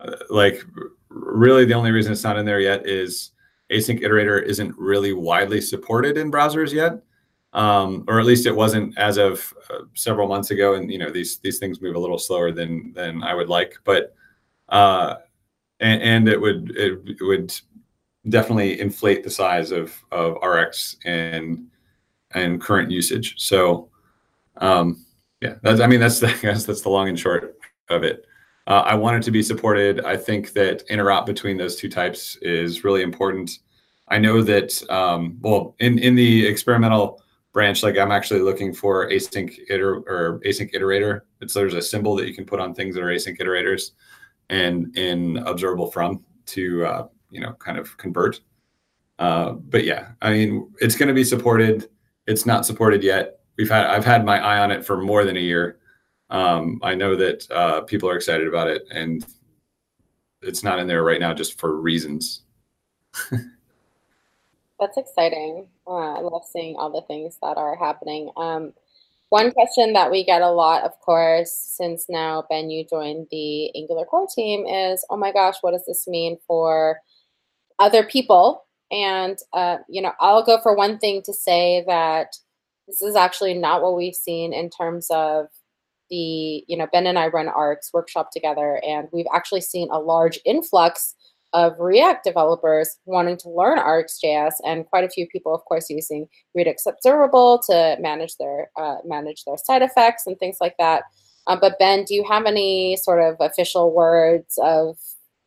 uh, 0.00 0.12
like 0.30 0.64
really 1.08 1.64
the 1.64 1.74
only 1.74 1.90
reason 1.90 2.12
it's 2.12 2.24
not 2.24 2.38
in 2.38 2.46
there 2.46 2.60
yet 2.60 2.86
is 2.86 3.32
async 3.72 4.00
iterator 4.02 4.42
isn't 4.42 4.74
really 4.78 5.12
widely 5.12 5.60
supported 5.60 6.16
in 6.16 6.30
browsers 6.30 6.72
yet 6.72 7.02
um, 7.52 8.04
or 8.08 8.20
at 8.20 8.26
least 8.26 8.46
it 8.46 8.54
wasn't 8.54 8.96
as 8.98 9.16
of 9.16 9.52
uh, 9.70 9.80
several 9.94 10.28
months 10.28 10.50
ago 10.50 10.74
and 10.74 10.90
you 10.90 10.98
know 10.98 11.10
these 11.10 11.38
these 11.38 11.58
things 11.58 11.80
move 11.80 11.96
a 11.96 11.98
little 11.98 12.18
slower 12.18 12.52
than 12.52 12.92
than 12.92 13.22
i 13.22 13.34
would 13.34 13.48
like 13.48 13.76
but 13.84 14.14
uh, 14.68 15.16
and, 15.80 16.02
and 16.02 16.28
it 16.28 16.40
would 16.40 16.70
it, 16.76 17.00
it, 17.06 17.24
would 17.24 17.52
definitely 18.28 18.80
inflate 18.80 19.24
the 19.24 19.30
size 19.30 19.70
of 19.70 19.94
of 20.12 20.36
rx 20.42 20.96
and 21.04 21.66
and 22.32 22.60
current 22.60 22.90
usage 22.90 23.34
so 23.38 23.88
um 24.58 25.04
yeah 25.40 25.54
that's 25.62 25.80
i 25.80 25.86
mean 25.86 26.00
that's 26.00 26.20
the 26.20 26.26
that's, 26.42 26.64
that's 26.64 26.82
the 26.82 26.88
long 26.88 27.08
and 27.08 27.18
short 27.18 27.56
of 27.88 28.02
it 28.02 28.24
uh, 28.68 28.84
I 28.84 28.94
want 28.94 29.16
it 29.16 29.22
to 29.22 29.30
be 29.30 29.42
supported. 29.42 30.04
I 30.04 30.14
think 30.14 30.52
that 30.52 30.86
interop 30.88 31.24
between 31.24 31.56
those 31.56 31.74
two 31.74 31.88
types 31.88 32.36
is 32.42 32.84
really 32.84 33.00
important. 33.00 33.60
I 34.08 34.18
know 34.18 34.42
that, 34.42 34.82
um, 34.90 35.38
well, 35.40 35.74
in, 35.78 35.98
in 35.98 36.14
the 36.14 36.46
experimental 36.46 37.22
branch, 37.54 37.82
like 37.82 37.96
I'm 37.96 38.12
actually 38.12 38.40
looking 38.40 38.74
for 38.74 39.08
async 39.08 39.58
iter 39.70 39.96
or 40.06 40.40
async 40.44 40.74
iterator. 40.74 41.22
It's 41.40 41.54
there's 41.54 41.72
a 41.72 41.80
symbol 41.80 42.14
that 42.16 42.28
you 42.28 42.34
can 42.34 42.44
put 42.44 42.60
on 42.60 42.74
things 42.74 42.94
that 42.94 43.02
are 43.02 43.06
async 43.06 43.40
iterators 43.40 43.92
and 44.50 44.94
in 44.98 45.38
observable 45.38 45.90
from 45.90 46.22
to, 46.46 46.84
uh, 46.84 47.08
you 47.30 47.40
know, 47.40 47.52
kind 47.54 47.78
of 47.78 47.96
convert. 47.96 48.40
Uh, 49.18 49.52
but 49.52 49.84
yeah, 49.84 50.10
I 50.22 50.30
mean, 50.30 50.70
it's 50.80 50.96
going 50.96 51.08
to 51.08 51.14
be 51.14 51.24
supported. 51.24 51.88
It's 52.26 52.46
not 52.46 52.66
supported 52.66 53.02
yet. 53.02 53.40
We've 53.56 53.68
had, 53.68 53.86
I've 53.86 54.04
had 54.04 54.24
my 54.24 54.38
eye 54.38 54.60
on 54.60 54.70
it 54.70 54.84
for 54.84 54.96
more 55.00 55.24
than 55.24 55.36
a 55.36 55.40
year 55.40 55.78
um, 56.30 56.80
I 56.82 56.94
know 56.94 57.16
that 57.16 57.50
uh, 57.50 57.82
people 57.82 58.08
are 58.08 58.16
excited 58.16 58.46
about 58.46 58.68
it, 58.68 58.86
and 58.90 59.24
it's 60.42 60.62
not 60.62 60.78
in 60.78 60.86
there 60.86 61.02
right 61.02 61.20
now 61.20 61.32
just 61.32 61.58
for 61.58 61.80
reasons. 61.80 62.42
That's 64.80 64.96
exciting. 64.96 65.66
Uh, 65.86 66.14
I 66.14 66.20
love 66.20 66.44
seeing 66.44 66.76
all 66.76 66.90
the 66.90 67.02
things 67.02 67.38
that 67.42 67.56
are 67.56 67.76
happening. 67.76 68.30
Um, 68.36 68.74
one 69.30 69.50
question 69.50 69.92
that 69.94 70.10
we 70.10 70.24
get 70.24 70.42
a 70.42 70.50
lot, 70.50 70.84
of 70.84 70.98
course, 71.00 71.52
since 71.52 72.06
now 72.08 72.44
Ben, 72.48 72.70
you 72.70 72.84
joined 72.84 73.26
the 73.30 73.74
Angular 73.76 74.04
core 74.04 74.28
team, 74.32 74.66
is, 74.66 75.04
"Oh 75.10 75.16
my 75.16 75.32
gosh, 75.32 75.56
what 75.62 75.72
does 75.72 75.84
this 75.86 76.06
mean 76.06 76.38
for 76.46 77.00
other 77.78 78.04
people?" 78.04 78.64
And 78.90 79.38
uh, 79.52 79.78
you 79.88 80.02
know, 80.02 80.12
I'll 80.20 80.44
go 80.44 80.58
for 80.62 80.74
one 80.74 80.98
thing 80.98 81.22
to 81.24 81.32
say 81.32 81.84
that 81.86 82.36
this 82.86 83.02
is 83.02 83.16
actually 83.16 83.54
not 83.54 83.82
what 83.82 83.96
we've 83.96 84.14
seen 84.14 84.52
in 84.52 84.70
terms 84.70 85.08
of 85.10 85.46
the, 86.10 86.64
you 86.66 86.76
know, 86.76 86.86
Ben 86.90 87.06
and 87.06 87.18
I 87.18 87.28
run 87.28 87.48
Rx 87.48 87.90
workshop 87.92 88.30
together, 88.32 88.80
and 88.86 89.08
we've 89.12 89.26
actually 89.34 89.60
seen 89.60 89.88
a 89.90 89.98
large 89.98 90.40
influx 90.44 91.14
of 91.52 91.78
React 91.78 92.24
developers 92.24 92.98
wanting 93.06 93.36
to 93.38 93.50
learn 93.50 93.78
RxJS, 93.78 94.54
and 94.64 94.86
quite 94.86 95.04
a 95.04 95.08
few 95.08 95.26
people, 95.28 95.54
of 95.54 95.64
course, 95.64 95.88
using 95.88 96.28
Redux 96.54 96.86
Observable 96.86 97.60
to 97.68 97.96
manage 98.00 98.36
their 98.36 98.70
uh, 98.76 98.96
manage 99.04 99.44
their 99.44 99.56
side 99.56 99.82
effects 99.82 100.24
and 100.26 100.38
things 100.38 100.56
like 100.60 100.76
that. 100.78 101.04
Uh, 101.46 101.56
but 101.58 101.78
Ben, 101.78 102.04
do 102.04 102.14
you 102.14 102.24
have 102.28 102.44
any 102.44 102.96
sort 102.96 103.22
of 103.22 103.36
official 103.40 103.94
words 103.94 104.58
of 104.62 104.98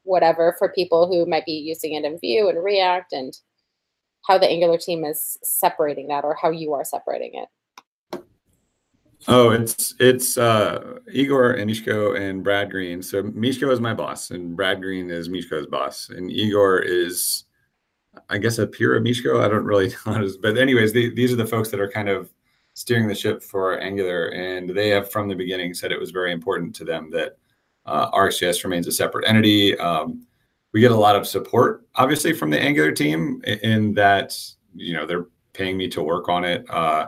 whatever 0.03 0.55
for 0.57 0.71
people 0.71 1.07
who 1.07 1.25
might 1.25 1.45
be 1.45 1.53
using 1.53 1.93
it 1.93 2.05
in 2.05 2.19
Vue 2.19 2.49
and 2.49 2.63
React, 2.63 3.13
and 3.13 3.33
how 4.27 4.37
the 4.37 4.49
Angular 4.49 4.77
team 4.77 5.03
is 5.03 5.37
separating 5.43 6.07
that, 6.07 6.23
or 6.23 6.35
how 6.35 6.49
you 6.49 6.73
are 6.73 6.85
separating 6.85 7.31
it? 7.35 7.47
Oh, 9.27 9.51
it's 9.51 9.93
it's 9.99 10.37
uh, 10.37 10.97
Igor 11.11 11.53
and 11.53 11.69
Misko 11.69 12.19
and 12.19 12.43
Brad 12.43 12.71
Green. 12.71 13.03
So 13.03 13.21
Misko 13.21 13.71
is 13.71 13.79
my 13.79 13.93
boss, 13.93 14.31
and 14.31 14.55
Brad 14.55 14.81
Green 14.81 15.11
is 15.11 15.29
Misko's 15.29 15.67
boss, 15.67 16.09
and 16.09 16.31
Igor 16.31 16.79
is, 16.79 17.43
I 18.29 18.39
guess, 18.39 18.57
a 18.57 18.65
peer 18.65 18.95
of 18.95 19.03
Misko. 19.03 19.43
I 19.43 19.47
don't 19.47 19.65
really 19.65 19.93
know, 20.05 20.27
but 20.41 20.57
anyways, 20.57 20.93
the, 20.93 21.13
these 21.13 21.31
are 21.31 21.37
the 21.37 21.45
folks 21.45 21.69
that 21.69 21.79
are 21.79 21.91
kind 21.91 22.09
of 22.09 22.33
steering 22.73 23.07
the 23.07 23.15
ship 23.15 23.43
for 23.43 23.79
Angular, 23.79 24.29
and 24.29 24.69
they 24.69 24.89
have 24.89 25.11
from 25.11 25.27
the 25.27 25.35
beginning 25.35 25.73
said 25.73 25.91
it 25.91 25.99
was 25.99 26.11
very 26.11 26.31
important 26.31 26.75
to 26.77 26.85
them 26.85 27.11
that 27.11 27.37
uh, 27.85 28.11
RxJS 28.11 28.63
remains 28.63 28.87
a 28.87 28.91
separate 28.91 29.27
entity. 29.27 29.77
Um, 29.77 30.25
we 30.73 30.79
get 30.79 30.91
a 30.91 30.95
lot 30.95 31.15
of 31.15 31.27
support, 31.27 31.85
obviously, 31.95 32.33
from 32.33 32.49
the 32.49 32.59
Angular 32.59 32.91
team 32.91 33.41
in 33.45 33.93
that 33.95 34.37
you 34.73 34.93
know 34.93 35.05
they're 35.05 35.27
paying 35.53 35.77
me 35.77 35.87
to 35.89 36.01
work 36.01 36.29
on 36.29 36.45
it. 36.45 36.65
Uh, 36.69 37.07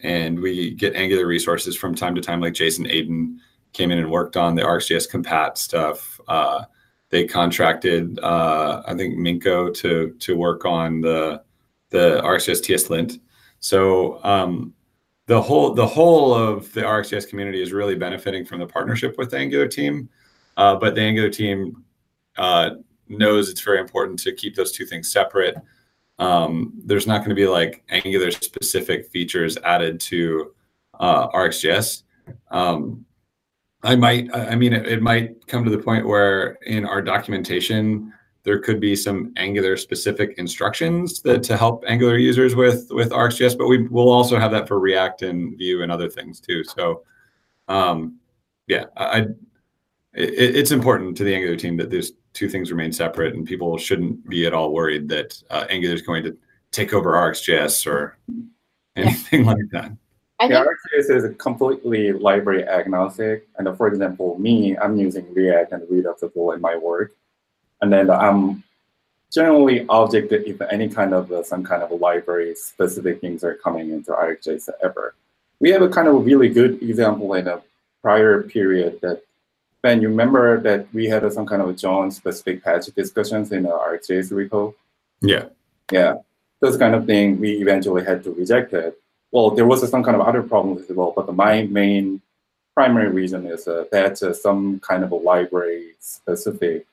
and 0.00 0.40
we 0.40 0.72
get 0.72 0.94
Angular 0.94 1.26
resources 1.26 1.76
from 1.76 1.94
time 1.94 2.14
to 2.14 2.20
time, 2.20 2.40
like 2.40 2.54
Jason 2.54 2.86
Aden 2.86 3.40
came 3.72 3.90
in 3.90 3.98
and 3.98 4.10
worked 4.10 4.36
on 4.36 4.54
the 4.54 4.62
RxJS 4.62 5.10
compat 5.10 5.56
stuff. 5.56 6.20
Uh, 6.28 6.64
they 7.10 7.26
contracted, 7.26 8.18
uh, 8.20 8.82
I 8.86 8.94
think, 8.94 9.16
Minko 9.18 9.72
to 9.74 10.14
to 10.18 10.36
work 10.36 10.64
on 10.64 11.00
the 11.00 11.42
the 11.90 12.20
RxJS 12.22 12.62
TS 12.62 12.90
lint. 12.90 13.18
So 13.60 14.22
um, 14.24 14.74
the 15.32 15.40
whole 15.40 15.72
the 15.72 15.86
whole 15.86 16.34
of 16.34 16.72
the 16.72 16.82
RxJS 16.82 17.28
community 17.28 17.62
is 17.62 17.72
really 17.72 17.94
benefiting 17.94 18.44
from 18.44 18.60
the 18.60 18.66
partnership 18.66 19.16
with 19.18 19.30
the 19.30 19.38
Angular 19.38 19.68
team. 19.68 20.08
Uh, 20.56 20.76
but 20.76 20.94
the 20.94 21.00
Angular 21.00 21.30
team 21.30 21.82
uh, 22.36 22.70
knows 23.08 23.48
it's 23.48 23.62
very 23.62 23.80
important 23.80 24.18
to 24.20 24.32
keep 24.32 24.54
those 24.54 24.72
two 24.72 24.84
things 24.84 25.10
separate 25.10 25.56
um, 26.18 26.72
there's 26.84 27.06
not 27.06 27.18
going 27.18 27.30
to 27.30 27.34
be 27.34 27.46
like 27.46 27.82
Angular 27.88 28.30
specific 28.30 29.10
features 29.10 29.58
added 29.64 30.00
to 30.00 30.54
uh, 31.00 31.28
RxJS. 31.28 32.04
Um, 32.50 33.04
I 33.82 33.96
might, 33.96 34.32
I 34.32 34.54
mean, 34.54 34.72
it, 34.72 34.86
it, 34.86 35.02
might 35.02 35.44
come 35.48 35.64
to 35.64 35.70
the 35.70 35.78
point 35.78 36.06
where 36.06 36.52
in 36.66 36.86
our 36.86 37.02
documentation, 37.02 38.12
there 38.44 38.58
could 38.58 38.80
be 38.80 38.96
some 38.96 39.32
Angular 39.36 39.76
specific 39.76 40.34
instructions 40.38 41.20
that 41.22 41.42
to 41.44 41.56
help 41.56 41.84
Angular 41.86 42.18
users 42.18 42.54
with 42.54 42.88
with 42.90 43.10
RxJS, 43.10 43.56
but 43.56 43.68
we 43.68 43.86
will 43.88 44.10
also 44.10 44.38
have 44.38 44.50
that 44.50 44.66
for 44.66 44.80
React 44.80 45.22
and 45.22 45.58
Vue 45.58 45.82
and 45.82 45.92
other 45.92 46.08
things 46.08 46.40
too. 46.40 46.64
So, 46.64 47.02
um, 47.68 48.18
yeah, 48.66 48.86
I, 48.96 49.20
it, 50.12 50.56
it's 50.56 50.72
important 50.72 51.16
to 51.18 51.24
the 51.24 51.34
Angular 51.34 51.56
team 51.56 51.76
that 51.76 51.90
these 51.90 52.12
two 52.32 52.48
things 52.48 52.70
remain 52.70 52.92
separate, 52.92 53.34
and 53.34 53.46
people 53.46 53.78
shouldn't 53.78 54.28
be 54.28 54.46
at 54.46 54.54
all 54.54 54.72
worried 54.72 55.08
that 55.08 55.40
uh, 55.50 55.66
Angular 55.70 55.94
is 55.94 56.02
going 56.02 56.24
to 56.24 56.36
take 56.72 56.92
over 56.92 57.12
RxJS 57.12 57.86
or 57.86 58.18
anything 58.96 59.44
like 59.46 59.68
that. 59.70 59.92
Yeah, 60.40 60.64
RxJS 60.64 61.16
is 61.16 61.24
a 61.24 61.34
completely 61.34 62.12
library 62.12 62.66
agnostic. 62.66 63.46
And 63.58 63.76
for 63.76 63.86
example, 63.86 64.36
me, 64.38 64.76
I'm 64.76 64.96
using 64.96 65.32
React 65.32 65.72
and 65.72 65.82
Redux 65.88 66.22
in 66.22 66.60
my 66.60 66.76
work. 66.76 67.14
And 67.82 67.92
then 67.92 68.10
I'm 68.10 68.62
generally 69.32 69.84
object 69.88 70.32
if 70.32 70.60
any 70.62 70.88
kind 70.88 71.12
of 71.12 71.30
uh, 71.30 71.42
some 71.42 71.64
kind 71.64 71.82
of 71.82 71.90
library 72.00 72.54
specific 72.54 73.20
things 73.20 73.44
are 73.44 73.56
coming 73.56 73.90
into 73.90 74.12
RxJS 74.12 74.70
ever. 74.82 75.14
We 75.60 75.70
have 75.70 75.82
a 75.82 75.88
kind 75.88 76.08
of 76.08 76.14
a 76.14 76.18
really 76.18 76.48
good 76.48 76.82
example 76.82 77.34
in 77.34 77.48
a 77.48 77.60
prior 78.02 78.42
period 78.42 79.00
that 79.02 79.22
Ben, 79.82 80.00
you 80.00 80.08
remember 80.08 80.60
that 80.60 80.86
we 80.94 81.06
had 81.06 81.30
some 81.32 81.44
kind 81.44 81.60
of 81.60 81.76
John 81.76 82.10
specific 82.12 82.62
patch 82.62 82.86
discussions 82.86 83.50
in 83.50 83.66
our 83.66 83.98
RxJS 83.98 84.30
repo? 84.32 84.74
Yeah. 85.20 85.46
Yeah. 85.90 86.14
Those 86.60 86.76
kind 86.76 86.94
of 86.94 87.04
thing 87.04 87.40
we 87.40 87.60
eventually 87.60 88.04
had 88.04 88.22
to 88.24 88.30
reject 88.30 88.72
it. 88.74 88.96
Well, 89.32 89.50
there 89.50 89.66
was 89.66 89.88
some 89.90 90.04
kind 90.04 90.14
of 90.14 90.22
other 90.22 90.42
problems 90.42 90.88
as 90.88 90.96
well, 90.96 91.12
but 91.16 91.34
my 91.34 91.64
main 91.64 92.20
primary 92.74 93.08
reason 93.08 93.46
is 93.46 93.66
uh, 93.66 93.84
that 93.90 94.22
uh, 94.22 94.32
some 94.32 94.78
kind 94.80 95.02
of 95.02 95.10
a 95.10 95.16
library 95.16 95.94
specific 95.98 96.86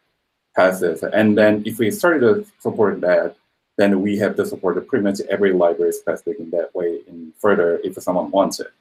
passes. 0.60 1.04
And 1.04 1.38
then 1.38 1.64
if 1.66 1.80
we 1.80 1.90
started 1.92 2.22
to 2.22 2.46
support 2.60 3.02
that, 3.02 3.36
then 3.78 4.02
we 4.02 4.18
have 4.18 4.36
to 4.36 4.46
support 4.46 4.76
pretty 4.90 5.04
much 5.04 5.20
every 5.30 5.54
library 5.54 5.94
specific 5.94 6.38
in 6.40 6.50
that 6.52 6.76
way 6.76 7.00
in 7.08 7.34
further 7.40 7.80
if 7.84 7.94
someone 8.04 8.30
wants 8.30 8.60
it. 8.60 8.72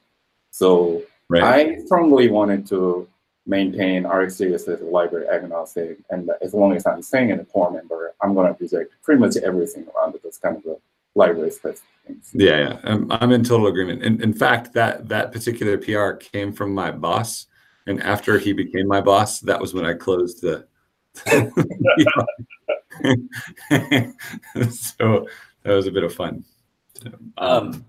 So 0.51 1.03
right. 1.29 1.43
I 1.43 1.85
strongly 1.85 2.27
wanted 2.29 2.67
to 2.67 3.07
maintain 3.45 4.03
RxJS 4.03 4.67
as 4.67 4.81
a 4.81 4.85
library 4.85 5.27
agnostic. 5.29 5.99
And 6.09 6.29
as 6.41 6.53
long 6.53 6.75
as 6.75 6.85
I'm 6.85 7.01
staying 7.01 7.29
in 7.29 7.39
a 7.39 7.45
core 7.45 7.71
member, 7.71 8.13
I'm 8.21 8.33
going 8.33 8.53
to 8.53 8.61
reject 8.61 8.91
pretty 9.01 9.21
much 9.21 9.37
everything 9.37 9.87
around 9.95 10.15
this 10.21 10.37
kind 10.37 10.57
of 10.57 10.65
a 10.65 10.75
library 11.15 11.51
specific 11.51 11.87
things. 12.05 12.29
Yeah, 12.33 12.57
yeah. 12.57 12.79
I'm, 12.83 13.09
I'm 13.11 13.31
in 13.31 13.43
total 13.43 13.67
agreement. 13.67 14.03
In, 14.03 14.21
in 14.21 14.33
fact, 14.33 14.73
that, 14.73 15.07
that 15.07 15.31
particular 15.31 15.77
PR 15.77 16.11
came 16.11 16.51
from 16.51 16.73
my 16.73 16.91
boss. 16.91 17.47
And 17.87 18.03
after 18.03 18.37
he 18.37 18.51
became 18.53 18.87
my 18.87 19.01
boss, 19.01 19.39
that 19.41 19.59
was 19.59 19.73
when 19.73 19.85
I 19.85 19.93
closed 19.93 20.41
the. 20.41 20.67
so 24.71 25.27
that 25.63 25.73
was 25.73 25.87
a 25.87 25.91
bit 25.91 26.03
of 26.03 26.13
fun. 26.13 26.43
Um, 27.37 27.85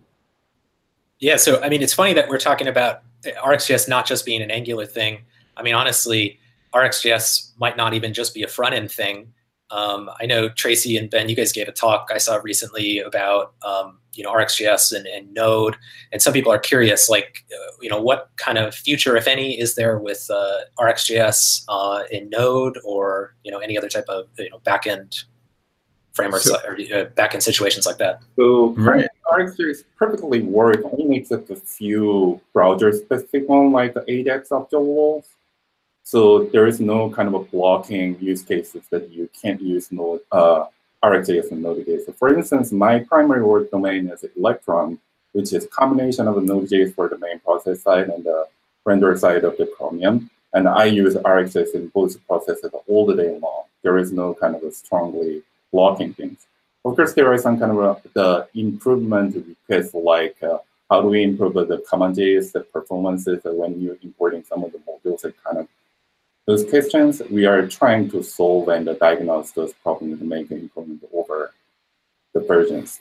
yeah, 1.19 1.37
so 1.37 1.61
I 1.63 1.69
mean, 1.69 1.83
it's 1.83 1.95
funny 1.95 2.15
that 2.15 2.29
we're 2.29 2.39
talking 2.39 2.69
about 2.69 3.03
RxJS 3.25 3.89
not 3.89 4.07
just 4.07 4.25
being 4.25 4.43
an 4.43 4.51
Angular 4.51 4.87
thing, 4.87 5.21
I 5.61 5.63
mean, 5.63 5.75
honestly, 5.75 6.41
RxJS 6.73 7.53
might 7.59 7.77
not 7.77 7.93
even 7.93 8.15
just 8.15 8.35
be 8.35 8.43
a 8.43 8.49
front 8.49 8.75
end 8.75 8.91
thing. 8.91 9.33
Um, 9.71 10.11
I 10.21 10.27
know 10.27 10.49
Tracy 10.49 10.97
and 10.97 11.09
Ben, 11.09 11.29
you 11.29 11.37
guys 11.37 11.53
gave 11.53 11.69
a 11.69 11.73
talk 11.73 12.11
I 12.13 12.19
saw 12.19 12.41
recently 12.43 12.99
about 12.99 13.55
um, 13.65 13.99
you 14.15 14.25
know 14.25 14.33
RxJS 14.33 14.95
and, 14.95 15.07
and, 15.07 15.33
Node, 15.33 15.77
and 16.13 16.21
some 16.21 16.33
people 16.33 16.53
are 16.53 16.59
curious, 16.59 17.09
like 17.09 17.45
uh, 17.53 17.73
you 17.81 17.89
know 17.89 18.01
what 18.01 18.31
kind 18.37 18.59
of 18.59 18.75
future, 18.75 19.17
if 19.17 19.27
any, 19.27 19.59
is 19.59 19.77
there 19.77 19.99
with 19.99 20.29
uh, 20.33 20.59
RxJS 20.79 21.65
uh, 21.69 22.03
in 22.11 22.29
Node 22.31 22.79
or 22.85 23.35
you 23.45 23.53
know 23.53 23.59
any 23.59 23.79
other 23.79 23.89
type 23.89 24.07
of 24.09 24.27
you 24.39 24.51
know 24.51 24.59
backend 24.61 25.25
frameworks 26.13 26.45
so, 26.45 26.57
or 26.67 26.75
uh, 26.75 27.07
backend 27.17 27.43
situations 27.43 27.87
like 27.87 27.99
that. 27.99 28.23
So 28.37 28.71
right. 28.71 29.07
RxJS 29.31 29.85
perfectly 29.97 30.43
work 30.43 30.81
only 30.85 31.17
except 31.17 31.51
a 31.51 31.57
few 31.57 32.41
browser 32.53 32.93
specific 32.93 33.49
one 33.49 33.73
like 33.73 33.95
the 33.95 34.05
Ajax 34.11 34.49
observables. 34.49 35.25
So 36.11 36.47
there 36.47 36.67
is 36.67 36.81
no 36.81 37.09
kind 37.09 37.29
of 37.29 37.35
a 37.35 37.45
blocking 37.45 38.19
use 38.21 38.43
cases 38.43 38.83
that 38.91 39.13
you 39.13 39.31
can't 39.41 39.63
use 39.63 39.93
Node, 39.93 40.19
uh, 40.33 40.65
RxJS 41.05 41.53
and 41.53 41.63
Node.js. 41.63 42.07
So 42.07 42.13
for 42.15 42.37
instance, 42.37 42.73
my 42.73 42.99
primary 42.99 43.45
work 43.45 43.71
domain 43.71 44.09
is 44.09 44.25
Electron, 44.37 44.99
which 45.35 45.53
is 45.53 45.67
a 45.67 45.69
combination 45.69 46.27
of 46.27 46.35
the 46.35 46.41
Node.js 46.41 46.97
for 46.97 47.09
the 47.09 47.17
main 47.17 47.39
process 47.39 47.83
side 47.83 48.09
and 48.09 48.25
the 48.25 48.49
render 48.85 49.17
side 49.17 49.45
of 49.45 49.57
the 49.57 49.67
Chromium. 49.67 50.29
And 50.53 50.67
I 50.67 50.87
use 50.87 51.15
RxJS 51.15 51.77
in 51.77 51.87
both 51.95 52.17
processes 52.27 52.73
all 52.89 53.07
the 53.07 53.15
day 53.15 53.39
long. 53.39 53.67
There 53.85 53.97
is 53.97 54.11
no 54.11 54.35
kind 54.35 54.57
of 54.57 54.65
a 54.65 54.73
strongly 54.73 55.45
blocking 55.71 56.13
things. 56.13 56.45
Of 56.85 56.97
course, 56.97 57.13
there 57.13 57.33
are 57.33 57.39
some 57.39 57.57
kind 57.57 57.71
of 57.71 57.79
a, 57.79 58.09
the 58.15 58.49
improvement 58.55 59.37
requests 59.37 59.95
like 59.95 60.43
uh, 60.43 60.59
how 60.91 61.03
do 61.03 61.07
we 61.07 61.23
improve 61.23 61.55
the 61.55 61.85
CommonJS 61.89 62.51
the 62.51 62.63
performances 62.63 63.43
when 63.45 63.81
you're 63.81 63.99
importing 64.03 64.43
some 64.43 64.65
of 64.65 64.73
the 64.73 64.79
modules 64.79 65.21
that 65.21 65.41
kind 65.45 65.59
of 65.59 65.69
those 66.47 66.69
questions, 66.69 67.23
we 67.31 67.47
are 67.47 67.67
trying 67.67 68.11
to 68.11 68.23
solve 68.23 68.69
and 68.69 68.89
diagnose 68.99 69.53
those 69.53 69.73
problems 69.75 70.21
and 70.21 70.29
make 70.29 70.51
improvement 70.51 71.05
over 71.13 71.53
the 72.33 72.41
versions. 72.41 73.01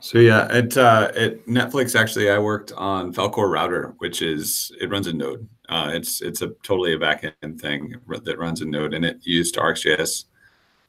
So 0.00 0.18
yeah, 0.18 0.48
at 0.50 0.76
uh, 0.76 1.12
at 1.14 1.46
Netflix 1.46 1.98
actually, 1.98 2.28
I 2.28 2.38
worked 2.38 2.72
on 2.72 3.14
Falcor 3.14 3.48
Router, 3.48 3.94
which 3.98 4.20
is 4.20 4.72
it 4.80 4.90
runs 4.90 5.06
in 5.06 5.16
Node. 5.16 5.48
Uh, 5.68 5.90
it's 5.94 6.20
it's 6.22 6.42
a 6.42 6.48
totally 6.64 6.94
a 6.94 6.98
backend 6.98 7.60
thing 7.60 7.94
that 8.08 8.38
runs 8.38 8.62
in 8.62 8.70
Node, 8.70 8.94
and 8.94 9.04
it 9.04 9.18
used 9.22 9.54
RxJS. 9.54 10.24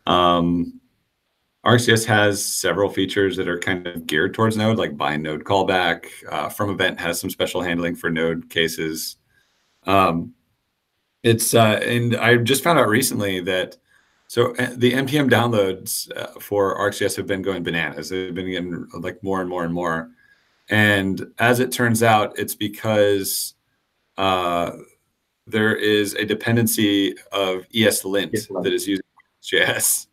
Um, 0.07 0.79
RxJS 1.63 2.05
has 2.05 2.43
several 2.43 2.89
features 2.89 3.37
that 3.37 3.47
are 3.47 3.59
kind 3.59 3.85
of 3.85 4.07
geared 4.07 4.33
towards 4.33 4.57
Node, 4.57 4.77
like 4.77 4.97
bind 4.97 5.21
Node 5.21 5.43
callback. 5.43 6.07
Uh, 6.29 6.49
from 6.49 6.71
event 6.71 6.99
has 6.99 7.19
some 7.19 7.29
special 7.29 7.61
handling 7.61 7.95
for 7.95 8.09
Node 8.09 8.49
cases. 8.49 9.17
Um, 9.85 10.33
it's 11.23 11.53
uh, 11.53 11.79
and 11.83 12.15
I 12.15 12.37
just 12.37 12.63
found 12.63 12.79
out 12.79 12.87
recently 12.87 13.39
that 13.41 13.77
so 14.27 14.55
uh, 14.55 14.69
the 14.75 14.93
npm 14.93 15.29
downloads 15.29 16.11
uh, 16.17 16.39
for 16.39 16.77
RxJS 16.77 17.15
have 17.17 17.27
been 17.27 17.41
going 17.41 17.63
bananas. 17.63 18.09
They've 18.09 18.33
been 18.33 18.49
getting 18.49 18.87
like 18.99 19.23
more 19.23 19.41
and 19.41 19.49
more 19.49 19.63
and 19.63 19.73
more. 19.73 20.09
And 20.69 21.31
as 21.39 21.59
it 21.59 21.71
turns 21.71 22.03
out, 22.03 22.37
it's 22.37 22.55
because 22.55 23.53
uh, 24.17 24.71
there 25.45 25.75
is 25.75 26.13
a 26.15 26.25
dependency 26.25 27.15
of 27.31 27.67
ESLint 27.69 28.63
that 28.63 28.73
is 28.73 28.87
using 28.87 29.05
JS. 29.43 30.07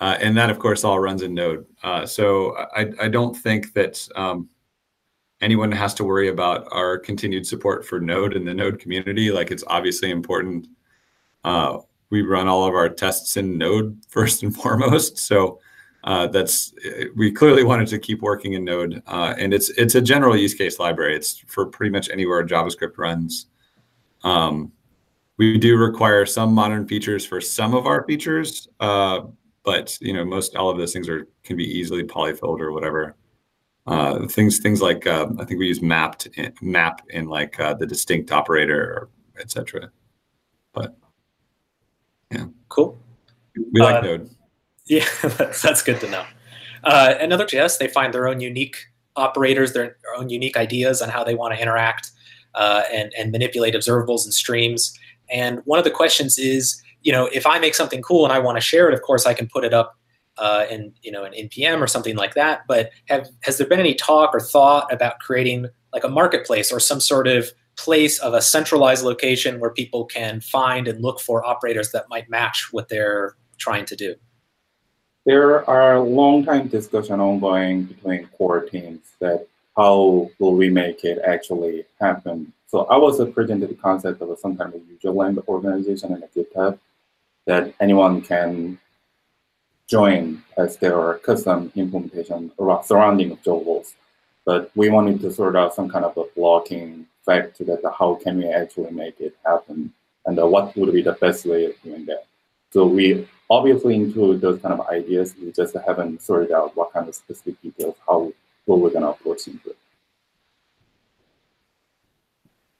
Uh, 0.00 0.16
and 0.20 0.36
that, 0.36 0.50
of 0.50 0.58
course, 0.58 0.82
all 0.82 0.98
runs 0.98 1.22
in 1.22 1.34
Node. 1.34 1.64
Uh, 1.82 2.06
so 2.06 2.56
I, 2.74 2.90
I 3.00 3.08
don't 3.08 3.34
think 3.34 3.72
that 3.74 4.08
um, 4.16 4.48
anyone 5.42 5.72
has 5.72 5.92
to 5.94 6.04
worry 6.04 6.28
about 6.28 6.66
our 6.70 6.96
continued 6.96 7.46
support 7.46 7.84
for 7.84 8.00
Node 8.00 8.34
and 8.34 8.46
the 8.46 8.54
Node 8.54 8.78
community. 8.78 9.30
Like 9.30 9.50
it's 9.50 9.64
obviously 9.66 10.10
important. 10.10 10.68
Uh, 11.44 11.78
we 12.10 12.22
run 12.22 12.48
all 12.48 12.64
of 12.64 12.74
our 12.74 12.88
tests 12.88 13.36
in 13.36 13.58
Node 13.58 14.00
first 14.08 14.42
and 14.42 14.54
foremost. 14.54 15.18
So 15.18 15.60
uh, 16.04 16.28
that's 16.28 16.72
we 17.16 17.30
clearly 17.30 17.64
wanted 17.64 17.88
to 17.88 17.98
keep 17.98 18.22
working 18.22 18.54
in 18.54 18.64
Node, 18.64 19.02
uh, 19.06 19.34
and 19.38 19.54
it's 19.54 19.70
it's 19.70 19.94
a 19.94 20.00
general 20.00 20.36
use 20.36 20.54
case 20.54 20.80
library. 20.80 21.14
It's 21.14 21.38
for 21.46 21.66
pretty 21.66 21.90
much 21.90 22.10
anywhere 22.10 22.44
JavaScript 22.44 22.98
runs. 22.98 23.46
Um, 24.24 24.72
we 25.36 25.58
do 25.58 25.76
require 25.76 26.26
some 26.26 26.52
modern 26.52 26.88
features 26.88 27.24
for 27.24 27.40
some 27.40 27.72
of 27.72 27.86
our 27.86 28.04
features, 28.04 28.66
uh, 28.80 29.20
but 29.62 29.96
you 30.00 30.12
know 30.12 30.24
most 30.24 30.56
all 30.56 30.70
of 30.70 30.76
those 30.76 30.92
things 30.92 31.08
are 31.08 31.28
can 31.44 31.56
be 31.56 31.64
easily 31.64 32.02
polyfilled 32.02 32.60
or 32.60 32.72
whatever 32.72 33.14
uh, 33.86 34.26
things 34.28 34.58
things 34.58 34.80
like 34.80 35.06
uh, 35.06 35.28
I 35.38 35.44
think 35.44 35.58
we 35.58 35.66
use 35.66 35.82
mapped 35.82 36.26
in, 36.34 36.52
map 36.62 37.02
in 37.10 37.26
like 37.26 37.58
uh, 37.58 37.74
the 37.74 37.86
distinct 37.86 38.30
operator, 38.30 39.08
etc. 39.38 39.90
But 40.72 40.96
yeah, 42.30 42.46
cool. 42.68 42.98
We 43.72 43.80
like 43.80 43.96
uh, 43.96 44.00
Node. 44.00 44.30
Yeah, 44.86 45.06
that's, 45.22 45.62
that's 45.62 45.80
good 45.80 46.00
to 46.00 46.10
know. 46.10 46.24
Uh, 46.82 47.14
another 47.20 47.46
JS, 47.46 47.78
they 47.78 47.86
find 47.86 48.12
their 48.12 48.26
own 48.26 48.40
unique 48.40 48.76
operators, 49.14 49.72
their, 49.72 49.96
their 50.02 50.14
own 50.16 50.28
unique 50.28 50.56
ideas 50.56 51.00
on 51.00 51.08
how 51.08 51.22
they 51.22 51.36
want 51.36 51.54
to 51.54 51.62
interact 51.62 52.10
uh, 52.54 52.82
and 52.92 53.12
and 53.16 53.30
manipulate 53.30 53.74
observables 53.74 54.24
and 54.24 54.34
streams. 54.34 54.98
And 55.30 55.60
one 55.64 55.78
of 55.78 55.84
the 55.84 55.90
questions 55.90 56.36
is, 56.36 56.82
you 57.02 57.12
know, 57.12 57.26
if 57.32 57.46
I 57.46 57.58
make 57.58 57.76
something 57.76 58.02
cool 58.02 58.24
and 58.24 58.32
I 58.32 58.40
want 58.40 58.56
to 58.56 58.60
share 58.60 58.88
it, 58.88 58.94
of 58.94 59.02
course 59.02 59.24
I 59.24 59.34
can 59.34 59.46
put 59.46 59.64
it 59.64 59.72
up 59.72 59.96
uh, 60.38 60.66
you 61.02 61.12
know 61.12 61.24
an 61.24 61.32
npm 61.32 61.80
or 61.80 61.86
something 61.86 62.16
like 62.16 62.34
that. 62.34 62.62
But 62.66 62.90
have 63.08 63.28
has 63.42 63.58
there 63.58 63.66
been 63.66 63.80
any 63.80 63.94
talk 63.94 64.30
or 64.34 64.40
thought 64.40 64.92
about 64.92 65.18
creating 65.20 65.66
like 65.92 66.04
a 66.04 66.08
marketplace 66.08 66.72
or 66.72 66.80
some 66.80 67.00
sort 67.00 67.26
of 67.28 67.52
place 67.76 68.18
of 68.18 68.34
a 68.34 68.42
centralized 68.42 69.04
location 69.04 69.60
where 69.60 69.70
people 69.70 70.04
can 70.04 70.40
find 70.40 70.88
and 70.88 71.02
look 71.02 71.20
for 71.20 71.44
operators 71.44 71.90
that 71.92 72.08
might 72.08 72.28
match 72.28 72.68
what 72.70 72.88
they're 72.88 73.34
trying 73.58 73.84
to 73.86 73.96
do? 73.96 74.14
There 75.24 75.68
are 75.68 76.00
long 76.00 76.44
time 76.44 76.68
discussion 76.68 77.20
ongoing 77.20 77.84
between 77.84 78.26
core 78.36 78.62
teams 78.62 79.00
that 79.20 79.46
how 79.76 80.30
will 80.38 80.54
we 80.54 80.68
make 80.68 81.04
it 81.04 81.18
actually 81.24 81.84
happen. 82.00 82.52
So 82.66 82.84
I 82.86 82.96
was 82.96 83.22
presented 83.30 83.70
the 83.70 83.74
concept 83.74 84.20
of 84.20 84.36
some 84.38 84.56
kind 84.56 84.74
of 84.74 84.80
user 84.88 85.10
land 85.10 85.38
organization 85.46 86.12
in 86.12 86.22
a 86.22 86.26
GitHub 86.26 86.78
that 87.46 87.72
anyone 87.80 88.20
can 88.22 88.78
join 89.88 90.42
as 90.56 90.76
their 90.76 91.14
custom 91.18 91.72
implementation 91.74 92.50
surrounding 92.84 93.36
observables. 93.36 93.94
But 94.44 94.70
we 94.74 94.90
wanted 94.90 95.20
to 95.20 95.32
sort 95.32 95.56
out 95.56 95.74
some 95.74 95.88
kind 95.88 96.04
of 96.04 96.16
a 96.16 96.24
blocking 96.34 97.06
factor 97.24 97.64
that 97.64 97.80
how 97.98 98.16
can 98.16 98.38
we 98.38 98.48
actually 98.48 98.90
make 98.90 99.20
it 99.20 99.36
happen 99.44 99.92
and 100.26 100.38
uh, 100.38 100.46
what 100.46 100.76
would 100.76 100.92
be 100.92 101.02
the 101.02 101.12
best 101.12 101.46
way 101.46 101.66
of 101.66 101.80
doing 101.82 102.06
that. 102.06 102.26
So 102.70 102.86
we 102.86 103.28
obviously 103.50 103.94
include 103.94 104.40
those 104.40 104.60
kind 104.60 104.72
of 104.72 104.86
ideas. 104.88 105.34
We 105.40 105.52
just 105.52 105.76
haven't 105.86 106.22
sorted 106.22 106.52
out 106.52 106.76
what 106.76 106.92
kind 106.92 107.08
of 107.08 107.14
specific 107.14 107.60
details, 107.60 107.96
how 108.08 108.32
what 108.64 108.80
we're 108.80 108.90
going 108.90 109.02
to 109.02 109.10
approach 109.10 109.46
into 109.46 109.70
it. 109.70 109.78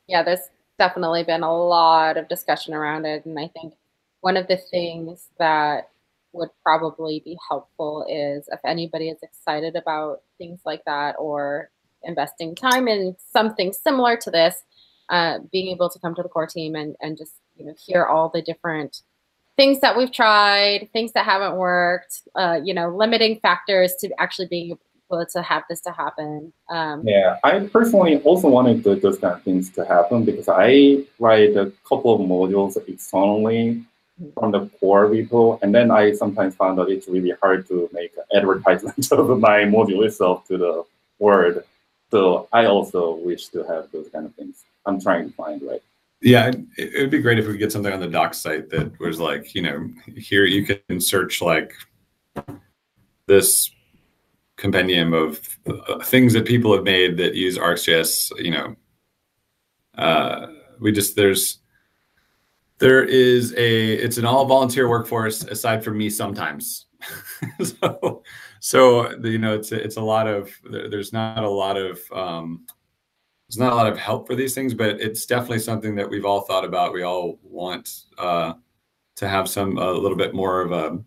Yeah, 0.07 0.23
there's 0.23 0.51
definitely 0.79 1.25
been 1.25 1.43
a 1.43 1.55
lot 1.55 2.17
of 2.17 2.29
discussion 2.29 2.75
around 2.75 3.05
it. 3.05 3.25
And 3.27 3.39
I 3.39 3.49
think 3.49 3.75
one 4.21 4.37
of 4.37 4.47
the 4.47 4.57
things 4.57 5.29
that 5.39 5.91
would 6.33 6.51
probably 6.63 7.23
be 7.25 7.37
helpful 7.49 8.07
is 8.09 8.49
if 8.53 8.61
anybody 8.65 9.09
is 9.09 9.19
excited 9.23 9.77
about 9.77 10.23
things 10.39 10.61
like 10.65 10.85
that 10.87 11.15
or 11.19 11.71
investing 12.05 12.55
time 12.55 12.89
in 12.89 13.17
something 13.33 13.73
similar 13.73 14.17
to 14.17 14.31
this, 14.31 14.63
uh, 15.09 15.39
being 15.51 15.69
able 15.69 15.91
to 15.91 15.99
come 15.99 16.15
to 16.15 16.23
the 16.23 16.29
core 16.29 16.47
team 16.47 16.75
and, 16.75 16.97
and 17.01 17.19
just 17.19 17.33
you 17.57 17.67
know 17.67 17.75
hear 17.87 18.05
all 18.05 18.29
the 18.29 18.43
different 18.43 19.03
things 19.57 19.81
that 19.81 19.97
we've 19.97 20.13
tried, 20.13 20.89
things 20.93 21.13
that 21.13 21.25
haven't 21.25 21.57
worked, 21.57 22.23
uh, 22.35 22.59
you 22.63 22.75
know, 22.75 22.89
limiting 22.89 23.39
factors 23.41 23.95
to 24.01 24.09
actually 24.19 24.49
being 24.49 24.79
able 25.13 25.27
to 25.27 25.43
have 25.43 25.63
this 25.69 25.81
to 25.83 25.93
happen. 25.93 26.53
Um, 26.71 27.03
yeah, 27.07 27.37
I 27.45 27.61
personally 27.61 28.19
also 28.23 28.49
wanted 28.49 28.83
those 28.83 29.19
kind 29.19 29.35
of 29.35 29.43
things 29.43 29.71
to 29.73 29.85
happen 29.85 30.25
because 30.25 30.49
I 30.49 31.05
write 31.19 31.57
a 31.57 31.71
couple 31.87 32.15
of 32.15 32.21
modules 32.21 32.77
externally. 32.89 33.85
From 34.35 34.53
the 34.53 34.67
core 34.79 35.07
repo, 35.07 35.59
and 35.63 35.75
then 35.75 35.91
I 35.91 36.13
sometimes 36.13 36.55
found 36.55 36.79
that 36.79 36.89
it's 36.89 37.09
really 37.09 37.33
hard 37.43 37.67
to 37.69 37.89
make 37.93 38.15
advertisement 38.35 39.11
of 39.13 39.41
my 39.41 39.61
module 39.61 40.05
itself 40.05 40.47
to 40.49 40.59
the 40.59 40.85
world. 41.19 41.63
So 42.11 42.47
I 42.53 42.67
also 42.67 43.15
wish 43.17 43.49
to 43.49 43.65
have 43.65 43.91
those 43.91 44.09
kind 44.11 44.27
of 44.27 44.35
things. 44.35 44.65
I'm 44.85 45.01
trying 45.01 45.31
to 45.31 45.35
find 45.35 45.63
right. 45.63 45.83
Yeah, 46.21 46.53
it 46.77 47.01
would 47.01 47.11
be 47.11 47.21
great 47.21 47.39
if 47.39 47.47
we 47.47 47.53
could 47.53 47.59
get 47.59 47.73
something 47.73 47.93
on 47.93 48.01
the 48.01 48.07
doc 48.07 48.35
site 48.35 48.71
that 48.71 48.99
was 49.01 49.19
like, 49.19 49.55
you 49.57 49.63
know, 49.63 49.91
here 50.17 50.45
you 50.45 50.65
can 50.65 51.01
search 51.01 51.43
like 51.43 51.73
this 53.27 53.71
compendium 54.57 55.13
of 55.15 55.41
uh, 55.67 55.99
things 56.05 56.33
that 56.35 56.47
people 56.47 56.73
have 56.75 56.85
made 56.85 57.17
that 57.17 57.35
use 57.35 57.59
RxJS. 57.59 58.39
You 58.39 58.51
know, 58.53 58.77
uh, 59.97 60.47
we 60.81 60.93
just 60.93 61.17
there's 61.17 61.59
there 62.83 63.05
is 63.05 63.55
a 63.57 63.93
it's 63.93 64.19
an 64.19 64.25
all 64.25 64.45
volunteer 64.45 64.89
workforce 64.89 65.45
aside 65.45 65.85
from 65.85 65.97
me 65.97 66.11
sometimes. 66.11 66.87
so 67.63 68.23
so 68.59 69.11
you 69.23 69.39
know 69.39 69.55
it's 69.55 69.71
a, 69.71 69.83
it's 69.83 69.97
a 69.97 70.01
lot 70.01 70.27
of 70.27 70.51
there's 70.65 71.13
not 71.13 71.45
a 71.45 71.49
lot 71.49 71.77
of 71.77 72.01
um, 72.13 72.67
there's 73.49 73.59
not 73.59 73.73
a 73.73 73.77
lot 73.77 73.87
of 73.87 73.97
help 73.97 74.27
for 74.27 74.35
these 74.35 74.53
things, 74.55 74.75
but 74.75 75.01
it's 75.01 75.27
definitely 75.27 75.61
something 75.61 75.95
that 75.95 76.11
we've 76.11 76.25
all 76.25 76.41
thought 76.41 76.65
about. 76.65 76.93
We 76.93 77.03
all 77.03 77.39
want 77.43 78.05
uh, 78.19 78.55
to 79.17 79.29
have 79.29 79.49
some 79.49 79.79
a 79.79 79.93
little 79.93 80.19
bit 80.19 80.35
more 80.35 80.61
of 80.61 80.73
a, 80.73 80.99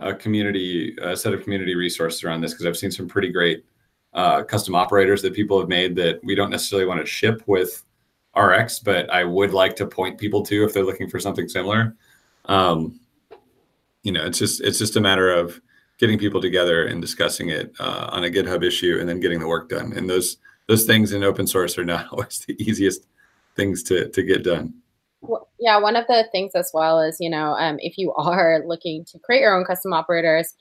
a 0.00 0.14
community, 0.14 0.94
a 1.00 1.16
set 1.16 1.32
of 1.32 1.42
community 1.42 1.74
resources 1.74 2.22
around 2.22 2.42
this 2.42 2.52
because 2.52 2.66
I've 2.66 2.76
seen 2.76 2.90
some 2.90 3.08
pretty 3.08 3.32
great 3.32 3.64
uh, 4.12 4.42
custom 4.42 4.74
operators 4.74 5.22
that 5.22 5.32
people 5.32 5.58
have 5.58 5.68
made 5.68 5.96
that 5.96 6.20
we 6.22 6.34
don't 6.34 6.50
necessarily 6.50 6.86
want 6.86 7.00
to 7.00 7.06
ship 7.06 7.42
with 7.46 7.84
RX, 8.36 8.78
but 8.80 9.10
I 9.10 9.24
would 9.24 9.52
like 9.52 9.76
to 9.76 9.86
point 9.86 10.18
people 10.18 10.44
to 10.46 10.64
if 10.64 10.72
they're 10.72 10.84
looking 10.84 11.08
for 11.08 11.18
something 11.18 11.48
similar. 11.48 11.96
Um, 12.46 13.00
you 14.02 14.12
know, 14.12 14.24
it's 14.24 14.38
just 14.38 14.60
it's 14.60 14.78
just 14.78 14.96
a 14.96 15.00
matter 15.00 15.32
of 15.32 15.60
getting 15.98 16.18
people 16.18 16.40
together 16.40 16.86
and 16.86 17.00
discussing 17.00 17.50
it 17.50 17.72
uh, 17.80 18.08
on 18.12 18.24
a 18.24 18.28
GitHub 18.28 18.64
issue 18.64 18.98
and 19.00 19.08
then 19.08 19.20
getting 19.20 19.40
the 19.40 19.48
work 19.48 19.68
done. 19.68 19.92
And 19.92 20.08
those 20.08 20.38
those 20.68 20.84
things 20.84 21.12
in 21.12 21.24
open 21.24 21.46
source 21.46 21.76
are 21.78 21.84
not 21.84 22.08
always 22.12 22.38
the 22.46 22.56
easiest 22.62 23.06
things 23.56 23.82
to, 23.84 24.08
to 24.10 24.22
get 24.22 24.44
done. 24.44 24.74
Well, 25.20 25.48
yeah, 25.58 25.78
one 25.78 25.96
of 25.96 26.06
the 26.06 26.28
things 26.30 26.52
as 26.54 26.70
well 26.72 27.00
is, 27.00 27.16
you 27.18 27.28
know, 27.28 27.54
um, 27.54 27.78
if 27.80 27.98
you 27.98 28.12
are 28.12 28.62
looking 28.64 29.04
to 29.06 29.18
create 29.18 29.40
your 29.40 29.58
own 29.58 29.64
custom 29.64 29.92
operators, 29.92 30.54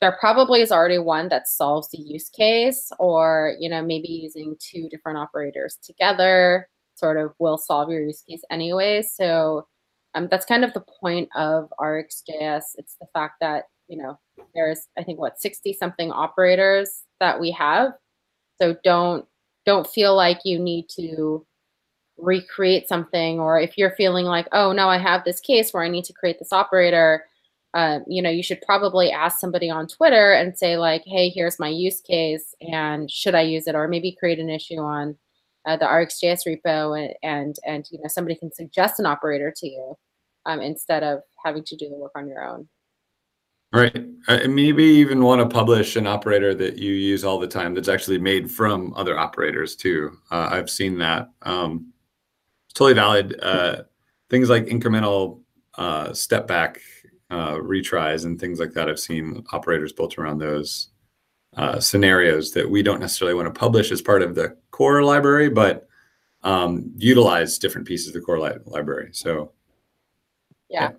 there 0.00 0.16
probably 0.18 0.62
is 0.62 0.72
already 0.72 0.98
one 0.98 1.28
that 1.28 1.48
solves 1.48 1.90
the 1.90 1.98
use 1.98 2.28
case, 2.30 2.90
or, 2.98 3.54
you 3.58 3.68
know, 3.68 3.82
maybe 3.82 4.08
using 4.08 4.56
two 4.58 4.88
different 4.88 5.18
operators 5.18 5.78
together 5.82 6.68
sort 6.94 7.16
of 7.16 7.32
will 7.38 7.56
solve 7.56 7.90
your 7.90 8.02
use 8.02 8.22
case 8.28 8.42
anyway. 8.50 9.02
So 9.02 9.66
um, 10.14 10.28
that's 10.30 10.44
kind 10.44 10.64
of 10.64 10.74
the 10.74 10.84
point 11.00 11.28
of 11.34 11.72
RxJS. 11.80 12.62
It's 12.76 12.96
the 13.00 13.06
fact 13.14 13.36
that, 13.40 13.64
you 13.88 13.96
know, 13.96 14.18
there's, 14.54 14.88
I 14.98 15.02
think, 15.02 15.18
what, 15.18 15.40
60 15.40 15.72
something 15.74 16.10
operators 16.12 17.04
that 17.20 17.40
we 17.40 17.50
have 17.52 17.92
so 18.60 18.76
don't 18.84 19.26
don't 19.66 19.86
feel 19.86 20.14
like 20.14 20.40
you 20.44 20.58
need 20.58 20.88
to 20.96 21.46
recreate 22.18 22.88
something 22.88 23.40
or 23.40 23.58
if 23.58 23.78
you're 23.78 23.92
feeling 23.92 24.26
like, 24.26 24.46
oh 24.52 24.72
no, 24.72 24.88
I 24.88 24.98
have 24.98 25.24
this 25.24 25.40
case 25.40 25.72
where 25.72 25.82
I 25.82 25.88
need 25.88 26.04
to 26.04 26.12
create 26.12 26.38
this 26.38 26.52
operator, 26.52 27.24
uh, 27.74 28.00
you 28.06 28.20
know, 28.20 28.30
you 28.30 28.42
should 28.42 28.60
probably 28.62 29.12
ask 29.12 29.38
somebody 29.38 29.70
on 29.70 29.86
Twitter 29.86 30.32
and 30.32 30.58
say 30.58 30.76
like, 30.76 31.02
hey, 31.06 31.28
here's 31.28 31.60
my 31.60 31.68
use 31.68 32.00
case 32.00 32.54
and 32.60 33.10
should 33.10 33.34
I 33.34 33.42
use 33.42 33.66
it? 33.66 33.76
Or 33.76 33.86
maybe 33.86 34.16
create 34.18 34.40
an 34.40 34.50
issue 34.50 34.78
on 34.78 35.16
uh, 35.66 35.76
the 35.76 35.84
RxJS 35.84 36.46
repo 36.46 36.98
and, 36.98 37.14
and, 37.22 37.56
and, 37.64 37.86
you 37.92 37.98
know, 37.98 38.08
somebody 38.08 38.34
can 38.34 38.52
suggest 38.52 38.98
an 38.98 39.06
operator 39.06 39.52
to 39.56 39.68
you 39.68 39.96
um, 40.46 40.60
instead 40.60 41.04
of 41.04 41.20
having 41.44 41.62
to 41.64 41.76
do 41.76 41.88
the 41.88 41.94
work 41.94 42.12
on 42.16 42.26
your 42.26 42.44
own. 42.44 42.68
Right. 43.72 44.04
Uh, 44.26 44.48
maybe 44.48 44.82
even 44.82 45.22
want 45.22 45.40
to 45.40 45.46
publish 45.46 45.94
an 45.94 46.08
operator 46.08 46.56
that 46.56 46.76
you 46.78 46.92
use 46.92 47.22
all 47.22 47.38
the 47.38 47.46
time 47.46 47.74
that's 47.74 47.88
actually 47.88 48.18
made 48.18 48.50
from 48.50 48.92
other 48.94 49.16
operators 49.16 49.76
too. 49.76 50.18
Uh, 50.32 50.48
I've 50.50 50.68
seen 50.70 50.98
that. 50.98 51.30
Um, 51.42 51.92
totally 52.74 52.94
valid. 52.94 53.38
Uh, 53.40 53.82
things 54.28 54.50
like 54.50 54.66
incremental 54.66 55.42
uh, 55.76 56.12
step 56.12 56.48
back 56.48 56.80
uh, 57.30 57.54
retries 57.54 58.24
and 58.24 58.40
things 58.40 58.58
like 58.58 58.72
that. 58.72 58.88
I've 58.88 58.98
seen 58.98 59.44
operators 59.52 59.92
built 59.92 60.18
around 60.18 60.38
those 60.38 60.88
uh, 61.56 61.80
scenarios 61.80 62.52
that 62.52 62.68
we 62.68 62.82
don't 62.82 63.00
necessarily 63.00 63.34
want 63.34 63.52
to 63.52 63.58
publish 63.58 63.90
as 63.90 64.02
part 64.02 64.22
of 64.22 64.34
the 64.34 64.56
core 64.70 65.02
library, 65.02 65.48
but 65.48 65.88
um, 66.42 66.90
utilize 66.96 67.58
different 67.58 67.86
pieces 67.86 68.08
of 68.08 68.14
the 68.14 68.20
core 68.20 68.40
li 68.40 68.52
library. 68.66 69.10
So, 69.12 69.52
yeah. 70.68 70.82
yeah. 70.82 70.90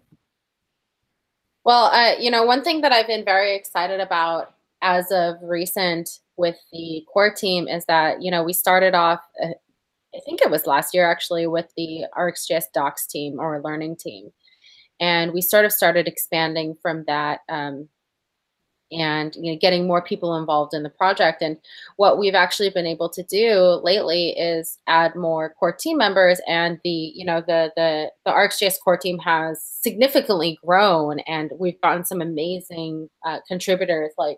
Well, 1.64 1.86
uh, 1.86 2.16
you 2.20 2.32
know, 2.32 2.44
one 2.44 2.64
thing 2.64 2.82
that 2.82 2.92
I've 2.92 3.08
been 3.08 3.26
very 3.26 3.56
excited 3.56 4.00
about 4.00 4.56
as 4.82 5.12
of 5.12 5.36
recent 5.42 6.20
with 6.38 6.58
the 6.72 7.06
core 7.12 7.34
team 7.34 7.68
is 7.68 7.86
that, 7.86 8.22
you 8.22 8.32
know, 8.32 8.44
we 8.44 8.54
started 8.54 8.96
off, 8.96 9.20
uh, 9.42 9.50
I 10.14 10.20
think 10.26 10.42
it 10.42 10.50
was 10.50 10.66
last 10.66 10.94
year 10.94 11.10
actually, 11.10 11.48
with 11.48 11.72
the 11.78 12.06
RxJS 12.18 12.66
docs 12.74 13.06
team 13.06 13.40
or 13.40 13.62
learning 13.62 13.98
team. 13.98 14.32
And 15.02 15.34
we 15.34 15.41
sort 15.41 15.66
of 15.66 15.74
started 15.74 16.08
expanding 16.08 16.78
from 16.82 17.04
that 17.08 17.41
um, 17.49 17.89
and 18.91 19.36
you 19.36 19.52
know 19.52 19.58
getting 19.60 19.88
more 19.88 20.02
people 20.02 20.36
involved 20.36 20.74
in 20.74 20.84
the 20.84 20.89
project. 20.89 21.41
And 21.41 21.58
what 21.95 22.20
we've 22.20 22.36
actually 22.36 22.70
been 22.70 22.86
able 22.86 23.10
to 23.10 23.24
do 23.24 23.80
lately 23.84 24.30
is 24.30 24.78
add 24.88 25.16
more 25.16 25.54
core 25.60 25.72
team 25.74 25.97
members 25.97 26.41
and 26.47 26.80
the 26.84 26.89
you 26.89 27.26
know 27.26 27.41
the 27.41 27.72
the 27.76 28.12
the 28.26 28.32
RxJS 28.32 28.76
core 28.84 28.97
team 28.97 29.18
has 29.20 29.64
significantly 29.64 30.60
grown 30.66 31.20
and 31.22 31.52
we've 31.58 31.80
gotten 31.82 32.04
some 32.06 32.22
amazing 32.22 33.10
uh, 33.26 33.39
contributors 33.47 34.12
like 34.18 34.38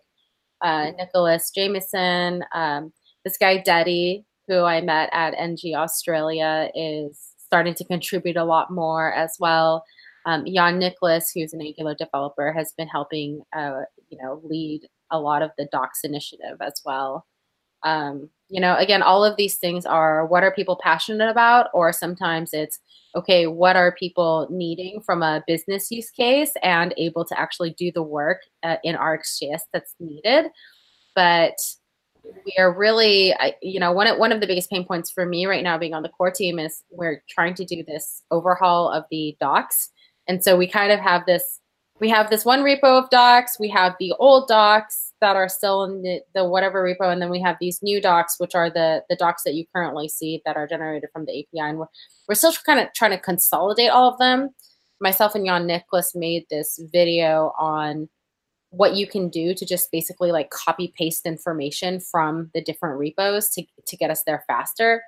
uh, 0.61 0.91
Nicholas 0.97 1.51
Jamieson 1.53 2.43
um, 2.53 2.93
this 3.25 3.37
guy 3.37 3.61
Deddy 3.61 4.23
who 4.47 4.63
I 4.63 4.81
met 4.81 5.09
at 5.13 5.33
NG 5.37 5.73
Australia 5.75 6.69
is 6.75 7.19
starting 7.37 7.73
to 7.75 7.85
contribute 7.85 8.37
a 8.37 8.43
lot 8.43 8.71
more 8.71 9.13
as 9.13 9.35
well 9.39 9.83
um, 10.25 10.45
Jan-Niklas, 10.45 11.25
who's 11.33 11.53
an 11.53 11.61
Angular 11.61 11.95
developer, 11.95 12.53
has 12.53 12.73
been 12.77 12.87
helping, 12.87 13.41
uh, 13.55 13.81
you 14.09 14.17
know, 14.21 14.41
lead 14.43 14.81
a 15.11 15.19
lot 15.19 15.41
of 15.41 15.51
the 15.57 15.67
Docs 15.71 16.01
initiative 16.03 16.57
as 16.61 16.81
well. 16.85 17.25
Um, 17.83 18.29
you 18.49 18.61
know, 18.61 18.77
again, 18.77 19.01
all 19.01 19.25
of 19.25 19.35
these 19.35 19.57
things 19.57 19.85
are 19.85 20.25
what 20.25 20.43
are 20.43 20.53
people 20.53 20.79
passionate 20.81 21.29
about, 21.29 21.67
or 21.73 21.91
sometimes 21.91 22.53
it's 22.53 22.79
okay, 23.15 23.47
what 23.47 23.75
are 23.75 23.91
people 23.91 24.47
needing 24.49 25.01
from 25.01 25.21
a 25.21 25.43
business 25.45 25.91
use 25.91 26.09
case 26.09 26.53
and 26.63 26.93
able 26.97 27.25
to 27.25 27.39
actually 27.39 27.71
do 27.71 27.91
the 27.91 28.03
work 28.03 28.41
uh, 28.63 28.77
in 28.83 28.95
RxJS 28.95 29.61
that's 29.73 29.95
needed. 29.99 30.45
But 31.15 31.55
we 32.23 32.53
are 32.57 32.73
really, 32.73 33.33
you 33.61 33.79
know, 33.79 33.91
one 33.91 34.07
of, 34.07 34.17
one 34.17 34.31
of 34.31 34.39
the 34.39 34.47
biggest 34.47 34.69
pain 34.69 34.85
points 34.85 35.11
for 35.11 35.25
me 35.25 35.45
right 35.45 35.63
now 35.63 35.77
being 35.77 35.93
on 35.93 36.03
the 36.03 36.09
core 36.09 36.31
team 36.31 36.57
is 36.57 36.83
we're 36.89 37.21
trying 37.29 37.53
to 37.55 37.65
do 37.65 37.83
this 37.83 38.23
overhaul 38.31 38.89
of 38.89 39.03
the 39.11 39.35
docs 39.39 39.89
and 40.27 40.43
so 40.43 40.57
we 40.57 40.67
kind 40.67 40.91
of 40.91 40.99
have 40.99 41.25
this 41.25 41.59
we 41.99 42.09
have 42.09 42.29
this 42.29 42.43
one 42.43 42.63
repo 42.63 43.01
of 43.01 43.09
docs, 43.11 43.57
we 43.59 43.69
have 43.69 43.95
the 43.99 44.13
old 44.19 44.47
docs 44.47 45.13
that 45.21 45.35
are 45.35 45.47
still 45.47 45.83
in 45.83 46.01
the, 46.01 46.21
the 46.33 46.43
whatever 46.43 46.83
repo, 46.83 47.11
and 47.11 47.21
then 47.21 47.29
we 47.29 47.39
have 47.39 47.55
these 47.61 47.81
new 47.81 48.01
docs, 48.01 48.35
which 48.39 48.55
are 48.55 48.69
the 48.69 49.03
the 49.09 49.15
docs 49.15 49.43
that 49.43 49.53
you 49.53 49.65
currently 49.73 50.09
see 50.09 50.41
that 50.45 50.57
are 50.57 50.67
generated 50.67 51.09
from 51.13 51.25
the 51.25 51.31
API. 51.31 51.69
And 51.69 51.77
we're, 51.77 51.87
we're 52.27 52.35
still 52.35 52.51
kind 52.65 52.79
of 52.79 52.91
trying 52.93 53.11
to 53.11 53.19
consolidate 53.19 53.91
all 53.91 54.11
of 54.11 54.17
them. 54.17 54.49
Myself 54.99 55.35
and 55.35 55.45
Jan-Niklas 55.45 56.15
made 56.15 56.45
this 56.49 56.79
video 56.91 57.53
on 57.59 58.09
what 58.73 58.95
you 58.95 59.05
can 59.05 59.29
do 59.29 59.53
to 59.53 59.65
just 59.65 59.91
basically 59.91 60.31
like 60.31 60.49
copy 60.49 60.91
paste 60.97 61.27
information 61.27 61.99
from 61.99 62.49
the 62.55 62.61
different 62.61 62.97
repos 62.97 63.49
to, 63.51 63.63
to 63.85 63.95
get 63.95 64.09
us 64.09 64.23
there 64.23 64.43
faster. 64.47 65.03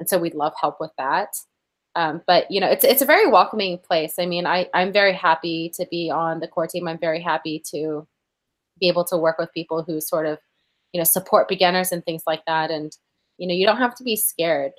And 0.00 0.08
so 0.08 0.18
we'd 0.18 0.34
love 0.34 0.52
help 0.60 0.78
with 0.80 0.90
that. 0.98 1.28
Um, 1.96 2.22
but 2.26 2.50
you 2.50 2.60
know, 2.60 2.66
it's 2.68 2.84
it's 2.84 3.02
a 3.02 3.06
very 3.06 3.26
welcoming 3.28 3.78
place. 3.78 4.18
I 4.18 4.26
mean, 4.26 4.46
I 4.46 4.68
I'm 4.74 4.92
very 4.92 5.12
happy 5.12 5.70
to 5.76 5.86
be 5.90 6.10
on 6.10 6.40
the 6.40 6.48
core 6.48 6.66
team. 6.66 6.88
I'm 6.88 6.98
very 6.98 7.20
happy 7.22 7.62
to 7.70 8.06
be 8.80 8.88
able 8.88 9.04
to 9.04 9.16
work 9.16 9.38
with 9.38 9.52
people 9.52 9.82
who 9.84 10.00
sort 10.00 10.26
of, 10.26 10.38
you 10.92 10.98
know, 11.00 11.04
support 11.04 11.48
beginners 11.48 11.92
and 11.92 12.04
things 12.04 12.24
like 12.26 12.44
that. 12.46 12.70
And 12.70 12.96
you 13.38 13.46
know, 13.46 13.54
you 13.54 13.66
don't 13.66 13.78
have 13.78 13.94
to 13.96 14.04
be 14.04 14.16
scared, 14.16 14.72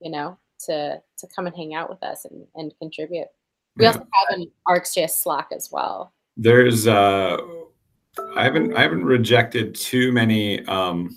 you 0.00 0.10
know, 0.10 0.38
to 0.66 1.00
to 1.18 1.26
come 1.34 1.46
and 1.46 1.56
hang 1.56 1.74
out 1.74 1.90
with 1.90 2.02
us 2.02 2.24
and 2.24 2.46
and 2.54 2.72
contribute. 2.78 3.26
We 3.76 3.84
Yeah. 3.84 3.92
also 3.92 4.00
have 4.00 4.38
an 4.38 4.50
RxJS 4.68 5.10
Slack 5.10 5.48
as 5.52 5.70
well. 5.72 6.12
There's 6.36 6.86
uh 6.86 7.36
I 8.36 8.44
haven't 8.44 8.76
I 8.76 8.82
haven't 8.82 9.04
rejected 9.04 9.74
too 9.74 10.12
many 10.12 10.64
um 10.66 11.16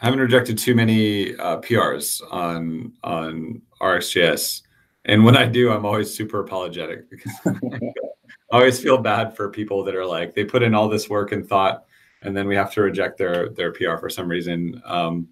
I 0.00 0.04
haven't 0.04 0.20
rejected 0.20 0.58
too 0.58 0.74
many 0.74 1.34
uh, 1.36 1.58
PRs 1.60 2.22
on 2.30 2.92
on 3.02 3.62
RxJS. 3.80 4.62
And 5.04 5.24
when 5.24 5.36
I 5.36 5.46
do, 5.46 5.70
I'm 5.70 5.86
always 5.86 6.14
super 6.14 6.40
apologetic 6.40 7.08
because 7.08 7.32
I 7.46 8.56
always 8.56 8.80
feel 8.80 8.98
bad 8.98 9.36
for 9.36 9.50
people 9.50 9.84
that 9.84 9.94
are 9.94 10.06
like 10.06 10.34
they 10.34 10.44
put 10.44 10.62
in 10.62 10.74
all 10.74 10.88
this 10.88 11.08
work 11.08 11.32
and 11.32 11.48
thought 11.48 11.86
and 12.22 12.36
then 12.36 12.46
we 12.46 12.56
have 12.56 12.72
to 12.72 12.82
reject 12.82 13.18
their 13.18 13.50
their 13.50 13.72
PR 13.72 13.96
for 13.96 14.10
some 14.10 14.28
reason. 14.28 14.82
Um, 14.84 15.28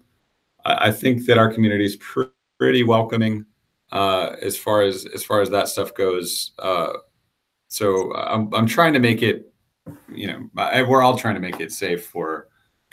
I, 0.63 0.87
I 0.87 0.91
think 0.91 1.25
that 1.25 1.37
our 1.37 1.53
community 1.53 1.85
is 1.85 1.97
pr- 1.97 2.23
pretty 2.57 2.83
welcoming 2.83 3.45
uh, 3.91 4.35
as 4.41 4.57
far 4.57 4.81
as 4.81 5.05
as 5.13 5.23
far 5.23 5.41
as 5.41 5.49
that 5.49 5.67
stuff 5.67 5.93
goes. 5.93 6.53
Uh, 6.57 6.93
so 7.67 8.13
I'm 8.15 8.53
I'm 8.53 8.67
trying 8.67 8.93
to 8.93 8.99
make 8.99 9.21
it, 9.21 9.53
you 10.09 10.27
know, 10.27 10.49
I, 10.57 10.83
we're 10.83 11.01
all 11.01 11.17
trying 11.17 11.35
to 11.35 11.41
make 11.41 11.59
it 11.59 11.71
safe 11.71 12.05
for 12.05 12.44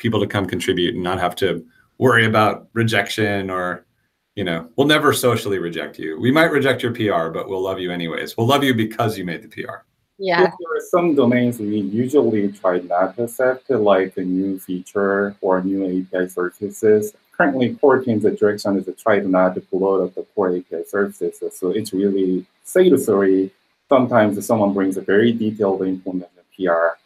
people 0.02 0.20
to 0.20 0.26
come 0.26 0.44
contribute 0.44 0.94
and 0.94 1.02
not 1.02 1.20
have 1.20 1.36
to 1.36 1.64
worry 1.98 2.26
about 2.26 2.66
rejection 2.72 3.48
or, 3.48 3.86
you 4.34 4.42
know, 4.42 4.68
we'll 4.76 4.86
never 4.86 5.12
socially 5.12 5.58
reject 5.58 5.96
you. 5.98 6.20
We 6.20 6.32
might 6.32 6.50
reject 6.50 6.82
your 6.82 6.92
PR, 6.92 7.30
but 7.30 7.48
we'll 7.48 7.62
love 7.62 7.78
you 7.78 7.92
anyways. 7.92 8.36
We'll 8.36 8.48
love 8.48 8.64
you 8.64 8.74
because 8.74 9.16
you 9.16 9.24
made 9.24 9.42
the 9.42 9.48
PR. 9.48 9.84
Yeah. 10.18 10.40
There 10.40 10.76
are 10.76 10.80
some 10.90 11.14
domains 11.14 11.60
we 11.60 11.80
usually 11.80 12.50
try 12.50 12.80
not 12.80 13.16
to 13.16 13.24
accept, 13.24 13.70
like 13.70 14.16
a 14.16 14.22
new 14.22 14.58
feature 14.58 15.36
or 15.40 15.62
new 15.62 15.84
API 15.84 16.28
services. 16.28 17.14
Currently, 17.30 17.74
core 17.76 18.00
team's 18.00 18.24
direction 18.24 18.76
is 18.76 18.84
to 18.86 18.92
try 18.92 19.20
to 19.20 19.28
not 19.28 19.54
to 19.54 19.62
load 19.72 20.04
up 20.04 20.14
the 20.14 20.22
core 20.34 20.56
API 20.56 20.84
services. 20.86 21.40
So 21.58 21.70
it's 21.70 21.92
really 21.92 22.44
say 22.64 22.90
the 22.90 22.98
story. 22.98 23.52
Sometimes 23.88 24.44
someone 24.44 24.74
brings 24.74 24.96
a 24.96 25.00
very 25.00 25.32
detailed 25.32 25.82
implement 25.82 26.30
of 26.38 26.44
PR 26.56 26.98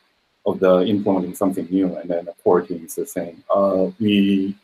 of 0.47 0.61
the 0.61 0.83
implementing 0.87 1.35
something 1.35 1.67
new, 1.71 1.97
and 1.97 2.09
then 2.09 2.25
the 2.25 2.35
core 2.45 2.63
team 2.63 2.87
is 2.87 3.13
saying, 3.13 3.43
uh, 3.55 3.91
we 3.99 4.57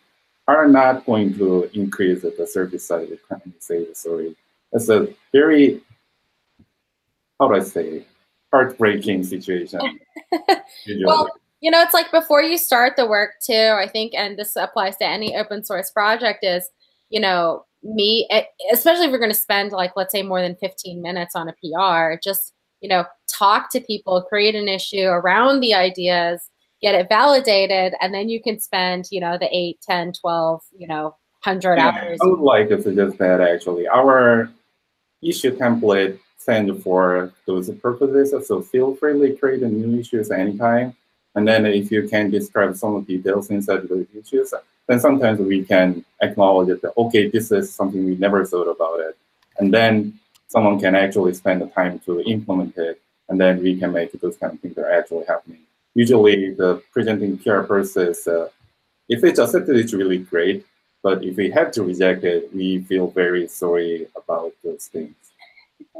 are 0.49 0.69
not 0.69 1.05
going 1.05 1.35
to 1.35 1.69
increase 1.75 2.23
the 2.23 2.47
service 2.47 2.87
size. 2.87 3.09
We 3.11 3.19
currently 3.29 3.53
say 3.59 3.85
the 3.85 3.95
story. 3.95 4.37
It's 4.73 4.89
a 4.89 5.09
very, 5.33 5.83
how 7.39 7.49
do 7.49 7.55
I 7.55 7.61
say, 7.61 8.07
heartbreaking 8.53 9.25
situation. 9.25 9.81
Well, 11.05 11.29
you 11.61 11.71
know, 11.71 11.81
it's 11.83 11.95
like 11.95 12.11
before 12.11 12.43
you 12.43 12.59
start 12.59 12.97
the 12.97 13.07
work 13.07 13.35
too, 13.45 13.77
I 13.79 13.87
think, 13.87 14.15
and 14.15 14.37
this 14.37 14.57
applies 14.57 14.97
to 14.97 15.07
any 15.07 15.37
open 15.37 15.63
source 15.65 15.91
project 15.91 16.43
is, 16.43 16.69
you 17.09 17.21
know, 17.21 17.65
me, 17.85 18.29
especially 18.73 19.05
if 19.05 19.11
you're 19.11 19.21
going 19.21 19.31
to 19.31 19.39
spend 19.39 19.71
like, 19.71 19.93
let's 19.95 20.13
say 20.13 20.23
more 20.23 20.41
than 20.41 20.57
15 20.57 21.01
minutes 21.01 21.37
on 21.37 21.49
a 21.49 21.53
PR, 21.53 22.19
just, 22.23 22.53
you 22.83 22.89
know, 22.89 23.05
talk 23.29 23.71
to 23.71 23.81
people, 23.81 24.23
create 24.23 24.55
an 24.55 24.69
issue 24.69 25.05
around 25.05 25.61
the 25.61 25.73
ideas, 25.73 26.51
get 26.83 26.95
it 26.95 27.09
validated, 27.09 27.95
and 28.01 28.13
then 28.13 28.29
you 28.29 28.43
can 28.43 28.59
spend, 28.59 29.07
you 29.11 29.21
know, 29.21 29.39
the 29.39 29.49
8, 29.51 29.81
10, 29.81 30.13
12, 30.21 30.61
you 30.77 30.89
know, 30.89 31.17
100 31.45 31.77
Yeah, 31.77 31.89
hours. 31.89 32.19
I 32.21 32.27
would 32.27 32.41
like 32.41 32.69
to 32.69 32.83
suggest 32.83 33.19
that 33.19 33.41
actually 33.41 33.89
our 33.89 34.51
issue 35.23 35.57
template 35.57 36.19
sent 36.37 36.83
for 36.83 37.33
those 37.47 37.71
purposes. 37.71 38.49
So 38.49 38.61
feel 38.61 38.97
free 38.97 39.19
to 39.21 39.37
create 39.37 39.63
a 39.63 39.69
new 39.69 39.99
issues 40.01 40.31
anytime. 40.33 40.95
And 41.37 41.47
then 41.47 41.65
if 41.67 41.91
you 41.91 42.09
can 42.09 42.31
describe 42.31 42.77
some 42.77 42.97
of 42.97 43.07
the 43.07 43.17
details 43.17 43.49
inside 43.51 43.89
the 43.89 44.07
issues, 44.19 44.53
then 44.89 44.99
sometimes 44.99 45.39
we 45.39 45.65
can 45.65 46.05
acknowledge 46.21 46.81
that, 46.81 46.93
okay, 46.97 47.31
this 47.31 47.53
is 47.53 47.73
something 47.73 48.05
we 48.05 48.17
never 48.17 48.45
thought 48.45 48.69
about 48.69 49.01
it. 49.01 49.17
And 49.59 49.73
then 49.73 50.19
someone 50.53 50.79
can 50.79 50.95
actually 50.95 51.33
spend 51.33 51.63
the 51.63 51.67
time 51.67 51.99
to 52.01 52.21
implement 52.23 52.77
it. 52.77 53.01
And 53.29 53.41
then 53.41 53.63
we 53.63 53.79
can 53.79 53.93
make 53.93 54.13
those 54.21 54.37
kind 54.37 54.53
of 54.53 54.61
things 54.61 54.75
that 54.75 54.85
are 54.85 54.93
actually 54.93 55.25
happening. 55.25 55.61
Usually 55.95 56.53
the 56.53 56.83
presenting 56.93 57.39
PR 57.39 57.61
process, 57.63 58.27
uh, 58.27 58.49
if 59.09 59.25
it's 59.25 59.39
accepted, 59.39 59.77
it's 59.77 59.95
really 59.95 60.19
great. 60.19 60.67
But 61.03 61.25
if 61.25 61.37
we 61.37 61.51
have 61.51 61.73
to 61.73 61.83
reject 61.83 62.23
it, 62.25 62.55
we 62.55 62.81
feel 62.83 63.09
very 63.09 63.49
sorry 63.49 64.07
about 64.15 64.53
those 64.63 64.87
things. 64.87 65.15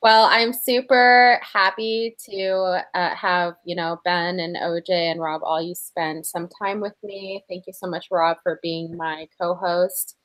Well, 0.00 0.28
I'm 0.30 0.52
super 0.52 1.40
happy 1.42 2.14
to 2.30 2.84
uh, 2.94 3.14
have 3.16 3.54
you 3.64 3.74
know 3.74 4.00
Ben 4.04 4.38
and 4.38 4.54
OJ 4.54 4.90
and 4.90 5.20
Rob 5.20 5.40
all 5.42 5.60
you 5.60 5.74
spend 5.74 6.24
some 6.24 6.48
time 6.62 6.78
with 6.78 6.94
me. 7.02 7.44
Thank 7.48 7.66
you 7.66 7.72
so 7.72 7.88
much, 7.88 8.06
Rob, 8.08 8.36
for 8.44 8.60
being 8.62 8.96
my 8.96 9.26
co-host. 9.40 10.16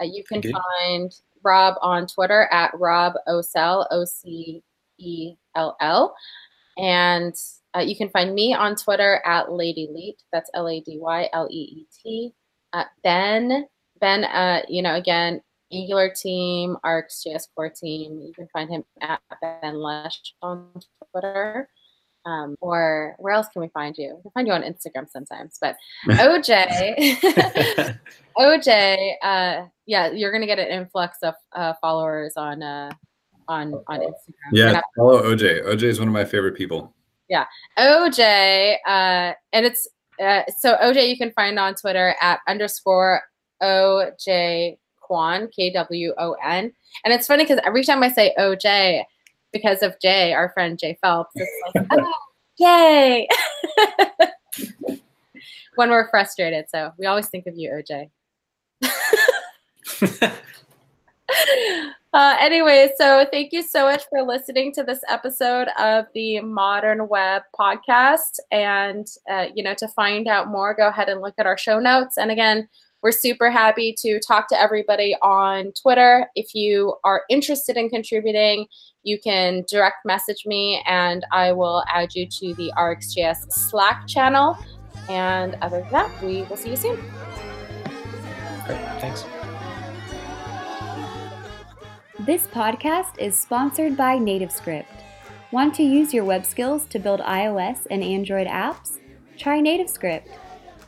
Uh, 0.00 0.04
you 0.04 0.22
can 0.22 0.40
Thank 0.40 0.54
you. 0.54 0.60
find 0.80 1.12
Rob 1.46 1.76
on 1.80 2.06
Twitter 2.06 2.48
at 2.50 2.72
Rob 2.74 3.14
Ocell 3.28 3.86
O 3.90 4.04
C 4.04 4.62
E 4.98 5.36
L 5.54 5.76
L, 5.80 6.14
and 6.76 7.34
uh, 7.74 7.80
you 7.80 7.96
can 7.96 8.10
find 8.10 8.34
me 8.34 8.52
on 8.52 8.76
Twitter 8.76 9.22
at 9.24 9.52
Lady 9.52 9.88
Leet. 9.90 10.22
That's 10.32 10.50
L 10.52 10.68
A 10.68 10.80
D 10.80 10.98
Y 11.00 11.28
L 11.32 11.48
E 11.50 11.54
E 11.54 11.86
T. 12.02 12.32
Uh, 12.72 12.84
ben, 13.02 13.66
Ben, 14.00 14.24
uh, 14.24 14.62
you 14.68 14.82
know, 14.82 14.94
again, 14.94 15.40
Angular 15.72 16.10
team, 16.10 16.76
RxJS 16.84 17.48
core 17.54 17.70
team. 17.70 18.20
You 18.20 18.32
can 18.32 18.48
find 18.52 18.70
him 18.70 18.84
at 19.00 19.20
Ben 19.40 19.80
Lesh 19.80 20.34
on 20.42 20.68
Twitter. 21.10 21.68
Um, 22.26 22.56
or 22.60 23.14
where 23.18 23.32
else 23.32 23.46
can 23.52 23.62
we 23.62 23.68
find 23.68 23.96
you? 23.96 24.16
We 24.16 24.22
can 24.22 24.30
find 24.32 24.46
you 24.48 24.52
on 24.52 24.62
Instagram 24.62 25.08
sometimes. 25.08 25.58
But 25.60 25.76
OJ, 26.08 27.16
OJ, 28.38 29.12
uh, 29.22 29.66
yeah, 29.86 30.10
you're 30.10 30.32
gonna 30.32 30.46
get 30.46 30.58
an 30.58 30.66
influx 30.66 31.18
of 31.22 31.34
uh, 31.54 31.74
followers 31.80 32.34
on 32.36 32.62
uh, 32.62 32.90
on 33.48 33.74
on 33.86 34.00
Instagram. 34.00 34.52
Yeah, 34.52 34.66
gonna 34.66 34.82
follow 34.96 35.22
OJ. 35.22 35.64
OJ 35.66 35.82
is 35.84 35.98
one 36.00 36.08
of 36.08 36.14
my 36.14 36.24
favorite 36.24 36.56
people. 36.56 36.92
Yeah, 37.28 37.44
OJ, 37.78 38.76
uh, 38.86 39.32
and 39.52 39.66
it's 39.66 39.86
uh, 40.20 40.42
so 40.58 40.76
OJ 40.76 41.08
you 41.08 41.16
can 41.16 41.30
find 41.32 41.58
on 41.60 41.74
Twitter 41.76 42.16
at 42.20 42.40
underscore 42.48 43.22
OJ 43.62 44.78
Kwon 45.08 45.48
K 45.54 45.72
W 45.72 46.12
O 46.18 46.36
N, 46.44 46.72
and 47.04 47.14
it's 47.14 47.28
funny 47.28 47.44
because 47.44 47.60
every 47.64 47.84
time 47.84 48.02
I 48.02 48.10
say 48.10 48.34
OJ, 48.36 49.04
because 49.52 49.82
of 49.82 49.94
Jay, 50.00 50.32
our 50.32 50.50
friend 50.50 50.78
Jay 50.78 50.98
Phelps, 51.00 51.32
it's 51.34 51.50
like 51.74 51.86
oh, 51.92 52.12
yay 52.58 53.28
when 55.76 55.90
we're 55.90 56.08
frustrated. 56.10 56.66
So 56.68 56.92
we 56.98 57.06
always 57.06 57.28
think 57.28 57.46
of 57.46 57.56
you, 57.56 57.70
OJ. 57.70 58.10
Uh, 62.16 62.34
anyway, 62.40 62.88
so 62.96 63.26
thank 63.30 63.52
you 63.52 63.62
so 63.62 63.82
much 63.84 64.04
for 64.08 64.22
listening 64.22 64.72
to 64.72 64.82
this 64.82 65.00
episode 65.06 65.68
of 65.78 66.06
the 66.14 66.40
Modern 66.40 67.08
Web 67.08 67.42
podcast. 67.54 68.38
And, 68.50 69.06
uh, 69.30 69.48
you 69.54 69.62
know, 69.62 69.74
to 69.74 69.86
find 69.88 70.26
out 70.26 70.48
more, 70.48 70.72
go 70.72 70.88
ahead 70.88 71.10
and 71.10 71.20
look 71.20 71.34
at 71.36 71.44
our 71.44 71.58
show 71.58 71.78
notes. 71.78 72.16
And 72.16 72.30
again, 72.30 72.70
we're 73.06 73.12
super 73.12 73.52
happy 73.52 73.94
to 73.96 74.18
talk 74.18 74.48
to 74.48 74.60
everybody 74.60 75.14
on 75.22 75.70
Twitter. 75.80 76.26
If 76.34 76.56
you 76.56 76.96
are 77.04 77.22
interested 77.30 77.76
in 77.76 77.88
contributing, 77.88 78.66
you 79.04 79.20
can 79.22 79.62
direct 79.68 79.98
message 80.04 80.42
me 80.44 80.82
and 80.88 81.24
I 81.30 81.52
will 81.52 81.84
add 81.86 82.16
you 82.16 82.26
to 82.26 82.54
the 82.54 82.72
RxJS 82.76 83.52
Slack 83.52 84.08
channel. 84.08 84.58
And 85.08 85.54
other 85.62 85.82
than 85.82 85.92
that, 85.92 86.20
we 86.20 86.42
will 86.42 86.56
see 86.56 86.70
you 86.70 86.76
soon. 86.76 86.96
Great, 88.66 88.80
Thanks. 88.98 89.24
This 92.26 92.48
podcast 92.48 93.20
is 93.20 93.38
sponsored 93.38 93.96
by 93.96 94.16
NativeScript. 94.16 94.86
Want 95.52 95.76
to 95.76 95.84
use 95.84 96.12
your 96.12 96.24
web 96.24 96.44
skills 96.44 96.86
to 96.86 96.98
build 96.98 97.20
iOS 97.20 97.86
and 97.88 98.02
Android 98.02 98.48
apps? 98.48 98.98
Try 99.38 99.60
NativeScript. 99.60 100.26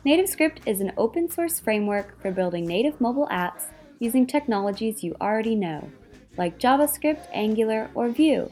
NativeScript 0.05 0.59
is 0.65 0.79
an 0.79 0.93
open 0.97 1.29
source 1.29 1.59
framework 1.59 2.21
for 2.21 2.31
building 2.31 2.65
native 2.65 3.01
mobile 3.01 3.27
apps 3.27 3.65
using 3.99 4.25
technologies 4.25 5.03
you 5.03 5.13
already 5.19 5.55
know, 5.55 5.91
like 6.37 6.57
JavaScript, 6.57 7.27
Angular, 7.33 7.91
or 7.95 8.07
Vue. 8.07 8.49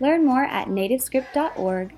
Learn 0.00 0.26
more 0.26 0.44
at 0.44 0.66
nativescript.org 0.66 1.94